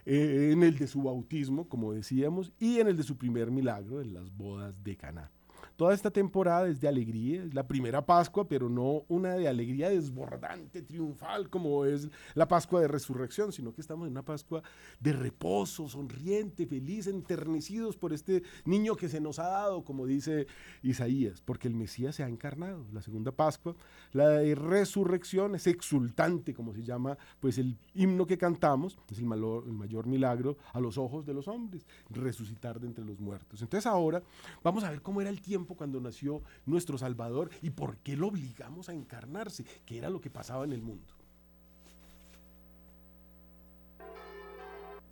eh, 0.05 0.51
en 0.53 0.63
el 0.63 0.77
de 0.77 0.87
su 0.87 1.03
bautismo, 1.03 1.67
como 1.67 1.93
decíamos, 1.93 2.51
y 2.59 2.79
en 2.79 2.87
el 2.87 2.97
de 2.97 3.03
su 3.03 3.17
primer 3.17 3.51
milagro, 3.51 4.01
en 4.01 4.13
las 4.13 4.35
bodas 4.35 4.73
de 4.83 4.95
Caná. 4.95 5.31
Toda 5.77 5.93
esta 5.93 6.09
temporada 6.09 6.67
es 6.67 6.81
de 6.81 6.87
alegría, 6.87 7.43
es 7.43 7.53
la 7.53 7.67
primera 7.67 8.03
Pascua, 8.03 8.47
pero 8.47 8.67
no 8.67 9.03
una 9.09 9.35
de 9.35 9.47
alegría 9.47 9.91
desbordante, 9.91 10.81
triunfal, 10.81 11.51
como 11.51 11.85
es 11.85 12.09
la 12.33 12.47
Pascua 12.47 12.81
de 12.81 12.87
Resurrección, 12.87 13.51
sino 13.51 13.71
que 13.75 13.81
estamos 13.81 14.07
en 14.07 14.13
una 14.13 14.25
Pascua 14.25 14.63
de 14.99 15.13
reposo, 15.13 15.87
sonriente, 15.87 16.65
feliz, 16.65 17.05
enternecidos 17.05 17.95
por 17.95 18.11
este 18.11 18.41
niño 18.65 18.95
que 18.95 19.07
se 19.07 19.21
nos 19.21 19.37
ha 19.37 19.49
dado, 19.49 19.85
como 19.85 20.07
dice 20.07 20.47
Isaías, 20.81 21.41
porque 21.41 21.67
el 21.67 21.75
Mesías 21.75 22.15
se 22.15 22.23
ha 22.23 22.27
encarnado. 22.27 22.83
La 22.91 23.03
segunda 23.03 23.31
Pascua, 23.31 23.75
la 24.13 24.29
de 24.29 24.55
Resurrección, 24.55 25.53
es 25.53 25.67
exultante, 25.67 26.55
como 26.55 26.73
se 26.73 26.81
llama, 26.81 27.19
pues 27.39 27.59
el 27.59 27.77
himno 27.93 28.25
que 28.25 28.39
cantamos, 28.39 28.97
es 29.11 29.19
el, 29.19 29.25
el 29.25 29.73
mayor 29.73 30.07
milagro 30.07 30.57
a 30.73 30.79
los 30.79 30.97
ojos 30.97 31.23
de 31.27 31.35
los 31.35 31.47
hombres, 31.47 31.85
resucitar 32.09 32.79
de 32.79 32.87
entre 32.87 33.05
los 33.05 33.19
muertos. 33.19 33.61
Entonces 33.61 33.85
ahora 33.85 34.23
vamos 34.63 34.83
a 34.83 34.89
ver 34.89 35.03
cómo 35.03 35.21
era 35.21 35.29
el 35.29 35.39
tiempo 35.39 35.66
cuando 35.75 35.99
nació 35.99 36.41
nuestro 36.65 36.97
Salvador 36.97 37.49
y 37.61 37.71
por 37.71 37.97
qué 37.97 38.15
lo 38.15 38.27
obligamos 38.27 38.89
a 38.89 38.93
encarnarse, 38.93 39.65
que 39.85 39.97
era 39.97 40.09
lo 40.09 40.21
que 40.21 40.29
pasaba 40.29 40.63
en 40.63 40.73
el 40.73 40.81
mundo. 40.81 41.13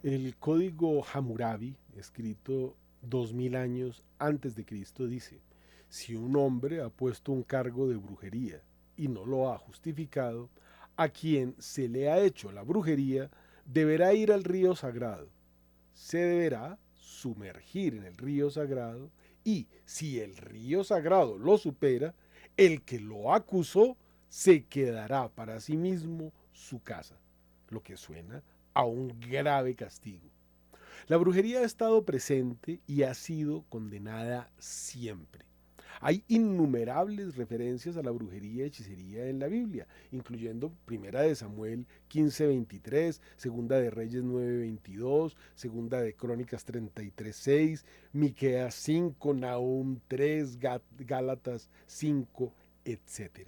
El 0.04 0.36
código 0.38 1.04
Hammurabi, 1.04 1.76
escrito 1.96 2.76
dos 3.02 3.34
mil 3.34 3.56
años 3.56 4.04
antes 4.20 4.56
de 4.56 4.66
Cristo, 4.66 5.08
dice, 5.08 5.42
si 5.90 6.16
un 6.16 6.36
hombre 6.36 6.82
ha 6.82 6.90
puesto 6.90 7.32
un 7.32 7.44
cargo 7.44 7.88
de 7.88 7.96
brujería 7.96 8.62
y 8.98 9.08
no 9.08 9.26
lo 9.26 9.52
ha 9.52 9.58
justificado, 9.58 10.50
a 10.96 11.10
quien 11.10 11.56
se 11.60 11.88
le 11.88 12.10
ha 12.10 12.20
hecho 12.20 12.52
la 12.52 12.64
brujería 12.64 13.30
deberá 13.66 14.14
ir 14.14 14.32
al 14.32 14.44
río 14.44 14.76
sagrado. 14.76 15.28
Se 15.94 16.18
deberá 16.20 16.78
sumergir 16.94 17.96
en 17.96 18.04
el 18.04 18.18
río 18.18 18.50
sagrado 18.50 19.10
y 19.46 19.68
si 19.86 20.20
el 20.20 20.36
río 20.36 20.84
sagrado 20.84 21.38
lo 21.38 21.58
supera, 21.58 22.14
el 22.58 22.82
que 22.82 23.00
lo 23.00 23.34
acusó 23.34 23.96
se 24.28 24.66
quedará 24.66 25.30
para 25.30 25.62
sí 25.62 25.78
mismo 25.78 26.34
su 26.52 26.82
casa, 26.82 27.16
lo 27.70 27.82
que 27.82 27.96
suena 27.96 28.44
a 28.74 28.84
un 28.84 29.18
grave 29.20 29.76
castigo. 29.76 30.30
La 31.08 31.18
brujería 31.18 31.60
ha 31.60 31.64
estado 31.64 32.04
presente 32.04 32.82
y 32.88 33.04
ha 33.04 33.14
sido 33.14 33.64
condenada 33.70 34.50
siempre. 34.58 35.45
Hay 36.02 36.24
innumerables 36.28 37.36
referencias 37.36 37.96
a 37.98 38.04
la 38.04 38.12
brujería 38.12 38.64
y 38.64 38.68
hechicería 38.68 39.28
en 39.28 39.40
la 39.40 39.48
Biblia, 39.48 39.88
incluyendo 40.12 40.74
Primera 40.86 41.22
de 41.22 41.36
Samuel 41.36 41.86
15:23, 42.10 43.22
Segunda 43.38 43.80
de 43.80 43.90
Reyes 43.90 44.24
9:22, 44.24 45.36
Segunda 45.56 46.02
de 46.02 46.14
Crónicas 46.14 46.66
33:6, 46.66 47.86
Miqueas 48.12 48.76
5, 48.76 49.34
Nahum 49.34 50.00
3, 50.08 50.60
Gálatas 50.60 51.70
5, 51.88 52.54
etc. 52.84 53.48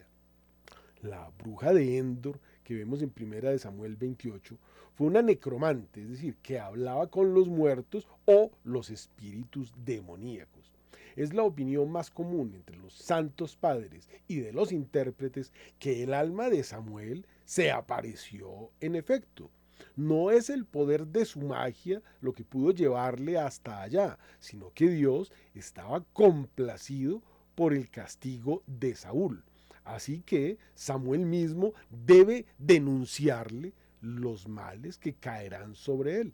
La 1.02 1.30
bruja 1.38 1.74
de 1.74 1.98
Endor 1.98 2.40
que 2.64 2.76
vemos 2.76 3.02
en 3.02 3.10
Primera 3.10 3.52
de 3.52 3.60
Samuel 3.60 3.98
28 3.98 4.58
fue 4.94 5.08
una 5.08 5.22
necromante, 5.22 6.02
es 6.02 6.10
decir, 6.10 6.38
que 6.42 6.60
hablaba 6.60 7.08
con 7.08 7.34
los 7.34 7.48
muertos 7.48 8.08
o 8.26 8.52
los 8.64 8.90
espíritus 8.90 9.74
demoníacos 9.86 10.57
es 11.18 11.34
la 11.34 11.44
opinión 11.44 11.92
más 11.92 12.10
común 12.10 12.54
entre 12.56 12.78
los 12.78 12.94
santos 12.94 13.58
padres 13.58 14.08
y 14.28 14.40
de 14.40 14.54
los 14.54 14.72
intérpretes 14.72 15.52
que 15.80 16.04
el 16.04 16.14
alma 16.14 16.50
de 16.50 16.64
Samuel 16.64 17.26
se 17.44 17.72
apareció 17.72 18.72
en 18.80 18.96
efecto. 18.96 19.50
No 19.96 20.32
es 20.32 20.50
el 20.50 20.66
poder 20.66 21.08
de 21.08 21.26
su 21.26 21.40
magia 21.40 22.02
lo 22.22 22.34
que 22.34 22.46
pudo 22.46 22.72
llevarle 22.72 23.38
hasta 23.38 23.82
allá, 23.82 24.20
sino 24.40 24.72
que 24.74 24.90
Dios 24.90 25.34
estaba 25.56 26.04
complacido 26.14 27.22
por 27.56 27.74
el 27.74 27.90
castigo 27.90 28.62
de 28.68 28.96
Saúl. 28.96 29.44
Así 29.84 30.22
que 30.22 30.58
Samuel 30.76 31.26
mismo 31.26 31.74
debe 31.90 32.46
denunciarle 32.60 33.74
los 34.02 34.48
males 34.48 35.00
que 35.00 35.14
caerán 35.14 35.74
sobre 35.74 36.22
él. 36.22 36.34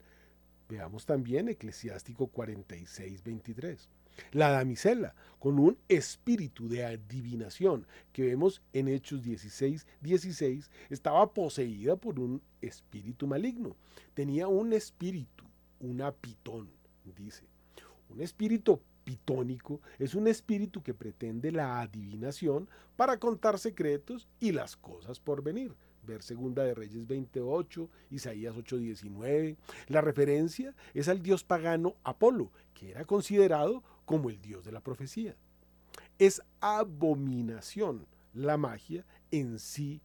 Veamos 0.68 1.06
también 1.06 1.48
Eclesiástico 1.48 2.28
46, 2.28 3.24
23. 3.24 3.90
La 4.32 4.50
damisela, 4.50 5.16
con 5.40 5.60
un 5.60 5.78
espíritu 5.90 6.70
de 6.70 6.86
adivinación 6.86 7.86
que 8.12 8.24
vemos 8.24 8.62
en 8.72 8.88
Hechos 8.88 9.24
16, 9.24 9.86
16, 10.02 10.72
estaba 10.90 11.34
poseída 11.34 11.96
por 11.96 12.20
un 12.20 12.42
espíritu 12.62 13.28
maligno. 13.28 13.76
Tenía 14.14 14.48
un 14.48 14.74
espíritu, 14.74 15.44
una 15.80 16.12
pitón, 16.12 16.70
dice. 17.18 17.44
Un 18.10 18.22
espíritu 18.22 18.80
pitónico 19.04 19.82
es 20.00 20.16
un 20.16 20.28
espíritu 20.28 20.82
que 20.82 20.94
pretende 20.94 21.52
la 21.52 21.82
adivinación 21.82 22.70
para 22.96 23.18
contar 23.18 23.60
secretos 23.60 24.28
y 24.40 24.54
las 24.54 24.78
cosas 24.78 25.20
por 25.20 25.44
venir 25.44 25.76
ver 26.06 26.22
Segunda 26.22 26.64
de 26.64 26.74
Reyes 26.74 27.08
28, 27.08 27.90
Isaías 28.12 28.56
8:19. 28.56 29.58
La 29.88 30.02
referencia 30.02 30.76
es 30.94 31.08
al 31.08 31.22
dios 31.22 31.44
pagano 31.44 31.96
Apolo, 32.04 32.52
que 32.74 32.92
era 32.92 33.06
considerado 33.06 33.84
como 34.06 34.30
el 34.30 34.42
dios 34.42 34.66
de 34.66 34.72
la 34.72 34.82
profecía. 34.82 35.36
Es 36.18 36.42
abominación 36.60 38.06
la 38.34 38.58
magia 38.58 39.06
en 39.32 39.60
sí 39.60 40.02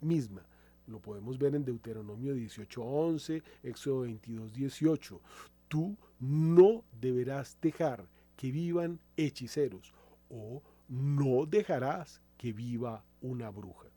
misma. 0.00 0.46
Lo 0.86 1.00
podemos 1.00 1.38
ver 1.38 1.54
en 1.54 1.64
Deuteronomio 1.64 2.34
18:11, 2.34 3.42
Éxodo 3.62 4.04
22:18. 4.06 5.20
Tú 5.68 5.96
no 6.18 6.84
deberás 7.00 7.56
dejar 7.60 8.06
que 8.36 8.50
vivan 8.50 9.00
hechiceros 9.16 9.92
o 10.28 10.62
no 10.88 11.46
dejarás 11.46 12.20
que 12.36 12.52
viva 12.52 13.04
una 13.20 13.50
bruja. 13.50 13.88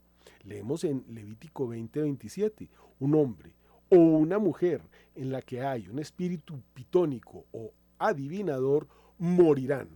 Leemos 0.43 0.83
en 0.83 1.03
Levítico 1.09 1.67
20:27, 1.67 2.69
un 2.99 3.15
hombre 3.15 3.53
o 3.89 3.97
una 3.97 4.39
mujer 4.39 4.81
en 5.15 5.31
la 5.31 5.41
que 5.41 5.61
hay 5.61 5.87
un 5.87 5.99
espíritu 5.99 6.61
pitónico 6.73 7.45
o 7.51 7.71
adivinador 7.97 8.87
morirán, 9.17 9.89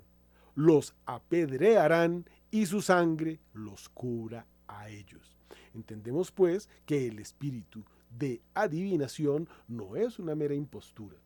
los 0.56 0.96
apedrearán 1.06 2.26
y 2.52 2.66
su 2.66 2.82
sangre 2.82 3.40
los 3.54 3.90
cubra 3.90 4.46
a 4.68 4.90
ellos. 4.90 5.38
Entendemos 5.74 6.32
pues 6.32 6.70
que 6.86 7.08
el 7.08 7.20
espíritu 7.20 7.84
de 8.18 8.42
adivinación 8.54 9.48
no 9.68 9.96
es 9.96 10.20
una 10.20 10.36
mera 10.36 10.56
impostura. 10.56 11.18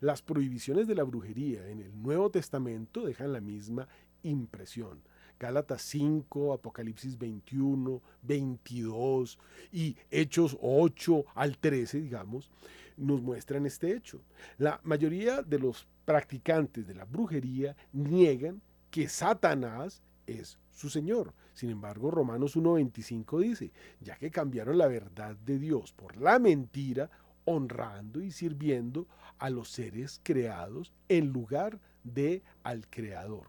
Las 0.00 0.22
prohibiciones 0.22 0.88
de 0.88 0.94
la 0.94 1.04
brujería 1.04 1.68
en 1.68 1.80
el 1.80 2.02
Nuevo 2.02 2.30
Testamento 2.30 3.04
dejan 3.04 3.32
la 3.32 3.40
misma 3.40 3.86
impresión. 4.22 5.00
Gálatas 5.38 5.82
5, 5.82 6.52
Apocalipsis 6.52 7.18
21, 7.18 8.00
22 8.22 9.38
y 9.72 9.96
Hechos 10.10 10.56
8 10.60 11.24
al 11.34 11.58
13, 11.58 12.00
digamos, 12.00 12.50
nos 12.96 13.20
muestran 13.22 13.66
este 13.66 13.94
hecho. 13.94 14.20
La 14.58 14.80
mayoría 14.84 15.42
de 15.42 15.58
los 15.58 15.86
practicantes 16.04 16.86
de 16.86 16.94
la 16.94 17.04
brujería 17.04 17.76
niegan 17.92 18.60
que 18.90 19.08
Satanás 19.08 20.02
es 20.26 20.58
su 20.70 20.88
Señor. 20.88 21.34
Sin 21.54 21.70
embargo, 21.70 22.10
Romanos 22.10 22.56
1.25 22.56 23.40
dice, 23.40 23.72
ya 24.00 24.16
que 24.16 24.30
cambiaron 24.30 24.78
la 24.78 24.86
verdad 24.86 25.36
de 25.36 25.58
Dios 25.58 25.92
por 25.92 26.16
la 26.16 26.38
mentira, 26.38 27.10
honrando 27.44 28.20
y 28.22 28.30
sirviendo 28.30 29.08
a 29.38 29.50
los 29.50 29.70
seres 29.70 30.20
creados 30.22 30.92
en 31.08 31.28
lugar 31.32 31.80
de 32.04 32.42
al 32.62 32.88
Creador. 32.88 33.48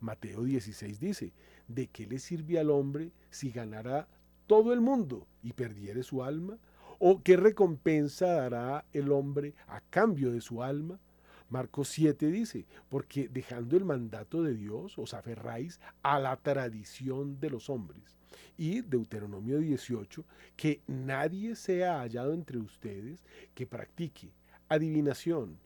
Mateo 0.00 0.44
16 0.44 1.00
dice, 1.00 1.32
¿de 1.68 1.88
qué 1.88 2.06
le 2.06 2.18
sirve 2.18 2.58
al 2.58 2.70
hombre 2.70 3.12
si 3.30 3.50
ganará 3.50 4.08
todo 4.46 4.72
el 4.72 4.80
mundo 4.80 5.26
y 5.42 5.52
perdiere 5.52 6.02
su 6.02 6.22
alma? 6.22 6.58
¿O 6.98 7.22
qué 7.22 7.36
recompensa 7.36 8.26
dará 8.26 8.86
el 8.92 9.10
hombre 9.10 9.54
a 9.66 9.80
cambio 9.90 10.32
de 10.32 10.40
su 10.40 10.62
alma? 10.62 10.98
Marcos 11.48 11.88
7 11.88 12.26
dice, 12.30 12.66
porque 12.88 13.28
dejando 13.28 13.76
el 13.76 13.84
mandato 13.84 14.42
de 14.42 14.54
Dios 14.54 14.98
os 14.98 15.14
aferráis 15.14 15.80
a 16.02 16.18
la 16.18 16.36
tradición 16.36 17.38
de 17.38 17.50
los 17.50 17.70
hombres. 17.70 18.18
Y 18.58 18.80
Deuteronomio 18.80 19.58
18, 19.58 20.24
que 20.56 20.80
nadie 20.86 21.54
sea 21.54 22.00
hallado 22.00 22.32
entre 22.32 22.58
ustedes 22.58 23.22
que 23.54 23.66
practique 23.66 24.32
adivinación, 24.68 25.58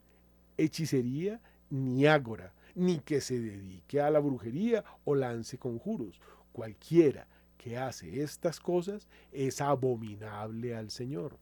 hechicería 0.58 1.40
ni 1.70 2.06
ágora, 2.06 2.52
ni 2.74 2.98
que 2.98 3.20
se 3.20 3.40
dedique 3.40 4.00
a 4.00 4.10
la 4.10 4.20
brujería 4.20 4.84
o 5.04 5.14
lance 5.14 5.58
conjuros. 5.58 6.20
Cualquiera 6.52 7.26
que 7.56 7.78
hace 7.78 8.22
estas 8.22 8.60
cosas 8.60 9.08
es 9.32 9.60
abominable 9.60 10.74
al 10.74 10.90
Señor. 10.90 11.38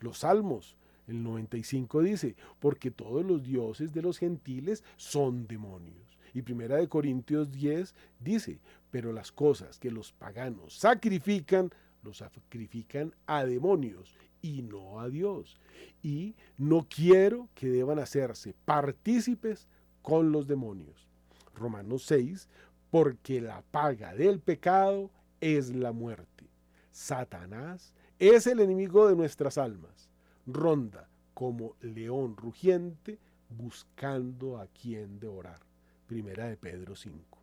Los 0.00 0.18
salmos 0.18 0.76
el 1.08 1.22
95 1.22 2.02
dice, 2.02 2.36
porque 2.60 2.90
todos 2.90 3.24
los 3.24 3.42
dioses 3.42 3.92
de 3.92 4.02
los 4.02 4.18
gentiles 4.18 4.84
son 4.96 5.46
demonios. 5.46 6.18
Y 6.34 6.42
primera 6.42 6.76
de 6.76 6.88
Corintios 6.88 7.50
10 7.50 7.94
dice, 8.20 8.60
pero 8.90 9.12
las 9.12 9.32
cosas 9.32 9.78
que 9.78 9.90
los 9.90 10.12
paganos 10.12 10.74
sacrifican, 10.74 11.70
los 12.02 12.18
sacrifican 12.18 13.14
a 13.26 13.44
demonios 13.46 14.14
y 14.42 14.62
no 14.62 15.00
a 15.00 15.08
Dios. 15.08 15.58
Y 16.02 16.36
no 16.58 16.86
quiero 16.88 17.48
que 17.54 17.68
deban 17.68 17.98
hacerse 17.98 18.54
partícipes 18.66 19.66
con 20.02 20.30
los 20.30 20.46
demonios. 20.46 21.08
Romanos 21.54 22.04
6, 22.04 22.48
porque 22.90 23.40
la 23.40 23.62
paga 23.62 24.14
del 24.14 24.40
pecado 24.40 25.10
es 25.40 25.74
la 25.74 25.92
muerte. 25.92 26.44
Satanás 26.90 27.94
es 28.18 28.46
el 28.46 28.60
enemigo 28.60 29.08
de 29.08 29.16
nuestras 29.16 29.56
almas 29.56 30.07
ronda 30.48 31.08
como 31.34 31.76
león 31.80 32.36
rugiente 32.36 33.18
buscando 33.50 34.58
a 34.58 34.66
quien 34.66 35.20
devorar. 35.20 35.60
Primera 36.06 36.48
de 36.48 36.56
Pedro 36.56 36.96
5. 36.96 37.38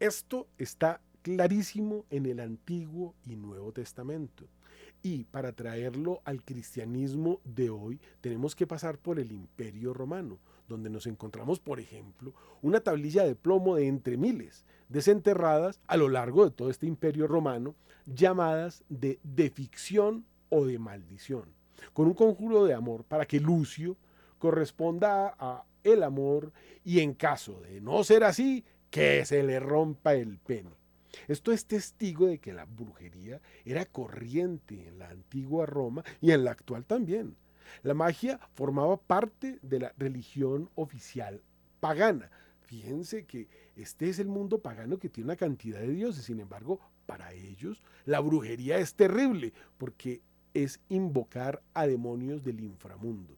Esto 0.00 0.48
está 0.58 1.00
clarísimo 1.22 2.04
en 2.10 2.26
el 2.26 2.40
Antiguo 2.40 3.14
y 3.24 3.36
Nuevo 3.36 3.72
Testamento. 3.72 4.48
Y 5.04 5.24
para 5.24 5.52
traerlo 5.52 6.20
al 6.24 6.42
cristianismo 6.42 7.40
de 7.44 7.70
hoy 7.70 8.00
tenemos 8.20 8.54
que 8.56 8.66
pasar 8.66 8.98
por 8.98 9.18
el 9.18 9.32
Imperio 9.32 9.94
Romano, 9.94 10.38
donde 10.68 10.90
nos 10.90 11.06
encontramos, 11.06 11.60
por 11.60 11.78
ejemplo, 11.78 12.34
una 12.60 12.80
tablilla 12.80 13.24
de 13.24 13.36
plomo 13.36 13.76
de 13.76 13.86
entre 13.86 14.16
miles, 14.16 14.64
desenterradas 14.88 15.80
a 15.86 15.96
lo 15.96 16.08
largo 16.08 16.44
de 16.44 16.50
todo 16.50 16.70
este 16.70 16.86
Imperio 16.86 17.26
Romano, 17.26 17.74
llamadas 18.06 18.84
de 18.88 19.20
deficción 19.22 20.24
o 20.52 20.66
de 20.66 20.78
maldición, 20.78 21.46
con 21.94 22.06
un 22.06 22.14
conjuro 22.14 22.64
de 22.66 22.74
amor 22.74 23.04
para 23.04 23.24
que 23.24 23.40
Lucio 23.40 23.96
corresponda 24.38 25.34
a 25.38 25.64
el 25.82 26.02
amor 26.02 26.52
y 26.84 27.00
en 27.00 27.14
caso 27.14 27.60
de 27.62 27.80
no 27.80 28.04
ser 28.04 28.22
así, 28.22 28.64
que 28.90 29.24
se 29.24 29.42
le 29.42 29.58
rompa 29.58 30.14
el 30.14 30.38
pene. 30.38 30.70
Esto 31.26 31.52
es 31.52 31.66
testigo 31.66 32.26
de 32.26 32.38
que 32.38 32.52
la 32.52 32.66
brujería 32.66 33.40
era 33.64 33.86
corriente 33.86 34.88
en 34.88 34.98
la 34.98 35.08
antigua 35.08 35.64
Roma 35.64 36.04
y 36.20 36.32
en 36.32 36.44
la 36.44 36.50
actual 36.50 36.84
también. 36.84 37.36
La 37.82 37.94
magia 37.94 38.38
formaba 38.54 38.98
parte 38.98 39.58
de 39.62 39.80
la 39.80 39.94
religión 39.96 40.68
oficial 40.74 41.42
pagana. 41.80 42.30
Fíjense 42.60 43.24
que 43.24 43.48
este 43.76 44.10
es 44.10 44.18
el 44.18 44.28
mundo 44.28 44.60
pagano 44.60 44.98
que 44.98 45.08
tiene 45.08 45.28
una 45.28 45.36
cantidad 45.36 45.80
de 45.80 45.88
dioses, 45.88 46.24
sin 46.24 46.40
embargo, 46.40 46.78
para 47.06 47.32
ellos 47.32 47.82
la 48.04 48.20
brujería 48.20 48.78
es 48.78 48.94
terrible 48.94 49.52
porque 49.78 50.20
es 50.54 50.80
invocar 50.88 51.62
a 51.74 51.86
demonios 51.86 52.42
del 52.42 52.60
inframundo. 52.60 53.36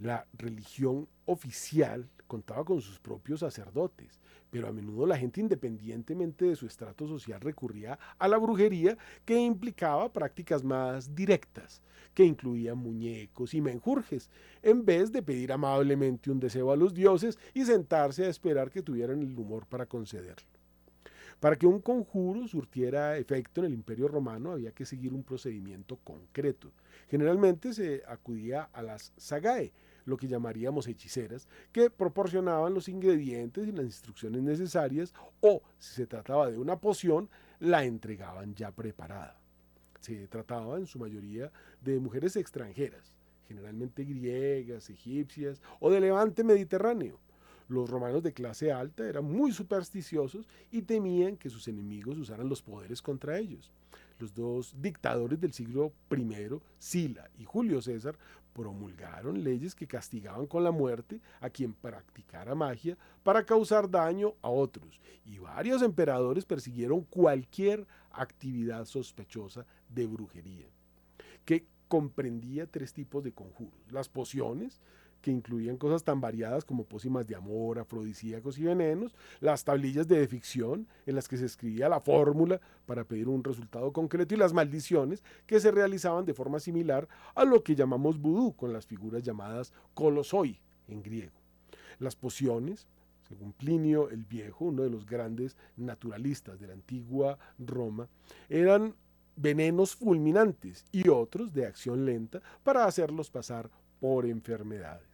La 0.00 0.26
religión 0.32 1.08
oficial 1.26 2.08
contaba 2.26 2.64
con 2.64 2.80
sus 2.80 2.98
propios 2.98 3.40
sacerdotes, 3.40 4.20
pero 4.50 4.68
a 4.68 4.72
menudo 4.72 5.06
la 5.06 5.18
gente 5.18 5.40
independientemente 5.40 6.44
de 6.44 6.56
su 6.56 6.66
estrato 6.66 7.06
social 7.06 7.40
recurría 7.40 7.98
a 8.18 8.28
la 8.28 8.38
brujería 8.38 8.96
que 9.24 9.38
implicaba 9.38 10.12
prácticas 10.12 10.64
más 10.64 11.14
directas, 11.14 11.82
que 12.14 12.24
incluían 12.24 12.78
muñecos 12.78 13.54
y 13.54 13.60
menjurjes, 13.60 14.30
en 14.62 14.84
vez 14.84 15.12
de 15.12 15.22
pedir 15.22 15.52
amablemente 15.52 16.30
un 16.30 16.40
deseo 16.40 16.72
a 16.72 16.76
los 16.76 16.94
dioses 16.94 17.38
y 17.52 17.64
sentarse 17.64 18.24
a 18.24 18.28
esperar 18.28 18.70
que 18.70 18.82
tuvieran 18.82 19.22
el 19.22 19.36
humor 19.38 19.66
para 19.66 19.86
concederlo. 19.86 20.53
Para 21.40 21.56
que 21.56 21.66
un 21.66 21.80
conjuro 21.80 22.46
surtiera 22.48 23.16
efecto 23.16 23.60
en 23.60 23.66
el 23.66 23.74
Imperio 23.74 24.08
Romano 24.08 24.52
había 24.52 24.72
que 24.72 24.86
seguir 24.86 25.12
un 25.12 25.22
procedimiento 25.22 25.96
concreto. 26.04 26.72
Generalmente 27.08 27.72
se 27.72 28.02
acudía 28.06 28.68
a 28.72 28.82
las 28.82 29.12
sagae, 29.16 29.72
lo 30.06 30.16
que 30.16 30.28
llamaríamos 30.28 30.86
hechiceras, 30.86 31.48
que 31.72 31.90
proporcionaban 31.90 32.74
los 32.74 32.88
ingredientes 32.88 33.66
y 33.66 33.72
las 33.72 33.86
instrucciones 33.86 34.42
necesarias 34.42 35.14
o, 35.40 35.62
si 35.78 35.94
se 35.94 36.06
trataba 36.06 36.50
de 36.50 36.58
una 36.58 36.78
poción, 36.78 37.28
la 37.60 37.84
entregaban 37.84 38.54
ya 38.54 38.70
preparada. 38.70 39.38
Se 40.00 40.28
trataba 40.28 40.76
en 40.78 40.86
su 40.86 40.98
mayoría 40.98 41.50
de 41.80 41.98
mujeres 41.98 42.36
extranjeras, 42.36 43.16
generalmente 43.48 44.04
griegas, 44.04 44.90
egipcias 44.90 45.62
o 45.80 45.90
de 45.90 46.00
levante 46.00 46.44
mediterráneo. 46.44 47.18
Los 47.68 47.88
romanos 47.88 48.22
de 48.22 48.32
clase 48.32 48.72
alta 48.72 49.08
eran 49.08 49.24
muy 49.24 49.52
supersticiosos 49.52 50.46
y 50.70 50.82
temían 50.82 51.36
que 51.36 51.50
sus 51.50 51.66
enemigos 51.68 52.18
usaran 52.18 52.48
los 52.48 52.62
poderes 52.62 53.00
contra 53.00 53.38
ellos. 53.38 53.72
Los 54.18 54.34
dos 54.34 54.74
dictadores 54.80 55.40
del 55.40 55.52
siglo 55.52 55.92
I, 56.10 56.60
Sila 56.78 57.30
y 57.38 57.44
Julio 57.44 57.82
César, 57.82 58.16
promulgaron 58.52 59.42
leyes 59.42 59.74
que 59.74 59.88
castigaban 59.88 60.46
con 60.46 60.62
la 60.62 60.70
muerte 60.70 61.20
a 61.40 61.50
quien 61.50 61.74
practicara 61.74 62.54
magia 62.54 62.96
para 63.22 63.44
causar 63.44 63.90
daño 63.90 64.34
a 64.42 64.48
otros, 64.48 65.00
y 65.26 65.38
varios 65.38 65.82
emperadores 65.82 66.44
persiguieron 66.44 67.02
cualquier 67.02 67.86
actividad 68.12 68.84
sospechosa 68.84 69.66
de 69.88 70.06
brujería, 70.06 70.66
que 71.44 71.66
comprendía 71.88 72.66
tres 72.66 72.92
tipos 72.92 73.24
de 73.24 73.32
conjuros. 73.32 73.90
Las 73.90 74.08
pociones, 74.08 74.80
que 75.24 75.30
incluían 75.30 75.78
cosas 75.78 76.04
tan 76.04 76.20
variadas 76.20 76.66
como 76.66 76.84
pócimas 76.84 77.26
de 77.26 77.34
amor, 77.34 77.78
afrodisíacos 77.78 78.58
y 78.58 78.64
venenos, 78.64 79.16
las 79.40 79.64
tablillas 79.64 80.06
de 80.06 80.28
ficción 80.28 80.86
en 81.06 81.14
las 81.14 81.28
que 81.28 81.38
se 81.38 81.46
escribía 81.46 81.88
la 81.88 81.98
fórmula 81.98 82.60
para 82.84 83.04
pedir 83.04 83.28
un 83.28 83.42
resultado 83.42 83.90
concreto 83.90 84.34
y 84.34 84.36
las 84.36 84.52
maldiciones 84.52 85.24
que 85.46 85.60
se 85.60 85.70
realizaban 85.70 86.26
de 86.26 86.34
forma 86.34 86.60
similar 86.60 87.08
a 87.34 87.46
lo 87.46 87.64
que 87.64 87.74
llamamos 87.74 88.20
vudú 88.20 88.54
con 88.54 88.74
las 88.74 88.84
figuras 88.84 89.22
llamadas 89.22 89.72
colosoi 89.94 90.60
en 90.88 91.02
griego. 91.02 91.32
Las 91.98 92.16
pociones, 92.16 92.86
según 93.26 93.54
Plinio 93.54 94.10
el 94.10 94.26
Viejo, 94.26 94.66
uno 94.66 94.82
de 94.82 94.90
los 94.90 95.06
grandes 95.06 95.56
naturalistas 95.78 96.60
de 96.60 96.66
la 96.66 96.74
antigua 96.74 97.38
Roma, 97.58 98.10
eran 98.50 98.94
venenos 99.36 99.96
fulminantes 99.96 100.84
y 100.92 101.08
otros 101.08 101.54
de 101.54 101.64
acción 101.64 102.04
lenta 102.04 102.42
para 102.62 102.84
hacerlos 102.84 103.30
pasar 103.30 103.70
por 104.00 104.26
enfermedades. 104.26 105.13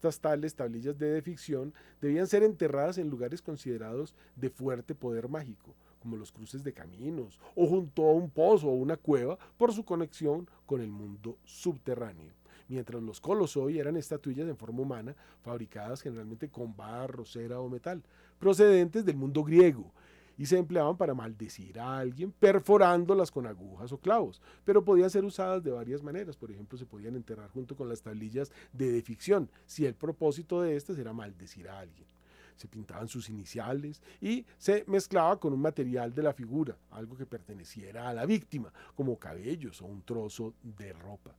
Estas 0.00 0.18
tales 0.18 0.54
tablillas 0.54 0.98
de 0.98 1.20
ficción 1.20 1.74
debían 2.00 2.26
ser 2.26 2.42
enterradas 2.42 2.96
en 2.96 3.10
lugares 3.10 3.42
considerados 3.42 4.14
de 4.34 4.48
fuerte 4.48 4.94
poder 4.94 5.28
mágico, 5.28 5.74
como 5.98 6.16
los 6.16 6.32
cruces 6.32 6.64
de 6.64 6.72
caminos, 6.72 7.38
o 7.54 7.66
junto 7.66 8.08
a 8.08 8.14
un 8.14 8.30
pozo 8.30 8.68
o 8.68 8.76
una 8.76 8.96
cueva 8.96 9.38
por 9.58 9.74
su 9.74 9.84
conexión 9.84 10.48
con 10.64 10.80
el 10.80 10.90
mundo 10.90 11.36
subterráneo. 11.44 12.32
Mientras 12.66 13.02
los 13.02 13.20
colosoi 13.20 13.78
eran 13.78 13.98
estatuillas 13.98 14.48
en 14.48 14.56
forma 14.56 14.80
humana, 14.80 15.14
fabricadas 15.42 16.00
generalmente 16.00 16.48
con 16.48 16.74
barro, 16.74 17.26
cera 17.26 17.60
o 17.60 17.68
metal, 17.68 18.02
procedentes 18.38 19.04
del 19.04 19.18
mundo 19.18 19.44
griego, 19.44 19.92
y 20.40 20.46
se 20.46 20.56
empleaban 20.56 20.96
para 20.96 21.12
maldecir 21.12 21.78
a 21.78 21.98
alguien 21.98 22.32
perforándolas 22.32 23.30
con 23.30 23.46
agujas 23.46 23.92
o 23.92 23.98
clavos, 23.98 24.40
pero 24.64 24.82
podían 24.82 25.10
ser 25.10 25.22
usadas 25.22 25.62
de 25.62 25.70
varias 25.70 26.02
maneras. 26.02 26.34
Por 26.34 26.50
ejemplo, 26.50 26.78
se 26.78 26.86
podían 26.86 27.14
enterrar 27.14 27.50
junto 27.50 27.76
con 27.76 27.90
las 27.90 28.00
tablillas 28.00 28.50
de 28.72 28.90
deficción, 28.90 29.50
si 29.66 29.84
el 29.84 29.92
propósito 29.92 30.62
de 30.62 30.76
estas 30.76 30.98
era 30.98 31.12
maldecir 31.12 31.68
a 31.68 31.80
alguien. 31.80 32.08
Se 32.56 32.68
pintaban 32.68 33.06
sus 33.06 33.28
iniciales 33.28 34.00
y 34.18 34.46
se 34.56 34.82
mezclaba 34.86 35.38
con 35.38 35.52
un 35.52 35.60
material 35.60 36.14
de 36.14 36.22
la 36.22 36.32
figura, 36.32 36.74
algo 36.90 37.18
que 37.18 37.26
perteneciera 37.26 38.08
a 38.08 38.14
la 38.14 38.24
víctima, 38.24 38.72
como 38.94 39.18
cabellos 39.18 39.82
o 39.82 39.84
un 39.84 40.00
trozo 40.00 40.54
de 40.62 40.94
ropa. 40.94 41.34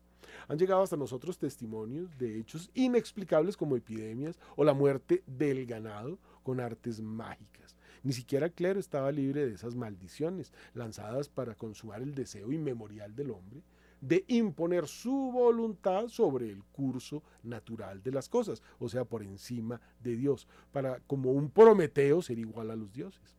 Han 0.48 0.60
llegado 0.60 0.84
hasta 0.84 0.96
nosotros 0.96 1.40
testimonios 1.40 2.16
de 2.20 2.40
hechos 2.40 2.70
inexplicables 2.76 3.58
como 3.58 3.76
epidemias 3.76 4.38
o 4.56 4.64
la 4.64 4.76
muerte 4.76 5.24
del 5.26 5.66
ganado 5.66 6.20
con 6.44 6.60
artes 6.60 7.02
mágicas. 7.02 7.61
Ni 8.04 8.14
siquiera 8.14 8.50
Clero 8.50 8.80
estaba 8.80 9.12
libre 9.12 9.46
de 9.46 9.54
esas 9.54 9.76
maldiciones 9.76 10.52
lanzadas 10.74 11.30
para 11.30 11.56
consumar 11.56 12.02
el 12.02 12.16
deseo 12.16 12.52
inmemorial 12.52 13.16
del 13.16 13.32
hombre 13.32 13.62
de 14.02 14.26
imponer 14.28 14.88
su 14.88 15.32
voluntad 15.32 16.08
sobre 16.08 16.50
el 16.50 16.64
curso 16.64 17.24
natural 17.44 18.02
de 18.02 18.12
las 18.12 18.28
cosas, 18.28 18.62
o 18.80 18.90
sea, 18.90 19.06
por 19.06 19.22
encima 19.22 19.80
de 20.02 20.16
Dios, 20.16 20.48
para 20.72 21.00
como 21.02 21.32
un 21.32 21.52
Prometeo 21.52 22.22
ser 22.22 22.40
igual 22.40 22.72
a 22.72 22.76
los 22.76 22.92
dioses. 22.92 23.38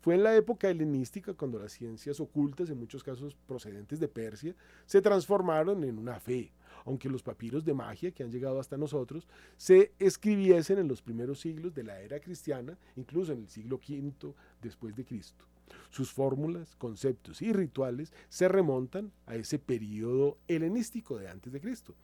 Fue 0.00 0.14
en 0.14 0.22
la 0.22 0.36
época 0.36 0.68
helenística 0.68 1.32
cuando 1.32 1.58
las 1.58 1.72
ciencias 1.72 2.20
ocultas, 2.20 2.68
en 2.68 2.78
muchos 2.78 3.02
casos 3.02 3.34
procedentes 3.46 3.98
de 3.98 4.08
Persia, 4.08 4.54
se 4.84 5.00
transformaron 5.00 5.82
en 5.82 5.98
una 5.98 6.20
fe, 6.20 6.52
aunque 6.84 7.08
los 7.08 7.22
papiros 7.22 7.64
de 7.64 7.74
magia 7.74 8.12
que 8.12 8.22
han 8.22 8.30
llegado 8.30 8.60
hasta 8.60 8.76
nosotros 8.76 9.26
se 9.56 9.92
escribiesen 9.98 10.78
en 10.78 10.88
los 10.88 11.02
primeros 11.02 11.40
siglos 11.40 11.74
de 11.74 11.84
la 11.84 12.00
era 12.00 12.20
cristiana, 12.20 12.78
incluso 12.96 13.32
en 13.32 13.40
el 13.40 13.48
siglo 13.48 13.76
V 13.76 14.34
después 14.62 14.94
de 14.94 15.04
Cristo. 15.04 15.44
Sus 15.90 16.12
fórmulas, 16.12 16.76
conceptos 16.76 17.40
y 17.40 17.52
rituales 17.52 18.12
se 18.28 18.48
remontan 18.48 19.12
a 19.26 19.36
ese 19.36 19.58
periodo 19.58 20.38
helenístico 20.46 21.18
de 21.18 21.28
antes 21.28 21.52
de 21.52 21.60
Cristo. 21.60 21.94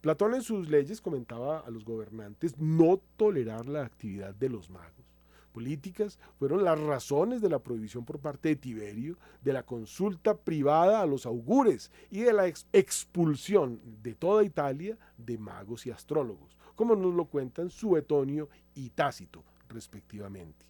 Platón 0.00 0.34
en 0.34 0.42
sus 0.42 0.68
leyes 0.68 1.00
comentaba 1.00 1.60
a 1.60 1.70
los 1.70 1.84
gobernantes 1.84 2.56
no 2.58 3.00
tolerar 3.16 3.68
la 3.68 3.84
actividad 3.84 4.34
de 4.34 4.48
los 4.48 4.70
magos 4.70 5.09
políticas 5.50 6.18
fueron 6.38 6.64
las 6.64 6.78
razones 6.80 7.40
de 7.40 7.48
la 7.48 7.58
prohibición 7.58 8.04
por 8.04 8.18
parte 8.18 8.50
de 8.50 8.56
Tiberio 8.56 9.18
de 9.42 9.52
la 9.52 9.64
consulta 9.64 10.36
privada 10.36 11.00
a 11.00 11.06
los 11.06 11.26
augures 11.26 11.90
y 12.10 12.20
de 12.20 12.32
la 12.32 12.46
expulsión 12.46 13.80
de 14.02 14.14
toda 14.14 14.44
Italia 14.44 14.96
de 15.18 15.38
magos 15.38 15.86
y 15.86 15.90
astrólogos, 15.90 16.56
como 16.74 16.96
nos 16.96 17.14
lo 17.14 17.26
cuentan 17.26 17.70
Suetonio 17.70 18.48
y 18.74 18.90
Tácito, 18.90 19.44
respectivamente. 19.68 20.66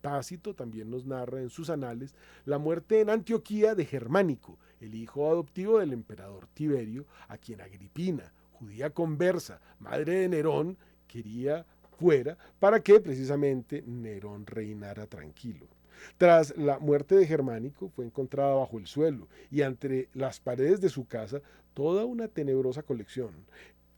Tácito 0.00 0.54
también 0.54 0.90
nos 0.90 1.06
narra 1.06 1.40
en 1.40 1.50
sus 1.50 1.70
anales 1.70 2.14
la 2.44 2.58
muerte 2.58 3.00
en 3.00 3.10
Antioquía 3.10 3.74
de 3.74 3.84
Germánico, 3.84 4.58
el 4.80 4.94
hijo 4.94 5.30
adoptivo 5.30 5.78
del 5.78 5.92
emperador 5.92 6.46
Tiberio, 6.48 7.06
a 7.28 7.38
quien 7.38 7.60
Agripina, 7.60 8.32
judía 8.52 8.90
conversa, 8.90 9.60
madre 9.78 10.20
de 10.20 10.28
Nerón, 10.28 10.76
quería 11.06 11.66
fuera 12.00 12.38
para 12.58 12.80
que 12.80 12.98
precisamente 12.98 13.82
Nerón 13.86 14.46
reinara 14.46 15.06
tranquilo. 15.06 15.66
Tras 16.16 16.56
la 16.56 16.78
muerte 16.78 17.14
de 17.14 17.26
Germánico 17.26 17.90
fue 17.90 18.06
encontrada 18.06 18.54
bajo 18.54 18.78
el 18.78 18.86
suelo 18.86 19.28
y 19.50 19.60
entre 19.60 20.08
las 20.14 20.40
paredes 20.40 20.80
de 20.80 20.88
su 20.88 21.06
casa 21.06 21.42
toda 21.74 22.06
una 22.06 22.26
tenebrosa 22.26 22.82
colección. 22.82 23.32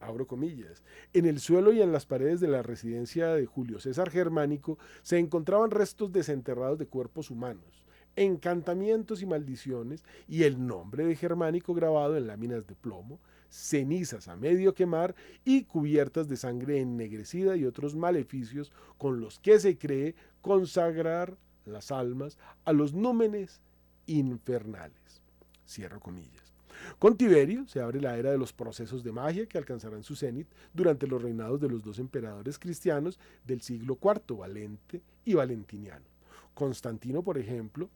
Abro 0.00 0.26
comillas. 0.26 0.82
En 1.12 1.26
el 1.26 1.38
suelo 1.38 1.72
y 1.72 1.80
en 1.80 1.92
las 1.92 2.06
paredes 2.06 2.40
de 2.40 2.48
la 2.48 2.62
residencia 2.62 3.28
de 3.28 3.46
Julio 3.46 3.78
César 3.78 4.10
Germánico 4.10 4.78
se 5.02 5.18
encontraban 5.18 5.70
restos 5.70 6.10
desenterrados 6.10 6.80
de 6.80 6.86
cuerpos 6.86 7.30
humanos, 7.30 7.86
encantamientos 8.16 9.22
y 9.22 9.26
maldiciones 9.26 10.04
y 10.26 10.42
el 10.42 10.66
nombre 10.66 11.06
de 11.06 11.14
Germánico 11.14 11.72
grabado 11.72 12.16
en 12.16 12.26
láminas 12.26 12.66
de 12.66 12.74
plomo, 12.74 13.20
cenizas 13.52 14.28
a 14.28 14.36
medio 14.36 14.74
quemar 14.74 15.14
y 15.44 15.64
cubiertas 15.64 16.26
de 16.26 16.38
sangre 16.38 16.80
ennegrecida 16.80 17.54
y 17.54 17.66
otros 17.66 17.94
maleficios 17.94 18.72
con 18.96 19.20
los 19.20 19.38
que 19.40 19.60
se 19.60 19.76
cree 19.76 20.14
consagrar 20.40 21.36
las 21.66 21.92
almas 21.92 22.38
a 22.64 22.72
los 22.72 22.94
númenes 22.94 23.60
infernales. 24.06 25.22
Cierro 25.68 26.00
comillas. 26.00 26.54
Con 26.98 27.16
Tiberio 27.18 27.68
se 27.68 27.82
abre 27.82 28.00
la 28.00 28.16
era 28.16 28.30
de 28.30 28.38
los 28.38 28.54
procesos 28.54 29.04
de 29.04 29.12
magia 29.12 29.46
que 29.46 29.58
alcanzarán 29.58 30.02
su 30.02 30.16
cenit 30.16 30.48
durante 30.72 31.06
los 31.06 31.20
reinados 31.20 31.60
de 31.60 31.68
los 31.68 31.84
dos 31.84 31.98
emperadores 31.98 32.58
cristianos 32.58 33.20
del 33.44 33.60
siglo 33.60 33.98
IV, 34.02 34.38
Valente 34.38 35.02
y 35.26 35.34
Valentiniano. 35.34 36.06
Constantino, 36.54 37.22
por 37.22 37.36
ejemplo, 37.36 37.90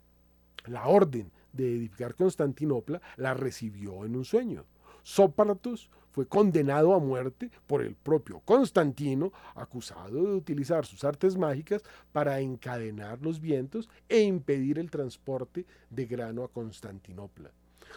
la 0.66 0.86
orden 0.86 1.32
de 1.52 1.74
edificar 1.74 2.14
Constantinopla 2.14 3.00
la 3.16 3.32
recibió 3.32 4.04
en 4.04 4.16
un 4.16 4.24
sueño. 4.26 4.66
Sópatos 5.06 5.88
fue 6.10 6.26
condenado 6.26 6.92
a 6.92 6.98
muerte 6.98 7.52
por 7.68 7.80
el 7.80 7.94
propio 7.94 8.40
Constantino, 8.40 9.32
acusado 9.54 10.24
de 10.24 10.34
utilizar 10.34 10.84
sus 10.84 11.04
artes 11.04 11.36
mágicas 11.36 11.84
para 12.10 12.40
encadenar 12.40 13.22
los 13.22 13.40
vientos 13.40 13.88
e 14.08 14.22
impedir 14.22 14.80
el 14.80 14.90
transporte 14.90 15.64
de 15.90 16.06
grano 16.06 16.42
a 16.42 16.48
Constantinopla. 16.48 17.52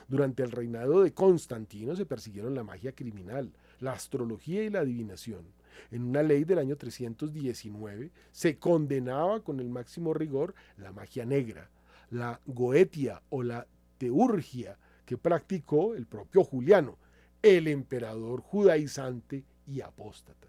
Durante 0.07 0.43
el 0.43 0.51
reinado 0.51 1.01
de 1.01 1.11
Constantino 1.11 1.95
se 1.95 2.05
persiguieron 2.05 2.53
la 2.53 2.63
magia 2.63 2.91
criminal, 2.91 3.51
la 3.79 3.93
astrología 3.93 4.61
y 4.61 4.69
la 4.69 4.81
adivinación. 4.81 5.45
En 5.89 6.03
una 6.03 6.21
ley 6.21 6.43
del 6.43 6.59
año 6.59 6.75
319 6.75 8.11
se 8.31 8.59
condenaba 8.59 9.39
con 9.39 9.59
el 9.59 9.69
máximo 9.69 10.13
rigor 10.13 10.53
la 10.77 10.91
magia 10.91 11.25
negra, 11.25 11.71
la 12.11 12.39
goetia 12.45 13.23
o 13.29 13.41
la 13.41 13.65
teurgia, 13.97 14.77
que 15.09 15.17
practicó 15.17 15.95
el 15.95 16.05
propio 16.05 16.43
Juliano, 16.43 16.95
el 17.41 17.67
emperador 17.67 18.41
judaizante 18.41 19.43
y 19.65 19.81
apóstata. 19.81 20.47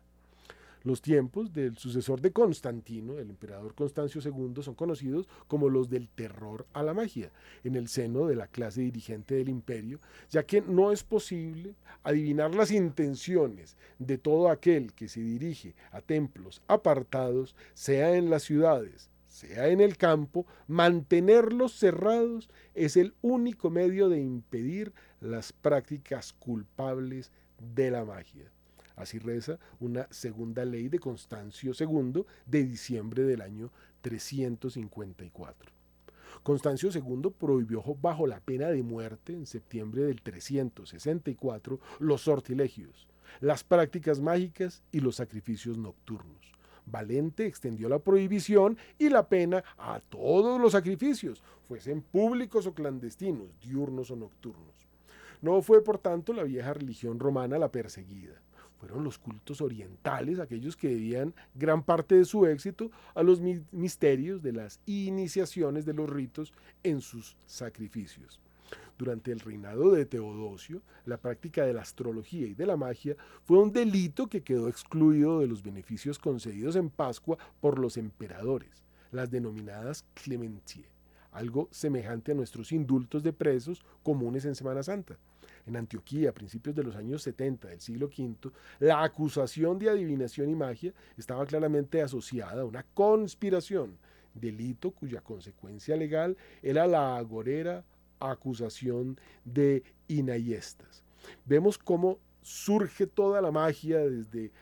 Los 0.82 1.00
tiempos 1.00 1.54
del 1.54 1.78
sucesor 1.78 2.20
de 2.20 2.30
Constantino, 2.30 3.18
el 3.18 3.30
emperador 3.30 3.74
Constancio 3.74 4.20
II, 4.22 4.62
son 4.62 4.74
conocidos 4.74 5.30
como 5.48 5.70
los 5.70 5.88
del 5.88 6.10
terror 6.10 6.66
a 6.74 6.82
la 6.82 6.92
magia 6.92 7.32
en 7.64 7.74
el 7.74 7.88
seno 7.88 8.26
de 8.26 8.36
la 8.36 8.48
clase 8.48 8.82
dirigente 8.82 9.34
del 9.34 9.48
imperio, 9.48 9.98
ya 10.28 10.42
que 10.42 10.60
no 10.60 10.92
es 10.92 11.04
posible 11.04 11.74
adivinar 12.02 12.54
las 12.54 12.70
intenciones 12.70 13.78
de 13.98 14.18
todo 14.18 14.50
aquel 14.50 14.92
que 14.92 15.08
se 15.08 15.22
dirige 15.22 15.74
a 15.90 16.02
templos 16.02 16.60
apartados, 16.66 17.56
sea 17.72 18.14
en 18.14 18.28
las 18.28 18.42
ciudades, 18.42 19.08
sea 19.40 19.68
en 19.68 19.80
el 19.80 19.96
campo, 19.96 20.46
mantenerlos 20.68 21.72
cerrados 21.72 22.50
es 22.74 22.96
el 22.96 23.14
único 23.22 23.70
medio 23.70 24.10
de 24.10 24.20
impedir 24.20 24.92
las 25.20 25.52
prácticas 25.52 26.34
culpables 26.34 27.32
de 27.74 27.90
la 27.90 28.04
magia. 28.04 28.52
Así 28.96 29.18
reza 29.18 29.58
una 29.78 30.06
segunda 30.10 30.64
ley 30.66 30.88
de 30.88 30.98
Constancio 30.98 31.72
II 31.78 32.24
de 32.44 32.64
diciembre 32.64 33.22
del 33.22 33.40
año 33.40 33.72
354. 34.02 35.72
Constancio 36.42 36.90
II 36.94 37.30
prohibió 37.38 37.82
bajo 38.00 38.26
la 38.26 38.40
pena 38.40 38.68
de 38.68 38.82
muerte 38.82 39.32
en 39.32 39.46
septiembre 39.46 40.02
del 40.02 40.20
364 40.20 41.80
los 41.98 42.20
sortilegios, 42.22 43.08
las 43.40 43.64
prácticas 43.64 44.20
mágicas 44.20 44.82
y 44.92 45.00
los 45.00 45.16
sacrificios 45.16 45.78
nocturnos. 45.78 46.59
Valente 46.86 47.46
extendió 47.46 47.88
la 47.88 47.98
prohibición 47.98 48.76
y 48.98 49.08
la 49.08 49.28
pena 49.28 49.64
a 49.78 50.00
todos 50.00 50.60
los 50.60 50.72
sacrificios, 50.72 51.42
fuesen 51.68 52.02
públicos 52.02 52.66
o 52.66 52.74
clandestinos, 52.74 53.48
diurnos 53.60 54.10
o 54.10 54.16
nocturnos. 54.16 54.74
No 55.42 55.62
fue, 55.62 55.82
por 55.82 55.98
tanto, 55.98 56.32
la 56.32 56.42
vieja 56.42 56.74
religión 56.74 57.18
romana 57.18 57.58
la 57.58 57.70
perseguida. 57.70 58.40
Fueron 58.78 59.04
los 59.04 59.18
cultos 59.18 59.60
orientales 59.60 60.38
aquellos 60.38 60.76
que 60.76 60.88
debían 60.88 61.34
gran 61.54 61.82
parte 61.82 62.14
de 62.14 62.24
su 62.24 62.46
éxito 62.46 62.90
a 63.14 63.22
los 63.22 63.40
misterios 63.40 64.42
de 64.42 64.52
las 64.52 64.80
iniciaciones 64.86 65.84
de 65.84 65.92
los 65.92 66.08
ritos 66.08 66.52
en 66.82 67.00
sus 67.00 67.36
sacrificios. 67.46 68.40
Durante 69.00 69.32
el 69.32 69.40
reinado 69.40 69.92
de 69.92 70.04
Teodosio, 70.04 70.82
la 71.06 71.16
práctica 71.16 71.64
de 71.64 71.72
la 71.72 71.80
astrología 71.80 72.46
y 72.46 72.52
de 72.52 72.66
la 72.66 72.76
magia 72.76 73.16
fue 73.44 73.56
un 73.56 73.72
delito 73.72 74.26
que 74.26 74.42
quedó 74.42 74.68
excluido 74.68 75.40
de 75.40 75.46
los 75.46 75.62
beneficios 75.62 76.18
concedidos 76.18 76.76
en 76.76 76.90
Pascua 76.90 77.38
por 77.62 77.78
los 77.78 77.96
emperadores, 77.96 78.84
las 79.10 79.30
denominadas 79.30 80.04
clementie, 80.12 80.84
algo 81.32 81.66
semejante 81.70 82.32
a 82.32 82.34
nuestros 82.34 82.72
indultos 82.72 83.22
de 83.22 83.32
presos 83.32 83.82
comunes 84.02 84.44
en 84.44 84.54
Semana 84.54 84.82
Santa. 84.82 85.16
En 85.64 85.76
Antioquía, 85.76 86.28
a 86.28 86.34
principios 86.34 86.76
de 86.76 86.84
los 86.84 86.94
años 86.94 87.22
70 87.22 87.68
del 87.68 87.80
siglo 87.80 88.08
V, 88.08 88.52
la 88.80 89.02
acusación 89.02 89.78
de 89.78 89.88
adivinación 89.88 90.50
y 90.50 90.54
magia 90.54 90.92
estaba 91.16 91.46
claramente 91.46 92.02
asociada 92.02 92.60
a 92.60 92.66
una 92.66 92.84
conspiración, 92.92 93.96
delito 94.34 94.90
cuya 94.90 95.22
consecuencia 95.22 95.96
legal 95.96 96.36
era 96.62 96.86
la 96.86 97.16
agorera 97.16 97.82
acusación 98.20 99.18
de 99.44 99.82
inayestas. 100.08 101.04
Vemos 101.44 101.78
cómo 101.78 102.18
surge 102.42 103.06
toda 103.06 103.40
la 103.40 103.50
magia 103.50 103.98
desde 103.98 104.52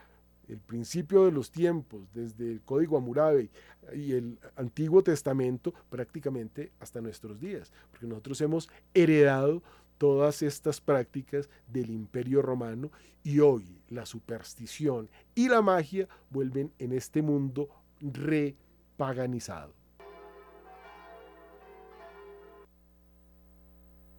el 0.49 0.59
principio 0.59 1.27
de 1.27 1.33
los 1.33 1.51
tiempos, 1.51 2.13
desde 2.15 2.51
el 2.51 2.63
Código 2.63 2.97
Hammurabi 2.97 3.51
y 3.95 4.13
el 4.13 4.39
Antiguo 4.57 5.03
Testamento, 5.03 5.75
prácticamente 5.91 6.73
hasta 6.81 7.01
nuestros 7.01 7.39
días, 7.39 7.73
porque 7.91 8.07
nosotros 8.07 8.41
hemos 8.41 8.71
heredado 8.95 9.63
todas 9.99 10.43
estas 10.43 10.81
prácticas 10.81 11.49
del 11.67 11.91
imperio 11.91 12.41
romano 12.41 12.91
y 13.23 13.41
hoy 13.41 13.83
la 13.91 14.07
superstición 14.07 15.11
y 15.35 15.49
la 15.49 15.61
magia 15.61 16.09
vuelven 16.31 16.73
en 16.79 16.93
este 16.93 17.21
mundo 17.21 17.69
repaganizado. 18.01 19.78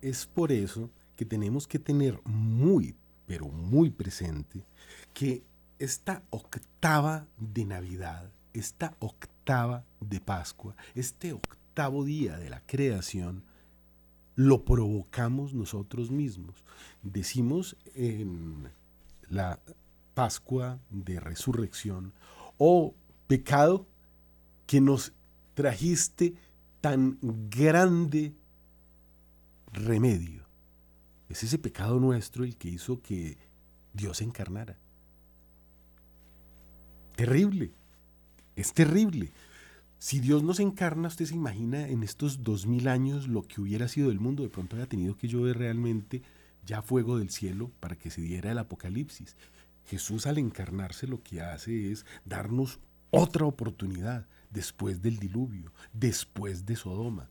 Es 0.02 0.26
por 0.26 0.52
eso 0.52 0.90
que 1.16 1.26
tenemos 1.26 1.68
que 1.68 1.80
tener 1.80 2.20
muy, 2.24 2.96
pero 3.26 3.48
muy 3.48 3.90
presente 3.90 4.64
que 5.14 5.44
esta 5.78 6.24
octava 6.30 7.28
de 7.38 7.66
Navidad, 7.66 8.30
esta 8.54 8.96
octava 9.00 9.84
de 10.00 10.20
Pascua, 10.20 10.76
este 10.96 11.34
octavo 11.34 12.04
día 12.04 12.38
de 12.38 12.50
la 12.50 12.62
creación, 12.66 13.44
lo 14.36 14.64
provocamos 14.64 15.54
nosotros 15.54 16.12
mismos. 16.12 16.64
Decimos 17.04 17.76
en 17.94 18.70
la 19.30 19.60
Pascua 20.14 20.80
de 20.90 21.20
Resurrección, 21.20 22.14
oh 22.58 22.94
pecado 23.28 23.86
que 24.66 24.80
nos 24.80 25.12
trajiste 25.56 26.36
tan 26.80 27.18
grande 27.50 28.34
remedio. 29.72 30.46
Es 31.30 31.44
ese 31.44 31.60
pecado 31.60 32.00
nuestro 32.00 32.44
el 32.44 32.58
que 32.58 32.70
hizo 32.70 33.02
que 33.02 33.38
Dios 33.94 34.22
encarnara. 34.22 34.78
Terrible, 37.16 37.74
es 38.56 38.74
terrible. 38.74 39.32
Si 39.98 40.22
Dios 40.22 40.44
nos 40.44 40.62
encarna, 40.62 41.10
usted 41.10 41.26
se 41.26 41.36
imagina 41.36 41.90
en 41.90 42.04
estos 42.04 42.44
dos 42.44 42.66
mil 42.66 42.88
años 42.88 43.28
lo 43.28 43.44
que 43.44 43.60
hubiera 43.60 43.90
sido 43.90 44.12
el 44.12 44.20
mundo. 44.20 44.44
De 44.44 44.50
pronto 44.50 44.78
haya 44.78 44.88
tenido 44.88 45.18
que 45.18 45.28
llover 45.28 45.58
realmente 45.58 46.24
ya 46.66 46.82
fuego 46.82 47.18
del 47.18 47.30
cielo 47.30 47.72
para 47.80 47.98
que 47.98 48.10
se 48.10 48.22
diera 48.22 48.52
el 48.52 48.58
apocalipsis. 48.58 49.36
Jesús 49.86 50.28
al 50.28 50.38
encarnarse 50.38 51.08
lo 51.08 51.22
que 51.22 51.42
hace 51.42 51.92
es 51.92 52.06
darnos 52.24 52.80
otra 53.12 53.46
oportunidad 53.46 54.28
después 54.52 55.02
del 55.02 55.18
diluvio, 55.18 55.74
después 55.94 56.66
de 56.66 56.76
Sodoma. 56.76 57.30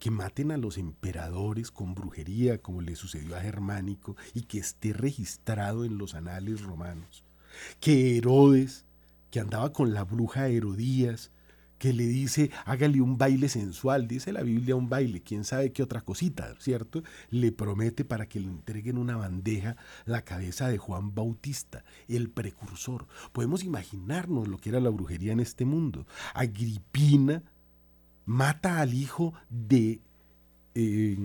Que 0.00 0.10
maten 0.10 0.50
a 0.50 0.56
los 0.56 0.78
emperadores 0.78 1.70
con 1.70 1.94
brujería 1.94 2.58
como 2.58 2.80
le 2.80 2.96
sucedió 2.96 3.36
a 3.36 3.40
Germánico 3.40 4.16
y 4.34 4.42
que 4.42 4.58
esté 4.58 4.92
registrado 4.92 5.84
en 5.84 5.96
los 5.96 6.14
anales 6.14 6.62
romanos. 6.62 7.22
Que 7.78 8.16
Herodes, 8.16 8.86
que 9.30 9.38
andaba 9.38 9.72
con 9.72 9.94
la 9.94 10.02
bruja 10.02 10.48
Herodías, 10.48 11.30
que 11.80 11.94
le 11.94 12.06
dice, 12.06 12.50
hágale 12.66 13.00
un 13.00 13.16
baile 13.16 13.48
sensual, 13.48 14.06
dice 14.06 14.34
la 14.34 14.42
Biblia 14.42 14.76
un 14.76 14.90
baile, 14.90 15.22
quién 15.22 15.44
sabe 15.44 15.72
qué 15.72 15.82
otra 15.82 16.02
cosita, 16.02 16.54
¿cierto? 16.58 17.02
Le 17.30 17.52
promete 17.52 18.04
para 18.04 18.28
que 18.28 18.38
le 18.38 18.48
entreguen 18.48 18.98
una 18.98 19.16
bandeja 19.16 19.78
la 20.04 20.22
cabeza 20.22 20.68
de 20.68 20.76
Juan 20.76 21.14
Bautista, 21.14 21.82
el 22.06 22.28
precursor. 22.28 23.06
Podemos 23.32 23.64
imaginarnos 23.64 24.46
lo 24.46 24.58
que 24.58 24.68
era 24.68 24.78
la 24.78 24.90
brujería 24.90 25.32
en 25.32 25.40
este 25.40 25.64
mundo. 25.64 26.06
Agripina 26.34 27.42
mata 28.30 28.80
al 28.80 28.94
hijo 28.94 29.34
de... 29.50 30.00
Eh, 30.74 31.18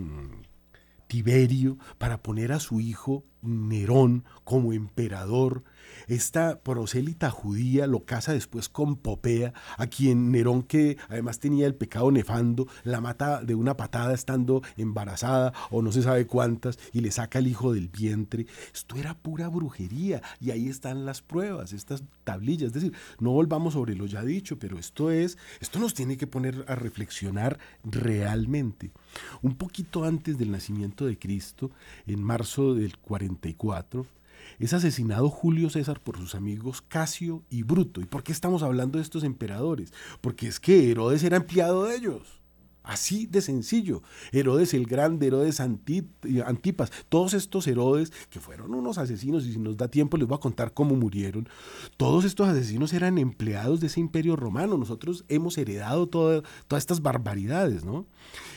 Tiberio 1.06 1.78
para 1.98 2.20
poner 2.20 2.50
a 2.50 2.58
su 2.58 2.80
hijo 2.80 3.24
Nerón 3.40 4.24
como 4.42 4.72
emperador. 4.72 5.62
Esta 6.08 6.60
prosélita 6.60 7.30
judía 7.30 7.86
lo 7.86 8.04
casa 8.04 8.32
después 8.32 8.68
con 8.68 8.96
Popea, 8.96 9.52
a 9.76 9.86
quien 9.86 10.30
Nerón, 10.30 10.62
que 10.62 10.96
además 11.08 11.40
tenía 11.40 11.66
el 11.66 11.74
pecado 11.74 12.10
nefando, 12.10 12.66
la 12.84 13.00
mata 13.00 13.42
de 13.42 13.54
una 13.54 13.76
patada 13.76 14.14
estando 14.14 14.62
embarazada 14.76 15.52
o 15.70 15.82
no 15.82 15.92
se 15.92 16.02
sabe 16.02 16.26
cuántas 16.26 16.78
y 16.92 17.00
le 17.00 17.10
saca 17.10 17.38
el 17.38 17.46
hijo 17.46 17.72
del 17.72 17.88
vientre. 17.88 18.46
Esto 18.72 18.96
era 18.96 19.14
pura 19.14 19.48
brujería 19.48 20.22
y 20.40 20.50
ahí 20.50 20.68
están 20.68 21.04
las 21.04 21.22
pruebas, 21.22 21.72
estas 21.72 22.04
tablillas. 22.24 22.68
Es 22.68 22.74
decir, 22.74 22.92
no 23.18 23.32
volvamos 23.32 23.74
sobre 23.74 23.94
lo 23.94 24.06
ya 24.06 24.22
dicho, 24.22 24.58
pero 24.58 24.78
esto 24.78 25.10
es, 25.10 25.38
esto 25.60 25.78
nos 25.78 25.94
tiene 25.94 26.16
que 26.16 26.26
poner 26.26 26.64
a 26.68 26.74
reflexionar 26.74 27.58
realmente. 27.84 28.92
Un 29.42 29.56
poquito 29.56 30.04
antes 30.04 30.38
del 30.38 30.50
nacimiento 30.50 31.06
de 31.06 31.18
Cristo, 31.18 31.70
en 32.06 32.22
marzo 32.22 32.74
del 32.74 32.98
44, 32.98 34.06
es 34.58 34.72
asesinado 34.72 35.30
Julio 35.30 35.70
César 35.70 36.00
por 36.00 36.18
sus 36.18 36.34
amigos 36.34 36.82
Casio 36.82 37.44
y 37.50 37.62
Bruto. 37.62 38.00
¿Y 38.00 38.04
por 38.06 38.22
qué 38.22 38.32
estamos 38.32 38.62
hablando 38.62 38.98
de 38.98 39.02
estos 39.02 39.24
emperadores? 39.24 39.92
Porque 40.20 40.48
es 40.48 40.60
que 40.60 40.90
Herodes 40.90 41.22
era 41.24 41.36
empleado 41.36 41.84
de 41.84 41.96
ellos. 41.96 42.40
Así 42.82 43.26
de 43.26 43.40
sencillo. 43.40 44.02
Herodes 44.30 44.72
el 44.72 44.86
Grande, 44.86 45.26
Herodes 45.26 45.58
Antipas, 45.58 46.92
todos 47.08 47.34
estos 47.34 47.66
Herodes 47.66 48.12
que 48.30 48.38
fueron 48.38 48.74
unos 48.74 48.96
asesinos, 48.96 49.44
y 49.44 49.54
si 49.54 49.58
nos 49.58 49.76
da 49.76 49.88
tiempo 49.88 50.16
les 50.16 50.28
voy 50.28 50.36
a 50.36 50.40
contar 50.40 50.72
cómo 50.72 50.94
murieron, 50.94 51.48
todos 51.96 52.24
estos 52.24 52.46
asesinos 52.46 52.92
eran 52.92 53.18
empleados 53.18 53.80
de 53.80 53.88
ese 53.88 53.98
imperio 53.98 54.36
romano. 54.36 54.78
Nosotros 54.78 55.24
hemos 55.26 55.58
heredado 55.58 56.06
todas 56.06 56.44
estas 56.76 57.02
barbaridades, 57.02 57.84
¿no? 57.84 58.06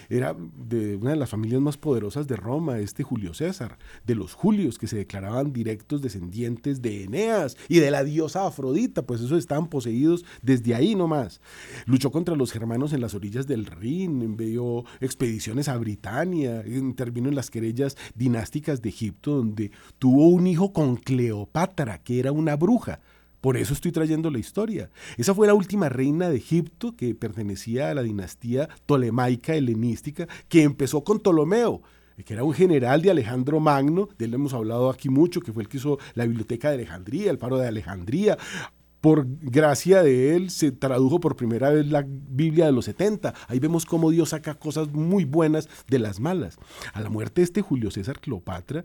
Era 0.10 0.36
de 0.36 0.96
una 0.96 1.12
de 1.12 1.16
las 1.16 1.30
familias 1.30 1.62
más 1.62 1.78
poderosas 1.78 2.28
de 2.28 2.36
Roma, 2.36 2.80
este 2.80 3.04
Julio 3.04 3.34
César, 3.34 3.78
de 4.06 4.16
los 4.16 4.34
Julios 4.34 4.78
que 4.80 4.88
se 4.88 4.98
declaraban 4.98 5.54
directos 5.54 6.02
descendientes 6.02 6.82
de 6.82 7.04
Eneas 7.04 7.58
y 7.68 7.80
de 7.80 7.92
la 7.92 8.04
diosa 8.04 8.48
Afrodita, 8.48 9.04
pues 9.04 9.22
esos 9.22 9.38
estaban 9.38 9.68
poseídos 9.68 10.26
desde 10.42 10.74
ahí 10.74 10.96
nomás. 10.96 11.42
Luchó 11.86 12.12
contra 12.12 12.36
los 12.36 12.52
germanos 12.52 12.94
en 12.94 13.02
las 13.02 13.14
orillas 13.14 13.48
del 13.48 13.66
Rin, 13.66 14.22
envió 14.22 14.84
expediciones 15.00 15.70
a 15.70 15.78
Britania, 15.78 16.64
intervino 16.66 17.30
en 17.30 17.36
las 17.36 17.52
querellas 17.52 17.96
dinásticas 18.16 18.82
de 18.82 18.90
Egipto, 18.90 19.38
donde 19.38 19.72
tuvo 20.00 20.28
un 20.28 20.48
hijo 20.48 20.74
con 20.74 20.96
Cleopatra, 20.96 22.00
que 22.00 22.20
era 22.20 22.32
una 22.32 22.56
bruja. 22.56 23.00
Por 23.42 23.58
eso 23.58 23.74
estoy 23.74 23.92
trayendo 23.92 24.30
la 24.30 24.40
historia. 24.40 24.90
Esa 25.18 25.34
fue 25.34 25.48
la 25.48 25.54
última 25.54 25.90
reina 25.90 26.30
de 26.30 26.38
Egipto 26.38 26.96
que 26.96 27.16
pertenecía 27.16 27.90
a 27.90 27.94
la 27.94 28.04
dinastía 28.04 28.70
tolemaica 28.86 29.56
helenística 29.56 30.28
que 30.48 30.64
empezó 30.64 31.04
con 31.04 31.20
Ptolomeo 31.20 31.82
que 32.24 32.34
era 32.34 32.44
un 32.44 32.54
general 32.54 33.02
de 33.02 33.12
Alejandro 33.12 33.60
Magno, 33.60 34.10
de 34.18 34.26
él 34.26 34.34
hemos 34.34 34.54
hablado 34.54 34.90
aquí 34.90 35.10
mucho, 35.10 35.42
que 35.42 35.54
fue 35.54 35.64
el 35.64 35.70
que 35.70 35.78
hizo 35.78 36.00
la 36.16 36.26
biblioteca 36.26 36.70
de 36.70 36.76
Alejandría, 36.76 37.32
el 37.32 37.38
faro 37.38 37.58
de 37.58 37.68
Alejandría. 37.68 38.38
Por 39.02 39.26
gracia 39.26 40.04
de 40.04 40.36
él 40.36 40.50
se 40.50 40.74
tradujo 40.74 41.22
por 41.22 41.38
primera 41.38 41.70
vez 41.70 41.88
la 41.88 42.04
Biblia 42.06 42.66
de 42.66 42.74
los 42.74 42.84
70. 42.84 43.34
Ahí 43.48 43.60
vemos 43.60 43.86
cómo 43.86 44.12
Dios 44.12 44.30
saca 44.30 44.56
cosas 44.56 44.92
muy 44.92 45.24
buenas 45.24 45.70
de 45.88 46.00
las 46.00 46.20
malas. 46.20 46.58
A 46.92 47.00
la 47.00 47.10
muerte 47.10 47.40
de 47.40 47.46
este 47.46 47.62
Julio 47.62 47.92
César 47.92 48.20
Cleopatra, 48.20 48.84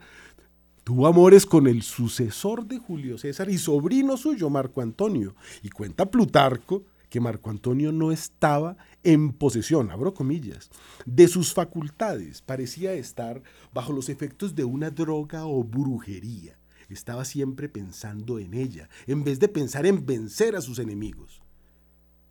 Tuvo 0.84 1.06
amores 1.06 1.46
con 1.46 1.66
el 1.66 1.80
sucesor 1.80 2.66
de 2.66 2.78
Julio 2.78 3.16
César 3.16 3.48
y 3.48 3.56
sobrino 3.56 4.18
suyo, 4.18 4.50
Marco 4.50 4.82
Antonio. 4.82 5.34
Y 5.62 5.70
cuenta 5.70 6.10
Plutarco 6.10 6.84
que 7.08 7.20
Marco 7.20 7.48
Antonio 7.48 7.90
no 7.90 8.12
estaba 8.12 8.76
en 9.02 9.32
posesión, 9.32 9.90
abro 9.90 10.12
comillas, 10.12 10.68
de 11.06 11.26
sus 11.26 11.54
facultades. 11.54 12.42
Parecía 12.42 12.92
estar 12.92 13.42
bajo 13.72 13.94
los 13.94 14.10
efectos 14.10 14.54
de 14.54 14.64
una 14.64 14.90
droga 14.90 15.46
o 15.46 15.64
brujería. 15.64 16.58
Estaba 16.90 17.24
siempre 17.24 17.70
pensando 17.70 18.38
en 18.38 18.52
ella, 18.52 18.90
en 19.06 19.24
vez 19.24 19.40
de 19.40 19.48
pensar 19.48 19.86
en 19.86 20.04
vencer 20.04 20.54
a 20.54 20.60
sus 20.60 20.78
enemigos 20.78 21.43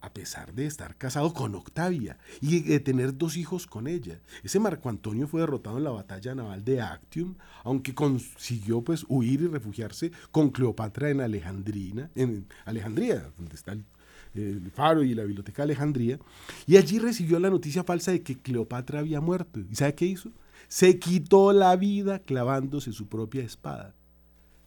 a 0.04 0.12
pesar 0.12 0.54
de 0.54 0.66
estar 0.66 0.98
casado 0.98 1.34
con 1.34 1.56
Octavia 1.56 2.18
y 2.42 2.60
de 2.60 2.82
tener 2.82 3.18
dos 3.18 3.38
hijos 3.38 3.66
con 3.66 3.88
ella. 3.88 4.20
Ese 4.44 4.60
Marco 4.60 4.90
Antonio 4.90 5.30
fue 5.30 5.40
derrotado 5.40 5.78
en 5.78 5.86
la 5.86 5.92
batalla 5.92 6.36
naval 6.36 6.66
de 6.66 6.82
Actium, 6.82 7.36
aunque 7.64 7.96
consiguió 7.96 8.82
pues 8.82 9.06
huir 9.08 9.42
y 9.42 9.48
refugiarse 9.48 10.12
con 10.30 10.50
Cleopatra 10.50 11.10
en 11.10 11.22
Alejandrina, 11.22 12.12
en 12.16 12.46
Alejandría, 12.66 13.32
donde 13.38 13.56
está 13.56 13.72
el, 13.72 13.86
el 14.34 14.70
faro 14.72 15.04
y 15.04 15.16
la 15.16 15.24
biblioteca 15.24 15.62
de 15.62 15.72
Alejandría, 15.72 16.20
y 16.68 16.76
allí 16.76 17.00
recibió 17.00 17.40
la 17.40 17.50
noticia 17.50 17.86
falsa 17.86 18.12
de 18.12 18.24
que 18.24 18.38
Cleopatra 18.38 19.00
había 19.00 19.22
muerto. 19.22 19.62
¿Y 19.62 19.76
sabe 19.76 19.96
qué 19.96 20.06
hizo? 20.06 20.32
Se 20.68 21.00
quitó 21.00 21.54
la 21.54 21.78
vida 21.78 22.20
clavándose 22.20 22.92
su 22.92 23.08
propia 23.08 23.44
espada. 23.44 23.96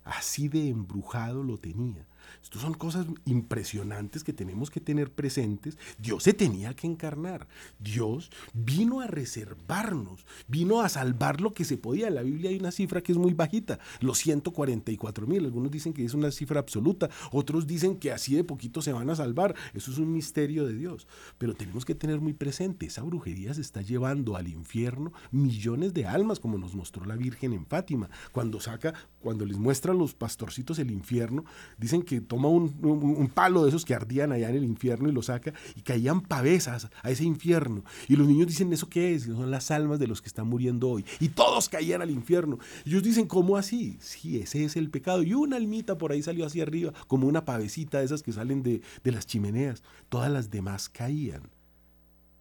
Así 0.03 0.49
de 0.49 0.69
embrujado 0.69 1.43
lo 1.43 1.59
tenía. 1.59 2.07
Estas 2.43 2.63
son 2.63 2.75
cosas 2.75 3.07
impresionantes 3.25 4.25
que 4.25 4.33
tenemos 4.33 4.71
que 4.71 4.81
tener 4.81 5.13
presentes. 5.13 5.79
Dios 5.99 6.23
se 6.23 6.33
tenía 6.33 6.75
que 6.75 6.87
encarnar. 6.87 7.49
Dios 7.79 8.31
vino 8.53 9.01
a 9.01 9.07
reservarnos, 9.07 10.27
vino 10.49 10.81
a 10.81 10.89
salvar 10.89 11.41
lo 11.41 11.53
que 11.53 11.65
se 11.65 11.79
podía. 11.79 12.09
En 12.09 12.15
la 12.15 12.23
Biblia 12.23 12.51
hay 12.51 12.59
una 12.59 12.73
cifra 12.73 13.01
que 13.01 13.13
es 13.13 13.19
muy 13.19 13.35
bajita, 13.35 13.79
los 14.01 14.19
144 14.19 15.27
mil. 15.27 15.45
Algunos 15.45 15.71
dicen 15.71 15.93
que 15.93 16.05
es 16.05 16.15
una 16.15 16.31
cifra 16.31 16.61
absoluta, 16.61 17.11
otros 17.33 17.67
dicen 17.67 17.97
que 17.97 18.13
así 18.13 18.35
de 18.35 18.45
poquito 18.45 18.83
se 18.83 18.93
van 18.93 19.11
a 19.11 19.17
salvar. 19.17 19.55
Eso 19.75 19.91
es 19.91 19.99
un 19.99 20.13
misterio 20.13 20.67
de 20.67 20.75
Dios. 20.75 21.07
Pero 21.39 21.55
tenemos 21.55 21.85
que 21.85 21.95
tener 21.95 22.21
muy 22.21 22.33
presente, 22.33 22.87
esa 22.87 23.03
brujería 23.03 23.55
se 23.55 23.61
está 23.61 23.83
llevando 23.83 24.37
al 24.37 24.49
infierno 24.49 25.13
millones 25.31 25.95
de 25.95 26.07
almas, 26.07 26.41
como 26.41 26.59
nos 26.59 26.75
mostró 26.75 27.05
la 27.05 27.17
Virgen 27.17 27.53
en 27.53 27.67
Fátima. 27.67 28.11
Cuando 28.33 28.61
saca, 28.61 28.95
cuando 29.21 29.45
les 29.45 29.57
muestra 29.57 29.93
a 29.93 29.95
los 29.95 30.15
pastorcitos 30.15 30.79
el 30.79 30.91
infierno, 30.91 31.45
dicen 31.79 32.03
que 32.03 32.16
toma 32.21 32.49
un, 32.49 33.31
palo 33.35 33.63
de 33.63 33.69
esos 33.69 33.85
que 33.85 33.95
ardían 33.95 34.33
allá 34.33 34.51
en 34.51 34.57
el 34.57 34.65
infierno 34.65 35.09
y 35.09 35.13
lo 35.13 35.23
saca 35.23 35.53
y 35.75 35.83
caían 35.83 36.21
pavesas 36.21 36.89
a 37.03 37.11
ese 37.11 37.25
infierno. 37.25 37.85
Y 38.09 38.17
los 38.17 38.27
niños 38.27 38.47
dicen, 38.47 38.73
¿eso 38.73 38.89
qué 38.89 39.15
es? 39.15 39.25
Son 39.25 39.51
las 39.51 39.71
almas 39.71 39.99
de 39.99 40.07
los 40.07 40.21
que 40.21 40.29
están 40.29 40.47
muriendo 40.47 40.89
hoy. 40.89 41.05
Y 41.21 41.29
todos 41.29 41.69
caían 41.69 42.03
al 42.03 42.11
infierno. 42.11 42.59
Y 42.85 42.91
ellos 42.91 43.03
dicen, 43.03 43.27
¿cómo 43.27 43.57
así? 43.57 43.99
Sí, 44.01 44.39
ese 44.39 44.65
es 44.65 44.77
el 44.77 44.91
pecado. 44.91 45.23
Y 45.23 45.35
una 45.35 45.57
almita 45.57 45.99
por 45.99 46.13
ahí 46.13 46.23
salió 46.23 46.47
hacia 46.47 46.63
arriba, 46.63 46.93
como 47.07 47.27
una 47.27 47.45
pavecita 47.45 47.99
de 47.99 48.05
esas 48.05 48.23
que 48.23 48.33
salen 48.33 48.63
de, 48.63 48.83
de 49.05 49.13
las 49.13 49.27
chimeneas. 49.27 49.83
Todas 50.09 50.31
las 50.31 50.51
demás 50.51 50.89
caían. 50.89 51.51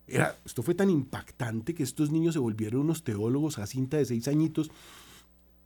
Era, 0.07 0.37
esto 0.45 0.61
fue 0.61 0.75
tan 0.75 0.89
impactante 0.89 1.73
que 1.73 1.83
estos 1.83 2.11
niños 2.11 2.33
se 2.33 2.39
volvieron 2.39 2.81
unos 2.81 3.03
teólogos 3.03 3.57
a 3.57 3.65
cinta 3.65 3.97
de 3.97 4.05
seis 4.05 4.27
añitos 4.27 4.69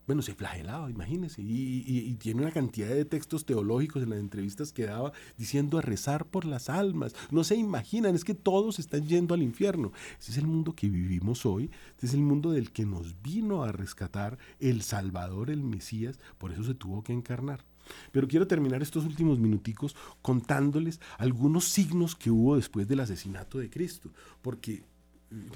bueno, 0.10 0.24
se 0.24 0.34
flagelaba, 0.34 0.89
imagínense, 0.89 1.39
y, 1.43 2.16
tiene 2.16 2.41
una 2.41 2.49
cantidad 2.49 2.89
de 2.89 3.05
textos 3.05 3.45
teológicos 3.45 4.01
en 4.01 4.10
las 4.10 4.20
entrevistas 4.20 4.74
que 4.74 4.88
daba 4.88 5.14
diciendo 5.38 5.78
a 5.78 5.84
rezar 5.84 6.26
por 6.26 6.45
las 6.45 6.68
almas. 6.68 7.14
No 7.30 7.43
se 7.43 7.55
imaginan, 7.55 8.16
es 8.16 8.24
que 8.24 8.34
todos 8.34 8.80
están 8.80 9.05
yendo 9.05 9.36
al 9.36 9.43
infierno. 9.43 9.91
Ese 10.20 10.32
es 10.32 10.39
el 10.39 10.47
mundo 10.47 10.74
que 10.74 10.89
vivimos 10.89 11.45
hoy, 11.45 11.70
este 11.91 12.07
es 12.07 12.16
el 12.16 12.22
mundo 12.22 12.49
del 12.49 12.72
que 12.72 12.88
nos 12.88 13.22
vino 13.22 13.62
a 13.62 13.72
rescatar 13.72 14.39
el 14.60 14.82
Salvador, 14.82 15.51
el 15.51 15.62
Mesías, 15.62 16.18
por 16.39 16.51
eso 16.51 16.64
se 16.64 16.74
tuvo 16.74 17.03
que 17.03 17.14
encarnar. 17.14 17.64
Pero 18.12 18.28
quiero 18.28 18.47
terminar 18.47 18.82
estos 18.82 19.05
últimos 19.05 19.38
minuticos 19.38 19.95
contándoles 20.24 20.99
algunos 21.20 21.66
signos 21.66 22.16
que 22.16 22.32
hubo 22.32 22.55
después 22.55 22.88
del 22.88 23.01
asesinato 23.01 23.60
de 23.60 23.70
Cristo, 23.70 24.10
porque 24.41 24.82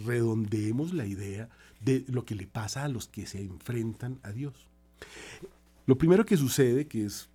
redondeemos 0.06 0.94
la 0.94 1.08
idea 1.08 1.50
de 1.84 2.06
lo 2.08 2.26
que 2.26 2.36
le 2.36 2.48
pasa 2.48 2.84
a 2.84 2.88
los 2.88 3.08
que 3.08 3.26
se 3.26 3.42
enfrentan 3.42 4.20
a 4.24 4.32
Dios. 4.32 4.68
Lo 5.86 5.98
primero 5.98 6.26
que 6.26 6.38
sucede, 6.38 6.88
que 6.88 7.06
es 7.06 7.30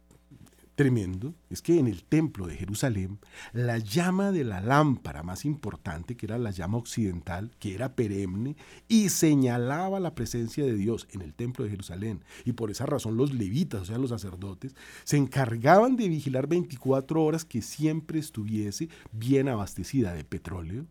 tremendo, 0.79 1.35
es 1.51 1.61
que 1.61 1.81
en 1.81 1.89
el 1.89 2.05
templo 2.05 2.47
de 2.47 2.57
Jerusalén, 2.57 3.19
la 3.53 3.79
llama 3.79 4.31
de 4.31 4.45
la 4.45 4.61
lámpara 4.61 5.25
más 5.25 5.45
importante, 5.45 6.17
que 6.17 6.27
era 6.27 6.39
la 6.39 6.53
llama 6.53 6.79
occidental, 6.79 7.51
que 7.59 7.75
era 7.75 7.97
perenne 7.97 8.55
y 8.87 9.09
señalaba 9.09 9.99
la 9.99 10.15
presencia 10.15 10.65
de 10.65 10.77
Dios 10.77 11.09
en 11.11 11.23
el 11.23 11.35
templo 11.35 11.65
de 11.65 11.73
Jerusalén, 11.73 12.23
y 12.45 12.53
por 12.53 12.71
esa 12.71 12.87
razón 12.87 13.17
los 13.17 13.35
levitas, 13.35 13.83
o 13.83 13.85
sea, 13.87 13.99
los 13.99 14.11
sacerdotes, 14.11 14.77
se 15.03 15.17
encargaban 15.17 15.97
de 15.97 16.09
vigilar 16.09 16.47
24 16.47 17.25
horas 17.25 17.45
que 17.45 17.61
siempre 17.61 18.21
estuviese 18.21 18.89
bien 19.11 19.49
abastecida 19.49 20.15
de 20.15 20.23
petróleo, 20.23 20.87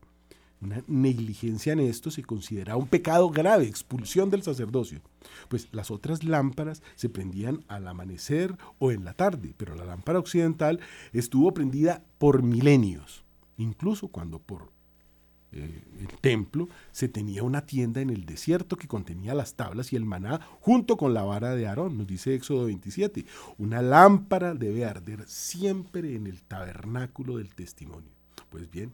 una 0.62 0.84
negligencia 0.88 1.74
en 1.74 1.80
esto 1.80 2.10
se 2.10 2.24
considera 2.24 2.78
un 2.78 2.88
pecado 2.88 3.30
grave, 3.30 3.66
expulsión 3.66 4.30
del 4.30 4.44
sacerdocio. 4.44 5.02
Pues 5.50 5.68
las 5.72 5.92
otras 5.92 6.24
lámparas 6.24 6.82
se 6.96 7.10
prendían 7.10 7.64
al 7.68 7.88
amanecer 7.88 8.58
o 8.80 8.92
en 8.92 9.06
la 9.06 9.14
tarde, 9.14 9.54
pero 9.56 9.76
la 9.76 9.86
lámpara 9.86 10.20
occidental 10.20 10.80
estuvo 11.14 11.54
prendida 11.54 12.04
por 12.18 12.42
milenios, 12.42 13.24
incluso 13.58 14.08
cuando 14.08 14.40
por 14.40 14.72
eh, 15.54 15.82
el 16.00 16.08
templo 16.20 16.68
se 16.92 17.08
tenía 17.08 17.44
una 17.44 17.66
tienda 17.66 18.02
en 18.02 18.10
el 18.10 18.26
desierto 18.26 18.76
que 18.76 18.88
contenía 18.88 19.34
las 19.34 19.54
tablas 19.54 19.94
y 19.94 19.96
el 19.96 20.06
maná 20.06 20.42
junto 20.60 20.98
con 20.98 21.14
la 21.14 21.24
vara 21.24 21.56
de 21.56 21.68
Aarón, 21.68 21.98
nos 21.98 22.08
dice 22.08 22.36
Éxodo 22.36 22.66
27. 22.66 23.26
Una 23.58 23.82
lámpara 23.82 24.56
debe 24.56 24.86
arder 24.86 25.24
siempre 25.28 26.16
en 26.16 26.28
el 26.28 26.42
tabernáculo 26.42 27.38
del 27.38 27.54
testimonio. 27.56 28.12
Pues 28.50 28.70
bien, 28.70 28.94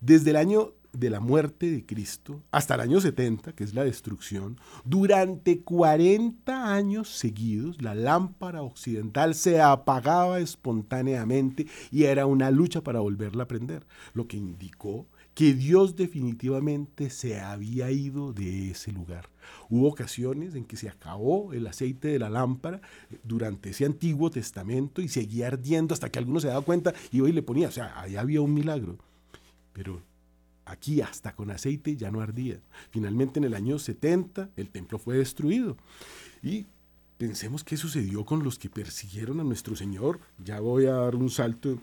desde 0.00 0.30
el 0.30 0.36
año 0.36 0.72
de 0.92 1.10
la 1.10 1.20
muerte 1.20 1.70
de 1.70 1.84
Cristo 1.86 2.42
hasta 2.50 2.74
el 2.74 2.80
año 2.80 3.00
70, 3.00 3.52
que 3.54 3.64
es 3.64 3.74
la 3.74 3.84
destrucción, 3.84 4.58
durante 4.84 5.60
40 5.60 6.74
años 6.74 7.08
seguidos 7.08 7.80
la 7.80 7.94
lámpara 7.94 8.62
occidental 8.62 9.34
se 9.34 9.60
apagaba 9.60 10.40
espontáneamente 10.40 11.66
y 11.90 12.04
era 12.04 12.26
una 12.26 12.50
lucha 12.50 12.82
para 12.82 13.00
volverla 13.00 13.44
a 13.44 13.48
prender, 13.48 13.86
lo 14.14 14.26
que 14.26 14.36
indicó 14.36 15.06
que 15.34 15.54
Dios 15.54 15.96
definitivamente 15.96 17.10
se 17.10 17.40
había 17.40 17.90
ido 17.90 18.32
de 18.32 18.70
ese 18.70 18.92
lugar. 18.92 19.30
Hubo 19.70 19.88
ocasiones 19.88 20.54
en 20.54 20.64
que 20.64 20.76
se 20.76 20.88
acabó 20.88 21.52
el 21.52 21.66
aceite 21.66 22.08
de 22.08 22.18
la 22.18 22.28
lámpara 22.28 22.80
durante 23.24 23.70
ese 23.70 23.86
Antiguo 23.86 24.30
Testamento 24.30 25.00
y 25.00 25.08
seguía 25.08 25.46
ardiendo 25.46 25.94
hasta 25.94 26.10
que 26.10 26.18
alguno 26.18 26.40
se 26.40 26.48
daba 26.48 26.60
cuenta 26.60 26.92
y 27.10 27.20
hoy 27.20 27.32
le 27.32 27.42
ponía, 27.42 27.68
o 27.68 27.72
sea, 27.72 27.98
ahí 28.00 28.16
había 28.16 28.42
un 28.42 28.52
milagro. 28.52 28.98
Pero 29.72 30.02
aquí 30.72 31.00
hasta 31.00 31.34
con 31.34 31.50
aceite 31.50 31.96
ya 31.96 32.10
no 32.10 32.20
ardía. 32.20 32.60
Finalmente 32.90 33.38
en 33.38 33.44
el 33.44 33.54
año 33.54 33.78
70 33.78 34.50
el 34.56 34.70
templo 34.70 34.98
fue 34.98 35.18
destruido. 35.18 35.76
Y 36.42 36.66
pensemos 37.18 37.62
qué 37.62 37.76
sucedió 37.76 38.24
con 38.24 38.42
los 38.42 38.58
que 38.58 38.68
persiguieron 38.68 39.40
a 39.40 39.44
nuestro 39.44 39.76
Señor. 39.76 40.20
Ya 40.38 40.60
voy 40.60 40.86
a 40.86 40.94
dar 40.94 41.14
un 41.14 41.30
salto 41.30 41.78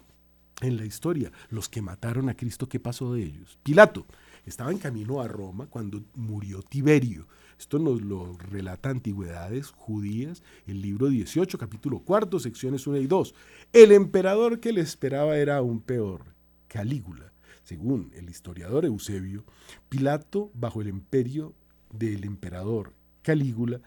en 0.62 0.78
la 0.78 0.86
historia. 0.86 1.32
Los 1.50 1.70
que 1.70 1.82
mataron 1.82 2.30
a 2.30 2.36
Cristo, 2.36 2.68
¿qué 2.68 2.80
pasó 2.80 3.14
de 3.14 3.24
ellos? 3.24 3.58
Pilato 3.64 4.06
estaba 4.46 4.72
en 4.72 4.80
camino 4.80 5.22
a 5.22 5.28
Roma 5.28 5.68
cuando 5.68 6.04
murió 6.16 6.62
Tiberio. 6.62 7.28
Esto 7.58 7.78
nos 7.78 8.02
lo 8.02 8.38
relata 8.38 8.90
Antigüedades 8.90 9.68
Judías, 9.72 10.44
el 10.66 10.82
libro 10.82 11.10
18, 11.10 11.58
capítulo 11.58 12.00
4, 12.00 12.40
secciones 12.40 12.88
1 12.88 12.98
y 12.98 13.08
2. 13.08 13.36
El 13.74 13.92
emperador 13.92 14.60
que 14.60 14.72
le 14.72 14.82
esperaba 14.82 15.38
era 15.38 15.58
aún 15.58 15.82
peor, 15.82 16.24
Calígula 16.68 17.29
según 17.70 18.12
el 18.16 18.32
historiador 18.32 18.84
Eusebio, 18.86 19.46
Pilato, 19.90 20.50
bajo 20.56 20.82
el 20.82 20.88
imperio 20.88 21.54
del 21.94 22.24
emperador 22.24 22.96
Calígula, 23.22 23.80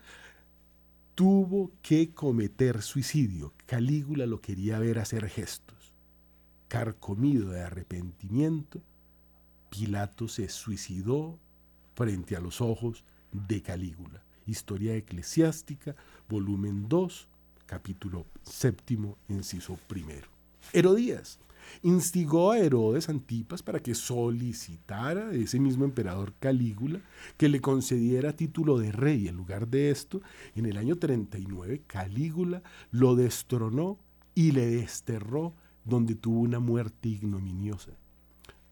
tuvo 1.16 1.72
que 1.82 2.14
cometer 2.14 2.80
suicidio. 2.80 3.52
Calígula 3.66 4.26
lo 4.26 4.40
quería 4.40 4.78
ver 4.78 5.00
hacer 5.00 5.28
gestos. 5.28 5.92
Carcomido 6.68 7.50
de 7.50 7.62
arrepentimiento, 7.62 8.80
Pilato 9.68 10.28
se 10.28 10.48
suicidó 10.48 11.40
frente 11.96 12.36
a 12.36 12.40
los 12.40 12.60
ojos 12.60 13.02
de 13.32 13.62
Calígula. 13.62 14.22
Historia 14.46 14.94
eclesiástica, 14.94 15.96
volumen 16.28 16.88
2, 16.88 17.28
capítulo 17.66 18.26
séptimo, 18.44 19.18
inciso 19.28 19.76
primero. 19.88 20.28
Herodías 20.72 21.40
instigó 21.82 22.52
a 22.52 22.58
Herodes 22.58 23.08
Antipas 23.08 23.62
para 23.62 23.80
que 23.80 23.94
solicitara 23.94 25.28
a 25.28 25.34
ese 25.34 25.58
mismo 25.60 25.84
emperador 25.84 26.34
Calígula 26.38 27.00
que 27.36 27.48
le 27.48 27.60
concediera 27.60 28.36
título 28.36 28.78
de 28.78 28.92
rey. 28.92 29.28
En 29.28 29.36
lugar 29.36 29.68
de 29.68 29.90
esto, 29.90 30.20
en 30.54 30.66
el 30.66 30.76
año 30.76 30.96
39, 30.96 31.82
Calígula 31.86 32.62
lo 32.90 33.16
destronó 33.16 33.98
y 34.34 34.52
le 34.52 34.66
desterró 34.66 35.54
donde 35.84 36.14
tuvo 36.14 36.40
una 36.40 36.60
muerte 36.60 37.08
ignominiosa. 37.08 37.92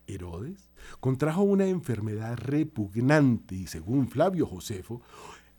Herodes 0.07 0.69
contrajo 1.01 1.43
una 1.43 1.67
enfermedad 1.67 2.37
repugnante 2.37 3.55
y 3.55 3.67
según 3.67 4.09
Flavio 4.09 4.47
Josefo, 4.47 5.03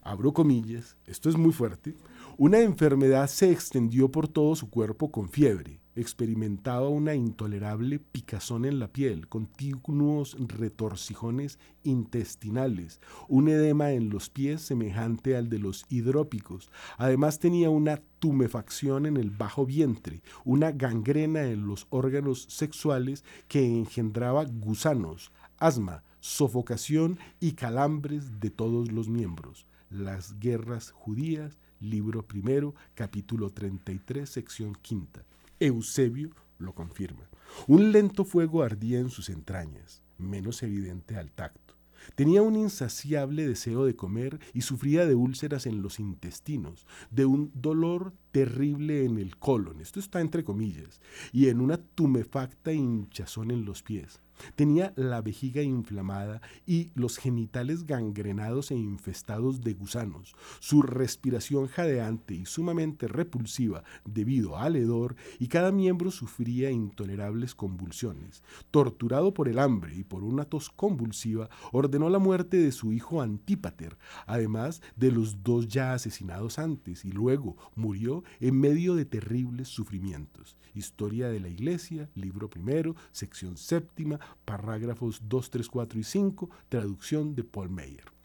abro 0.02 0.34
comillas, 0.34 0.98
esto 1.06 1.30
es 1.30 1.38
muy 1.38 1.52
fuerte, 1.52 1.96
una 2.38 2.60
enfermedad 2.60 3.28
se 3.28 3.52
extendió 3.52 4.10
por 4.10 4.28
todo 4.28 4.56
su 4.56 4.70
cuerpo 4.70 5.12
con 5.12 5.30
fiebre, 5.30 5.80
experimentaba 5.96 6.88
una 6.88 7.16
intolerable 7.16 8.00
picazón 8.00 8.66
en 8.66 8.80
la 8.80 8.88
piel, 8.88 9.28
continuos 9.28 10.38
retorcijones 10.40 11.60
intestinales, 11.84 13.00
un 13.28 13.50
edema 13.50 13.92
en 13.92 14.10
los 14.10 14.30
pies 14.30 14.62
semejante 14.62 15.36
al 15.36 15.50
de 15.50 15.60
los 15.60 15.86
hidrópicos. 15.90 16.70
Además 16.98 17.40
tenía 17.40 17.70
una 17.70 18.02
tumefacción 18.20 19.06
en 19.06 19.18
el 19.18 19.32
bajo 19.32 19.66
vientre, 19.66 20.22
una 20.46 20.72
gangrena 20.72 21.44
en 21.44 21.68
los 21.68 21.88
órganos 21.90 22.44
sexuales 22.50 23.24
que 23.48 23.66
engendraba 23.66 24.46
gusanos, 24.46 25.32
asma, 25.58 26.04
sofocación 26.20 27.20
y 27.40 27.54
calambres 27.54 28.40
de 28.40 28.50
todos 28.50 28.92
los 28.92 29.10
miembros. 29.10 29.66
Las 29.90 30.40
guerras 30.40 30.92
judías, 30.92 31.58
libro 31.82 32.26
primero, 32.26 32.76
capítulo 32.94 33.50
33, 33.50 34.30
sección 34.30 34.78
quinta. 34.82 35.26
Eusebio 35.62 36.32
lo 36.58 36.74
confirma. 36.74 37.30
Un 37.68 37.92
lento 37.92 38.26
fuego 38.26 38.64
ardía 38.64 39.00
en 39.00 39.12
sus 39.12 39.30
entrañas, 39.30 40.02
menos 40.18 40.64
evidente 40.64 41.18
al 41.18 41.32
tacto. 41.32 41.76
Tenía 42.16 42.42
un 42.42 42.56
insaciable 42.56 43.48
deseo 43.48 43.86
de 43.86 43.96
comer 43.96 44.40
y 44.54 44.62
sufría 44.62 45.06
de 45.06 45.14
úlceras 45.14 45.68
en 45.68 45.84
los 45.84 46.00
intestinos, 46.00 46.88
de 47.12 47.26
un 47.26 47.52
dolor 47.54 48.14
terrible 48.32 49.06
en 49.06 49.18
el 49.18 49.38
colon, 49.38 49.82
esto 49.82 50.00
está 50.00 50.22
entre 50.22 50.44
comillas, 50.44 51.02
y 51.32 51.48
en 51.48 51.62
una 51.62 51.78
tumefacta 51.78 52.72
hinchazón 52.74 53.52
en 53.52 53.66
los 53.66 53.84
pies. 53.84 54.22
Tenía 54.56 54.94
la 54.96 55.22
vejiga 55.22 55.62
inflamada 55.62 56.42
y 56.66 56.92
los 56.96 57.18
genitales 57.18 57.86
gangrenados 57.86 58.72
e 58.72 58.76
infestados 58.76 59.62
de 59.62 59.74
gusanos. 59.74 60.36
Su 60.60 60.82
respiración 60.82 61.68
jadeante 61.68 62.34
y 62.34 62.46
sumamente 62.46 63.08
repulsiva 63.08 63.84
debido 64.06 64.58
al 64.58 64.76
hedor 64.76 65.16
y 65.40 65.48
cada 65.48 65.72
miembro 65.72 66.12
sufría 66.12 66.72
intolerables 66.72 67.56
convulsiones. 67.56 68.44
Torturado 68.72 69.34
por 69.34 69.48
el 69.48 69.60
hambre 69.60 69.96
y 69.96 70.04
por 70.04 70.24
una 70.24 70.46
tos 70.46 70.70
convulsiva, 70.70 71.50
ordenó 71.72 72.10
la 72.10 72.20
muerte 72.20 72.58
de 72.58 72.72
su 72.72 72.94
hijo 72.94 73.22
Antípater, 73.22 73.98
además 74.26 74.82
de 74.96 75.12
los 75.12 75.44
dos 75.44 75.68
ya 75.68 75.94
asesinados 75.94 76.60
antes, 76.60 77.06
y 77.06 77.12
luego 77.12 77.58
murió 77.76 78.21
en 78.40 78.60
medio 78.60 78.96
de 78.96 79.06
terribles 79.06 79.68
sufrimientos. 79.68 80.58
Historia 80.74 81.30
de 81.30 81.40
la 81.40 81.50
Iglesia, 81.50 82.10
libro 82.16 82.50
primero, 82.50 82.96
sección 83.12 83.58
séptima, 83.58 84.20
parágrafos 84.46 85.22
2, 85.28 85.50
3, 85.50 85.68
4 85.68 86.00
y 86.00 86.04
5, 86.04 86.50
traducción 86.70 87.36
de 87.36 87.44
Paul 87.44 87.70
Meyer. 87.70 88.21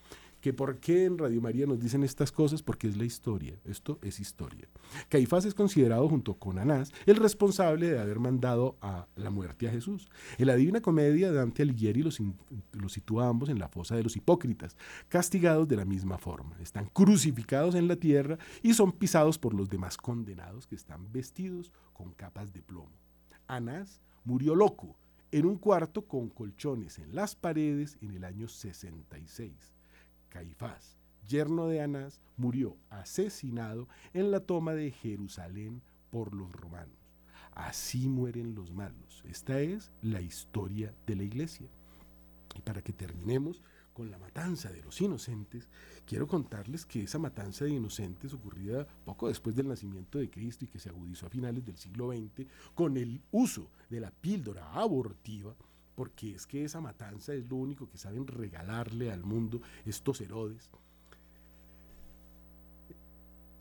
¿Que 0.46 0.52
¿Por 0.52 0.78
qué 0.78 1.06
en 1.06 1.18
Radio 1.18 1.40
María 1.40 1.66
nos 1.66 1.80
dicen 1.80 2.04
estas 2.04 2.30
cosas? 2.30 2.62
Porque 2.62 2.86
es 2.86 2.96
la 2.96 3.04
historia. 3.04 3.58
Esto 3.64 3.98
es 4.00 4.20
historia. 4.20 4.68
Caifás 5.08 5.44
es 5.44 5.54
considerado 5.54 6.08
junto 6.08 6.34
con 6.34 6.60
Anás 6.60 6.92
el 7.04 7.16
responsable 7.16 7.90
de 7.90 7.98
haber 7.98 8.20
mandado 8.20 8.76
a 8.80 9.08
la 9.16 9.30
muerte 9.30 9.66
a 9.66 9.72
Jesús. 9.72 10.08
En 10.38 10.46
la 10.46 10.54
Divina 10.54 10.80
Comedia, 10.80 11.32
Dante 11.32 11.62
Alighieri 11.62 12.04
los, 12.04 12.20
los 12.70 12.92
sitúa 12.92 13.26
ambos 13.26 13.48
en 13.48 13.58
la 13.58 13.68
fosa 13.68 13.96
de 13.96 14.04
los 14.04 14.14
hipócritas, 14.14 14.76
castigados 15.08 15.66
de 15.66 15.78
la 15.78 15.84
misma 15.84 16.16
forma. 16.16 16.56
Están 16.60 16.86
crucificados 16.90 17.74
en 17.74 17.88
la 17.88 17.96
tierra 17.96 18.38
y 18.62 18.74
son 18.74 18.92
pisados 18.92 19.38
por 19.38 19.52
los 19.52 19.68
demás 19.68 19.96
condenados 19.96 20.68
que 20.68 20.76
están 20.76 21.10
vestidos 21.10 21.72
con 21.92 22.12
capas 22.12 22.52
de 22.52 22.62
plomo. 22.62 23.00
Anás 23.48 24.00
murió 24.22 24.54
loco 24.54 24.96
en 25.32 25.44
un 25.44 25.58
cuarto 25.58 26.06
con 26.06 26.28
colchones 26.28 27.00
en 27.00 27.16
las 27.16 27.34
paredes 27.34 27.98
en 28.00 28.12
el 28.12 28.22
año 28.22 28.46
66. 28.46 29.75
Caifás, 30.36 30.98
yerno 31.26 31.66
de 31.66 31.80
Anás, 31.80 32.20
murió 32.36 32.76
asesinado 32.90 33.88
en 34.12 34.30
la 34.30 34.40
toma 34.40 34.74
de 34.74 34.90
Jerusalén 34.90 35.80
por 36.10 36.34
los 36.34 36.52
romanos. 36.52 36.94
Así 37.52 38.06
mueren 38.06 38.54
los 38.54 38.70
malos. 38.70 39.22
Esta 39.24 39.60
es 39.60 39.90
la 40.02 40.20
historia 40.20 40.94
de 41.06 41.16
la 41.16 41.22
iglesia. 41.22 41.70
Y 42.54 42.60
para 42.60 42.82
que 42.82 42.92
terminemos, 42.92 43.62
con 43.94 44.10
la 44.10 44.18
matanza 44.18 44.70
de 44.70 44.82
los 44.82 45.00
inocentes, 45.00 45.70
quiero 46.04 46.26
contarles 46.26 46.84
que 46.84 47.04
esa 47.04 47.18
matanza 47.18 47.64
de 47.64 47.70
inocentes 47.70 48.34
ocurrida 48.34 48.86
poco 49.06 49.28
después 49.28 49.56
del 49.56 49.68
nacimiento 49.68 50.18
de 50.18 50.28
Cristo 50.28 50.66
y 50.66 50.68
que 50.68 50.78
se 50.78 50.90
agudizó 50.90 51.28
a 51.28 51.30
finales 51.30 51.64
del 51.64 51.78
siglo 51.78 52.12
XX 52.12 52.46
con 52.74 52.98
el 52.98 53.22
uso 53.30 53.70
de 53.88 54.00
la 54.00 54.10
píldora 54.10 54.70
abortiva, 54.74 55.56
porque 55.96 56.32
es 56.32 56.46
que 56.46 56.64
esa 56.64 56.80
matanza 56.80 57.34
es 57.34 57.48
lo 57.48 57.56
único 57.56 57.88
que 57.88 57.98
saben 57.98 58.26
regalarle 58.26 59.10
al 59.10 59.24
mundo 59.24 59.60
estos 59.84 60.20
Herodes, 60.20 60.70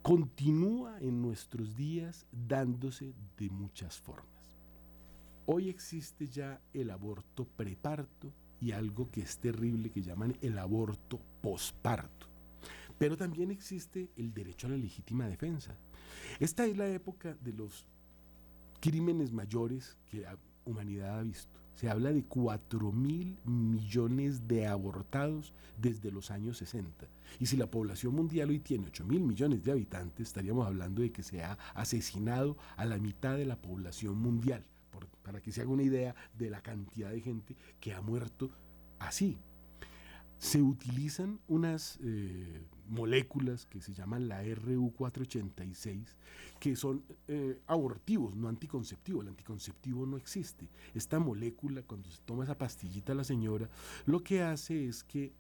continúa 0.04 1.00
en 1.00 1.22
nuestros 1.22 1.76
días 1.76 2.28
dándose 2.32 3.14
de 3.38 3.50
muchas 3.50 3.98
formas. 3.98 4.60
Hoy 5.48 5.70
existe 5.70 6.28
ya 6.28 6.62
el 6.74 6.92
aborto 6.92 7.46
preparto, 7.46 8.32
y 8.62 8.72
algo 8.72 9.10
que 9.12 9.22
es 9.22 9.38
terrible 9.38 9.92
que 9.92 10.02
llaman 10.02 10.38
el 10.42 10.58
aborto 10.58 11.20
posparto. 11.42 12.28
Pero 12.98 13.18
también 13.18 13.52
existe 13.52 14.10
el 14.16 14.34
derecho 14.34 14.68
a 14.68 14.72
la 14.72 14.78
legítima 14.78 15.28
defensa. 15.28 15.78
Esta 16.40 16.66
es 16.66 16.78
la 16.78 16.88
época 16.88 17.36
de 17.42 17.54
los 17.54 17.86
crímenes 18.80 19.32
mayores 19.32 19.98
que 20.10 20.22
la 20.22 20.38
humanidad 20.66 21.20
ha 21.20 21.24
visto. 21.24 21.60
Se 21.76 21.90
habla 21.90 22.12
de 22.12 22.24
4 22.24 22.92
mil 22.92 23.38
millones 23.46 24.48
de 24.48 24.66
abortados 24.66 25.54
desde 25.78 26.12
los 26.12 26.32
años 26.32 26.58
60. 26.58 27.06
Y 27.40 27.46
si 27.46 27.58
la 27.58 27.70
población 27.70 28.16
mundial 28.16 28.50
hoy 28.50 28.60
tiene 28.60 28.88
8 28.88 29.06
mil 29.06 29.22
millones 29.22 29.64
de 29.64 29.72
habitantes, 29.72 30.28
estaríamos 30.28 30.66
hablando 30.66 31.02
de 31.02 31.12
que 31.12 31.22
se 31.22 31.44
ha 31.44 31.58
asesinado 31.74 32.58
a 32.78 32.86
la 32.86 32.98
mitad 32.98 33.36
de 33.36 33.46
la 33.46 33.62
población 33.62 34.18
mundial 34.18 34.66
para 35.24 35.42
que 35.42 35.52
se 35.52 35.62
haga 35.62 35.72
una 35.72 35.84
idea 35.84 36.16
de 36.38 36.50
la 36.50 36.62
cantidad 36.62 37.10
de 37.10 37.20
gente 37.20 37.56
que 37.80 37.94
ha 37.94 38.02
muerto 38.02 38.52
así. 39.00 39.38
Se 40.38 40.62
utilizan 40.62 41.40
unas 41.48 41.98
eh, 42.02 42.62
moléculas 42.88 43.66
que 43.66 43.82
se 43.82 43.94
llaman 43.94 44.28
la 44.28 44.44
RU486, 44.44 46.06
que 46.60 46.76
son 46.76 47.04
eh, 47.28 47.60
abortivos, 47.68 48.36
no 48.36 48.48
anticonceptivos. 48.48 49.24
El 49.24 49.30
anticonceptivo 49.30 50.06
no 50.06 50.18
existe. 50.18 50.70
Esta 50.94 51.20
molécula, 51.20 51.82
cuando 51.84 52.10
se 52.10 52.22
toma 52.24 52.44
esa 52.44 52.58
pastillita 52.58 53.14
la 53.16 53.24
señora, 53.24 53.70
lo 54.06 54.24
que 54.24 54.42
hace 54.42 54.88
es 54.88 55.04
que 55.04 55.34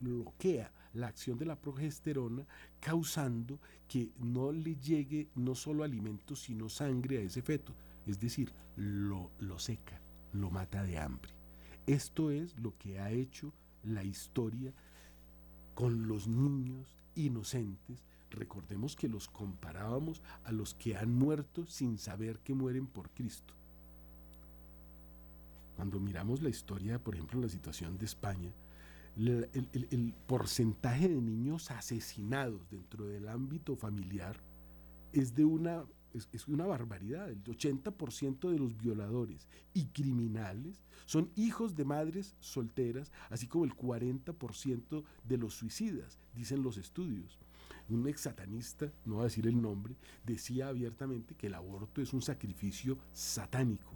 bloquea 0.00 0.72
la 0.94 1.08
acción 1.08 1.36
de 1.36 1.44
la 1.44 1.60
progesterona, 1.60 2.46
causando 2.80 3.60
que 3.86 4.10
no 4.18 4.52
le 4.52 4.76
llegue 4.76 5.28
no 5.34 5.54
solo 5.54 5.84
alimento, 5.84 6.34
sino 6.34 6.70
sangre 6.70 7.18
a 7.18 7.20
ese 7.20 7.42
feto 7.42 7.74
es 8.06 8.20
decir, 8.20 8.52
lo, 8.76 9.30
lo 9.38 9.58
seca, 9.58 10.00
lo 10.32 10.50
mata 10.50 10.84
de 10.84 10.98
hambre. 10.98 11.32
Esto 11.86 12.30
es 12.30 12.56
lo 12.58 12.72
que 12.78 12.98
ha 13.00 13.10
hecho 13.10 13.52
la 13.86 14.04
historia 14.04 14.72
con 15.74 16.08
los 16.08 16.28
niños 16.28 16.96
inocentes. 17.14 18.04
Recordemos 18.30 18.96
que 18.96 19.08
los 19.08 19.28
comparábamos 19.28 20.22
a 20.44 20.52
los 20.52 20.74
que 20.74 20.96
han 20.96 21.12
muerto 21.12 21.66
sin 21.66 21.98
saber 21.98 22.40
que 22.40 22.54
mueren 22.54 22.86
por 22.86 23.10
Cristo. 23.10 23.54
Cuando 25.76 26.00
miramos 26.00 26.42
la 26.42 26.48
historia, 26.48 26.98
por 26.98 27.14
ejemplo, 27.14 27.40
la 27.40 27.48
situación 27.48 27.98
de 27.98 28.06
España, 28.06 28.50
el, 29.16 30.14
porcentaje 30.26 31.08
de 31.08 31.20
niños 31.20 31.70
asesinados 31.70 32.68
dentro 32.68 33.06
del 33.06 33.28
ámbito 33.28 33.76
familiar 33.76 34.36
es 35.12 35.34
de 35.34 35.44
una 35.44 35.84
es, 36.16 36.48
una 36.48 36.66
barbaridad. 36.66 37.30
El 37.30 37.42
80% 37.44 38.50
de 38.50 38.58
los 38.58 38.76
violadores 38.76 39.48
y 39.74 39.86
criminales 39.86 40.82
son 41.04 41.30
hijos 41.36 41.74
de 41.74 41.84
madres 41.84 42.34
solteras, 42.40 43.12
así 43.30 43.46
como 43.46 43.64
el 43.64 43.74
40% 43.74 45.04
de 45.24 45.38
los 45.38 45.54
suicidas, 45.54 46.18
dicen 46.34 46.62
los 46.62 46.76
estudios. 46.76 47.38
Un 47.88 48.06
ex 48.08 48.22
satanista, 48.22 48.92
no 49.04 49.16
voy 49.16 49.22
a 49.22 49.24
decir 49.24 49.46
el 49.46 49.60
nombre, 49.60 49.96
decía 50.24 50.68
abiertamente 50.68 51.34
que 51.34 51.46
el 51.46 51.54
aborto 51.54 52.00
es 52.00 52.12
un 52.12 52.22
sacrificio 52.22 52.98
satánico. 53.12 53.92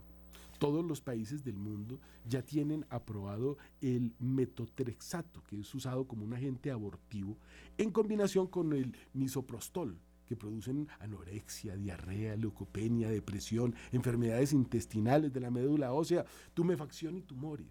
Todos 0.58 0.84
los 0.84 1.00
países 1.00 1.42
del 1.42 1.56
mundo 1.56 1.98
ya 2.28 2.42
tienen 2.42 2.84
aprobado 2.90 3.56
el 3.80 4.14
metotrexato, 4.18 5.42
que 5.44 5.58
es 5.58 5.74
usado 5.74 6.06
como 6.06 6.24
un 6.24 6.34
agente 6.34 6.70
abortivo, 6.70 7.38
en 7.78 7.90
combinación 7.90 8.46
con 8.46 8.74
el 8.74 8.94
misoprostol, 9.14 9.98
que 10.30 10.36
producen 10.36 10.86
anorexia, 11.00 11.74
diarrea, 11.74 12.36
leucopenia, 12.36 13.08
depresión, 13.08 13.74
enfermedades 13.90 14.52
intestinales 14.52 15.32
de 15.32 15.40
la 15.40 15.50
médula 15.50 15.92
ósea, 15.92 16.24
tumefacción 16.54 17.16
y 17.16 17.22
tumores. 17.22 17.66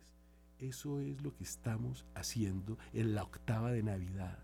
Eso 0.59 0.99
es 0.99 1.21
lo 1.21 1.33
que 1.33 1.45
estamos 1.45 2.05
haciendo 2.15 2.77
en 2.91 3.15
la 3.15 3.23
octava 3.23 3.71
de 3.71 3.81
Navidad 3.81 4.39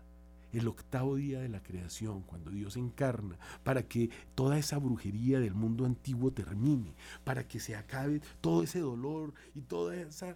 el 0.52 0.68
octavo 0.68 1.16
día 1.16 1.40
de 1.40 1.50
la 1.50 1.62
creación, 1.62 2.22
cuando 2.22 2.50
Dios 2.50 2.78
encarna, 2.78 3.36
para 3.62 3.82
que 3.82 4.08
toda 4.34 4.56
esa 4.58 4.78
brujería 4.78 5.38
del 5.38 5.52
mundo 5.52 5.84
antiguo 5.84 6.32
termine, 6.32 6.94
para 7.24 7.46
que 7.46 7.60
se 7.60 7.76
acabe 7.76 8.22
todo 8.40 8.62
ese 8.62 8.80
dolor 8.80 9.34
y 9.54 9.60
toda 9.60 9.94
esa 9.96 10.34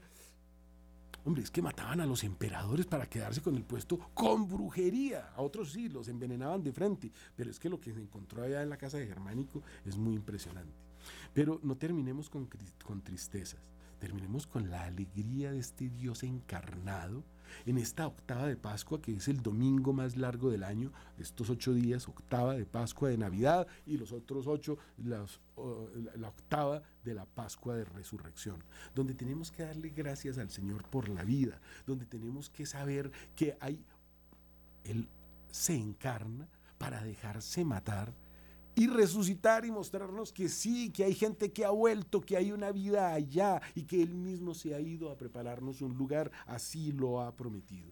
Hombre, 1.25 1.43
es 1.43 1.51
que 1.51 1.61
mataban 1.61 2.01
a 2.01 2.07
los 2.07 2.25
emperadores 2.25 2.87
para 2.87 3.07
quedarse 3.07 3.43
con 3.43 3.55
el 3.55 3.63
puesto 3.63 3.99
con 4.15 4.49
brujería. 4.49 5.31
A 5.37 5.43
otros 5.43 5.73
sí, 5.73 5.89
los 5.89 6.09
envenenaban 6.09 6.63
de 6.63 6.73
frente. 6.73 7.13
Pero 7.37 7.51
es 7.51 7.59
que 7.59 7.69
lo 7.69 7.81
que 7.81 7.93
se 7.93 8.01
encontró 8.01 8.43
allá 8.43 8.63
en 8.63 8.71
la 8.71 8.79
casa 8.79 8.99
de 8.99 9.07
Germánico 9.07 9.63
es 9.85 9.97
muy 9.97 10.15
impresionante. 10.15 10.73
Pero 11.35 11.61
no 11.63 11.77
terminemos 11.77 12.31
con, 12.31 12.49
con 12.85 13.03
tristezas. 13.03 13.61
Terminemos 13.99 14.47
con 14.47 14.71
la 14.71 14.85
alegría 14.85 15.53
de 15.53 15.59
este 15.59 15.91
Dios 15.91 16.23
encarnado 16.23 17.23
en 17.67 17.79
esta 17.79 18.07
octava 18.07 18.47
de 18.47 18.57
Pascua, 18.57 19.01
que 19.01 19.15
es 19.15 19.29
el 19.29 19.43
domingo 19.43 19.93
más 19.93 20.17
largo 20.17 20.51
del 20.51 20.65
año, 20.65 20.93
estos 21.19 21.51
ocho 21.51 21.73
días, 21.75 22.09
octava 22.09 22.55
de 22.55 22.67
Pascua 22.67 23.11
de 23.11 23.19
Navidad 23.19 23.67
y 23.87 23.97
los 23.97 24.13
otros 24.13 24.47
ocho, 24.47 24.79
la 24.99 26.29
octava 26.29 26.83
de 27.05 27.15
la 27.15 27.27
Pascua 27.27 27.75
de 27.77 27.85
Resurrección, 27.85 28.63
donde 28.95 29.15
tenemos 29.15 29.51
que 29.51 29.63
darle 29.63 29.91
gracias 29.91 30.39
al 30.39 30.51
Señor 30.51 30.85
por 30.89 31.09
la 31.09 31.25
vida, 31.25 31.61
donde 31.87 32.07
tenemos 32.07 32.51
que 32.51 32.67
saber 32.67 33.11
que 33.35 33.57
hay, 33.61 33.85
Él 34.85 35.09
se 35.51 35.75
encarna 35.75 36.49
para 36.79 37.03
dejarse 37.03 37.65
matar 37.65 38.13
y 38.75 38.87
resucitar 38.87 39.65
y 39.65 39.71
mostrarnos 39.71 40.33
que 40.33 40.49
sí, 40.49 40.91
que 40.91 41.05
hay 41.05 41.15
gente 41.15 41.53
que 41.53 41.65
ha 41.65 41.71
vuelto, 41.71 42.21
que 42.21 42.37
hay 42.37 42.53
una 42.53 42.73
vida 42.73 43.13
allá 43.13 43.61
y 43.75 43.83
que 43.83 44.03
Él 44.03 44.15
mismo 44.15 44.55
se 44.55 44.75
ha 44.75 44.81
ido 44.81 45.11
a 45.11 45.17
prepararnos 45.17 45.83
un 45.83 45.97
lugar, 45.97 46.31
así 46.47 46.93
lo 46.93 47.21
ha 47.21 47.35
prometido. 47.35 47.91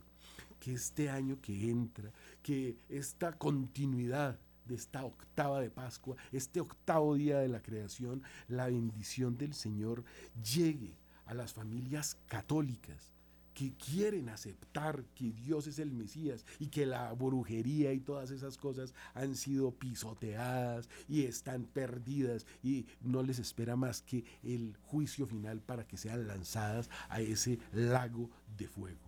Que 0.60 0.72
este 0.72 1.08
año 1.08 1.40
que 1.40 1.70
entra, 1.70 2.12
que 2.42 2.76
esta 2.88 3.32
continuidad 3.32 4.38
de 4.66 4.74
esta 4.74 5.04
octava 5.04 5.60
de 5.60 5.70
Pascua, 5.70 6.16
este 6.32 6.60
octavo 6.60 7.14
día 7.14 7.38
de 7.38 7.48
la 7.48 7.62
creación, 7.62 8.22
la 8.48 8.66
bendición 8.66 9.38
del 9.38 9.54
Señor 9.54 10.04
llegue 10.42 10.96
a 11.26 11.34
las 11.34 11.52
familias 11.52 12.18
católicas 12.26 13.17
que 13.58 13.72
quieren 13.72 14.28
aceptar 14.28 15.04
que 15.16 15.32
Dios 15.32 15.66
es 15.66 15.80
el 15.80 15.90
Mesías 15.90 16.46
y 16.60 16.68
que 16.68 16.86
la 16.86 17.12
brujería 17.12 17.92
y 17.92 17.98
todas 17.98 18.30
esas 18.30 18.56
cosas 18.56 18.94
han 19.14 19.34
sido 19.34 19.72
pisoteadas 19.72 20.88
y 21.08 21.24
están 21.24 21.64
perdidas 21.64 22.46
y 22.62 22.86
no 23.00 23.20
les 23.24 23.40
espera 23.40 23.74
más 23.74 24.00
que 24.00 24.22
el 24.44 24.76
juicio 24.84 25.26
final 25.26 25.60
para 25.60 25.84
que 25.88 25.96
sean 25.96 26.28
lanzadas 26.28 26.88
a 27.08 27.20
ese 27.20 27.58
lago 27.72 28.30
de 28.56 28.68
fuego. 28.68 29.00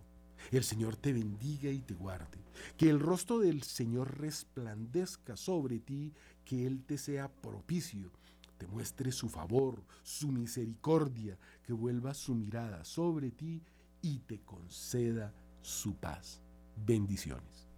El 0.51 0.65
Señor 0.65 0.97
te 0.97 1.13
bendiga 1.13 1.69
y 1.69 1.79
te 1.79 1.93
guarde. 1.93 2.39
Que 2.75 2.89
el 2.89 2.99
rostro 2.99 3.39
del 3.39 3.63
Señor 3.63 4.19
resplandezca 4.19 5.37
sobre 5.37 5.79
ti, 5.79 6.11
que 6.43 6.67
Él 6.67 6.83
te 6.83 6.97
sea 6.97 7.31
propicio, 7.31 8.11
te 8.57 8.67
muestre 8.67 9.13
su 9.13 9.29
favor, 9.29 9.81
su 10.03 10.27
misericordia, 10.27 11.37
que 11.63 11.71
vuelva 11.71 12.13
su 12.13 12.35
mirada 12.35 12.83
sobre 12.83 13.31
ti 13.31 13.61
y 14.01 14.19
te 14.19 14.41
conceda 14.41 15.33
su 15.61 15.95
paz. 15.95 16.41
Bendiciones. 16.75 17.70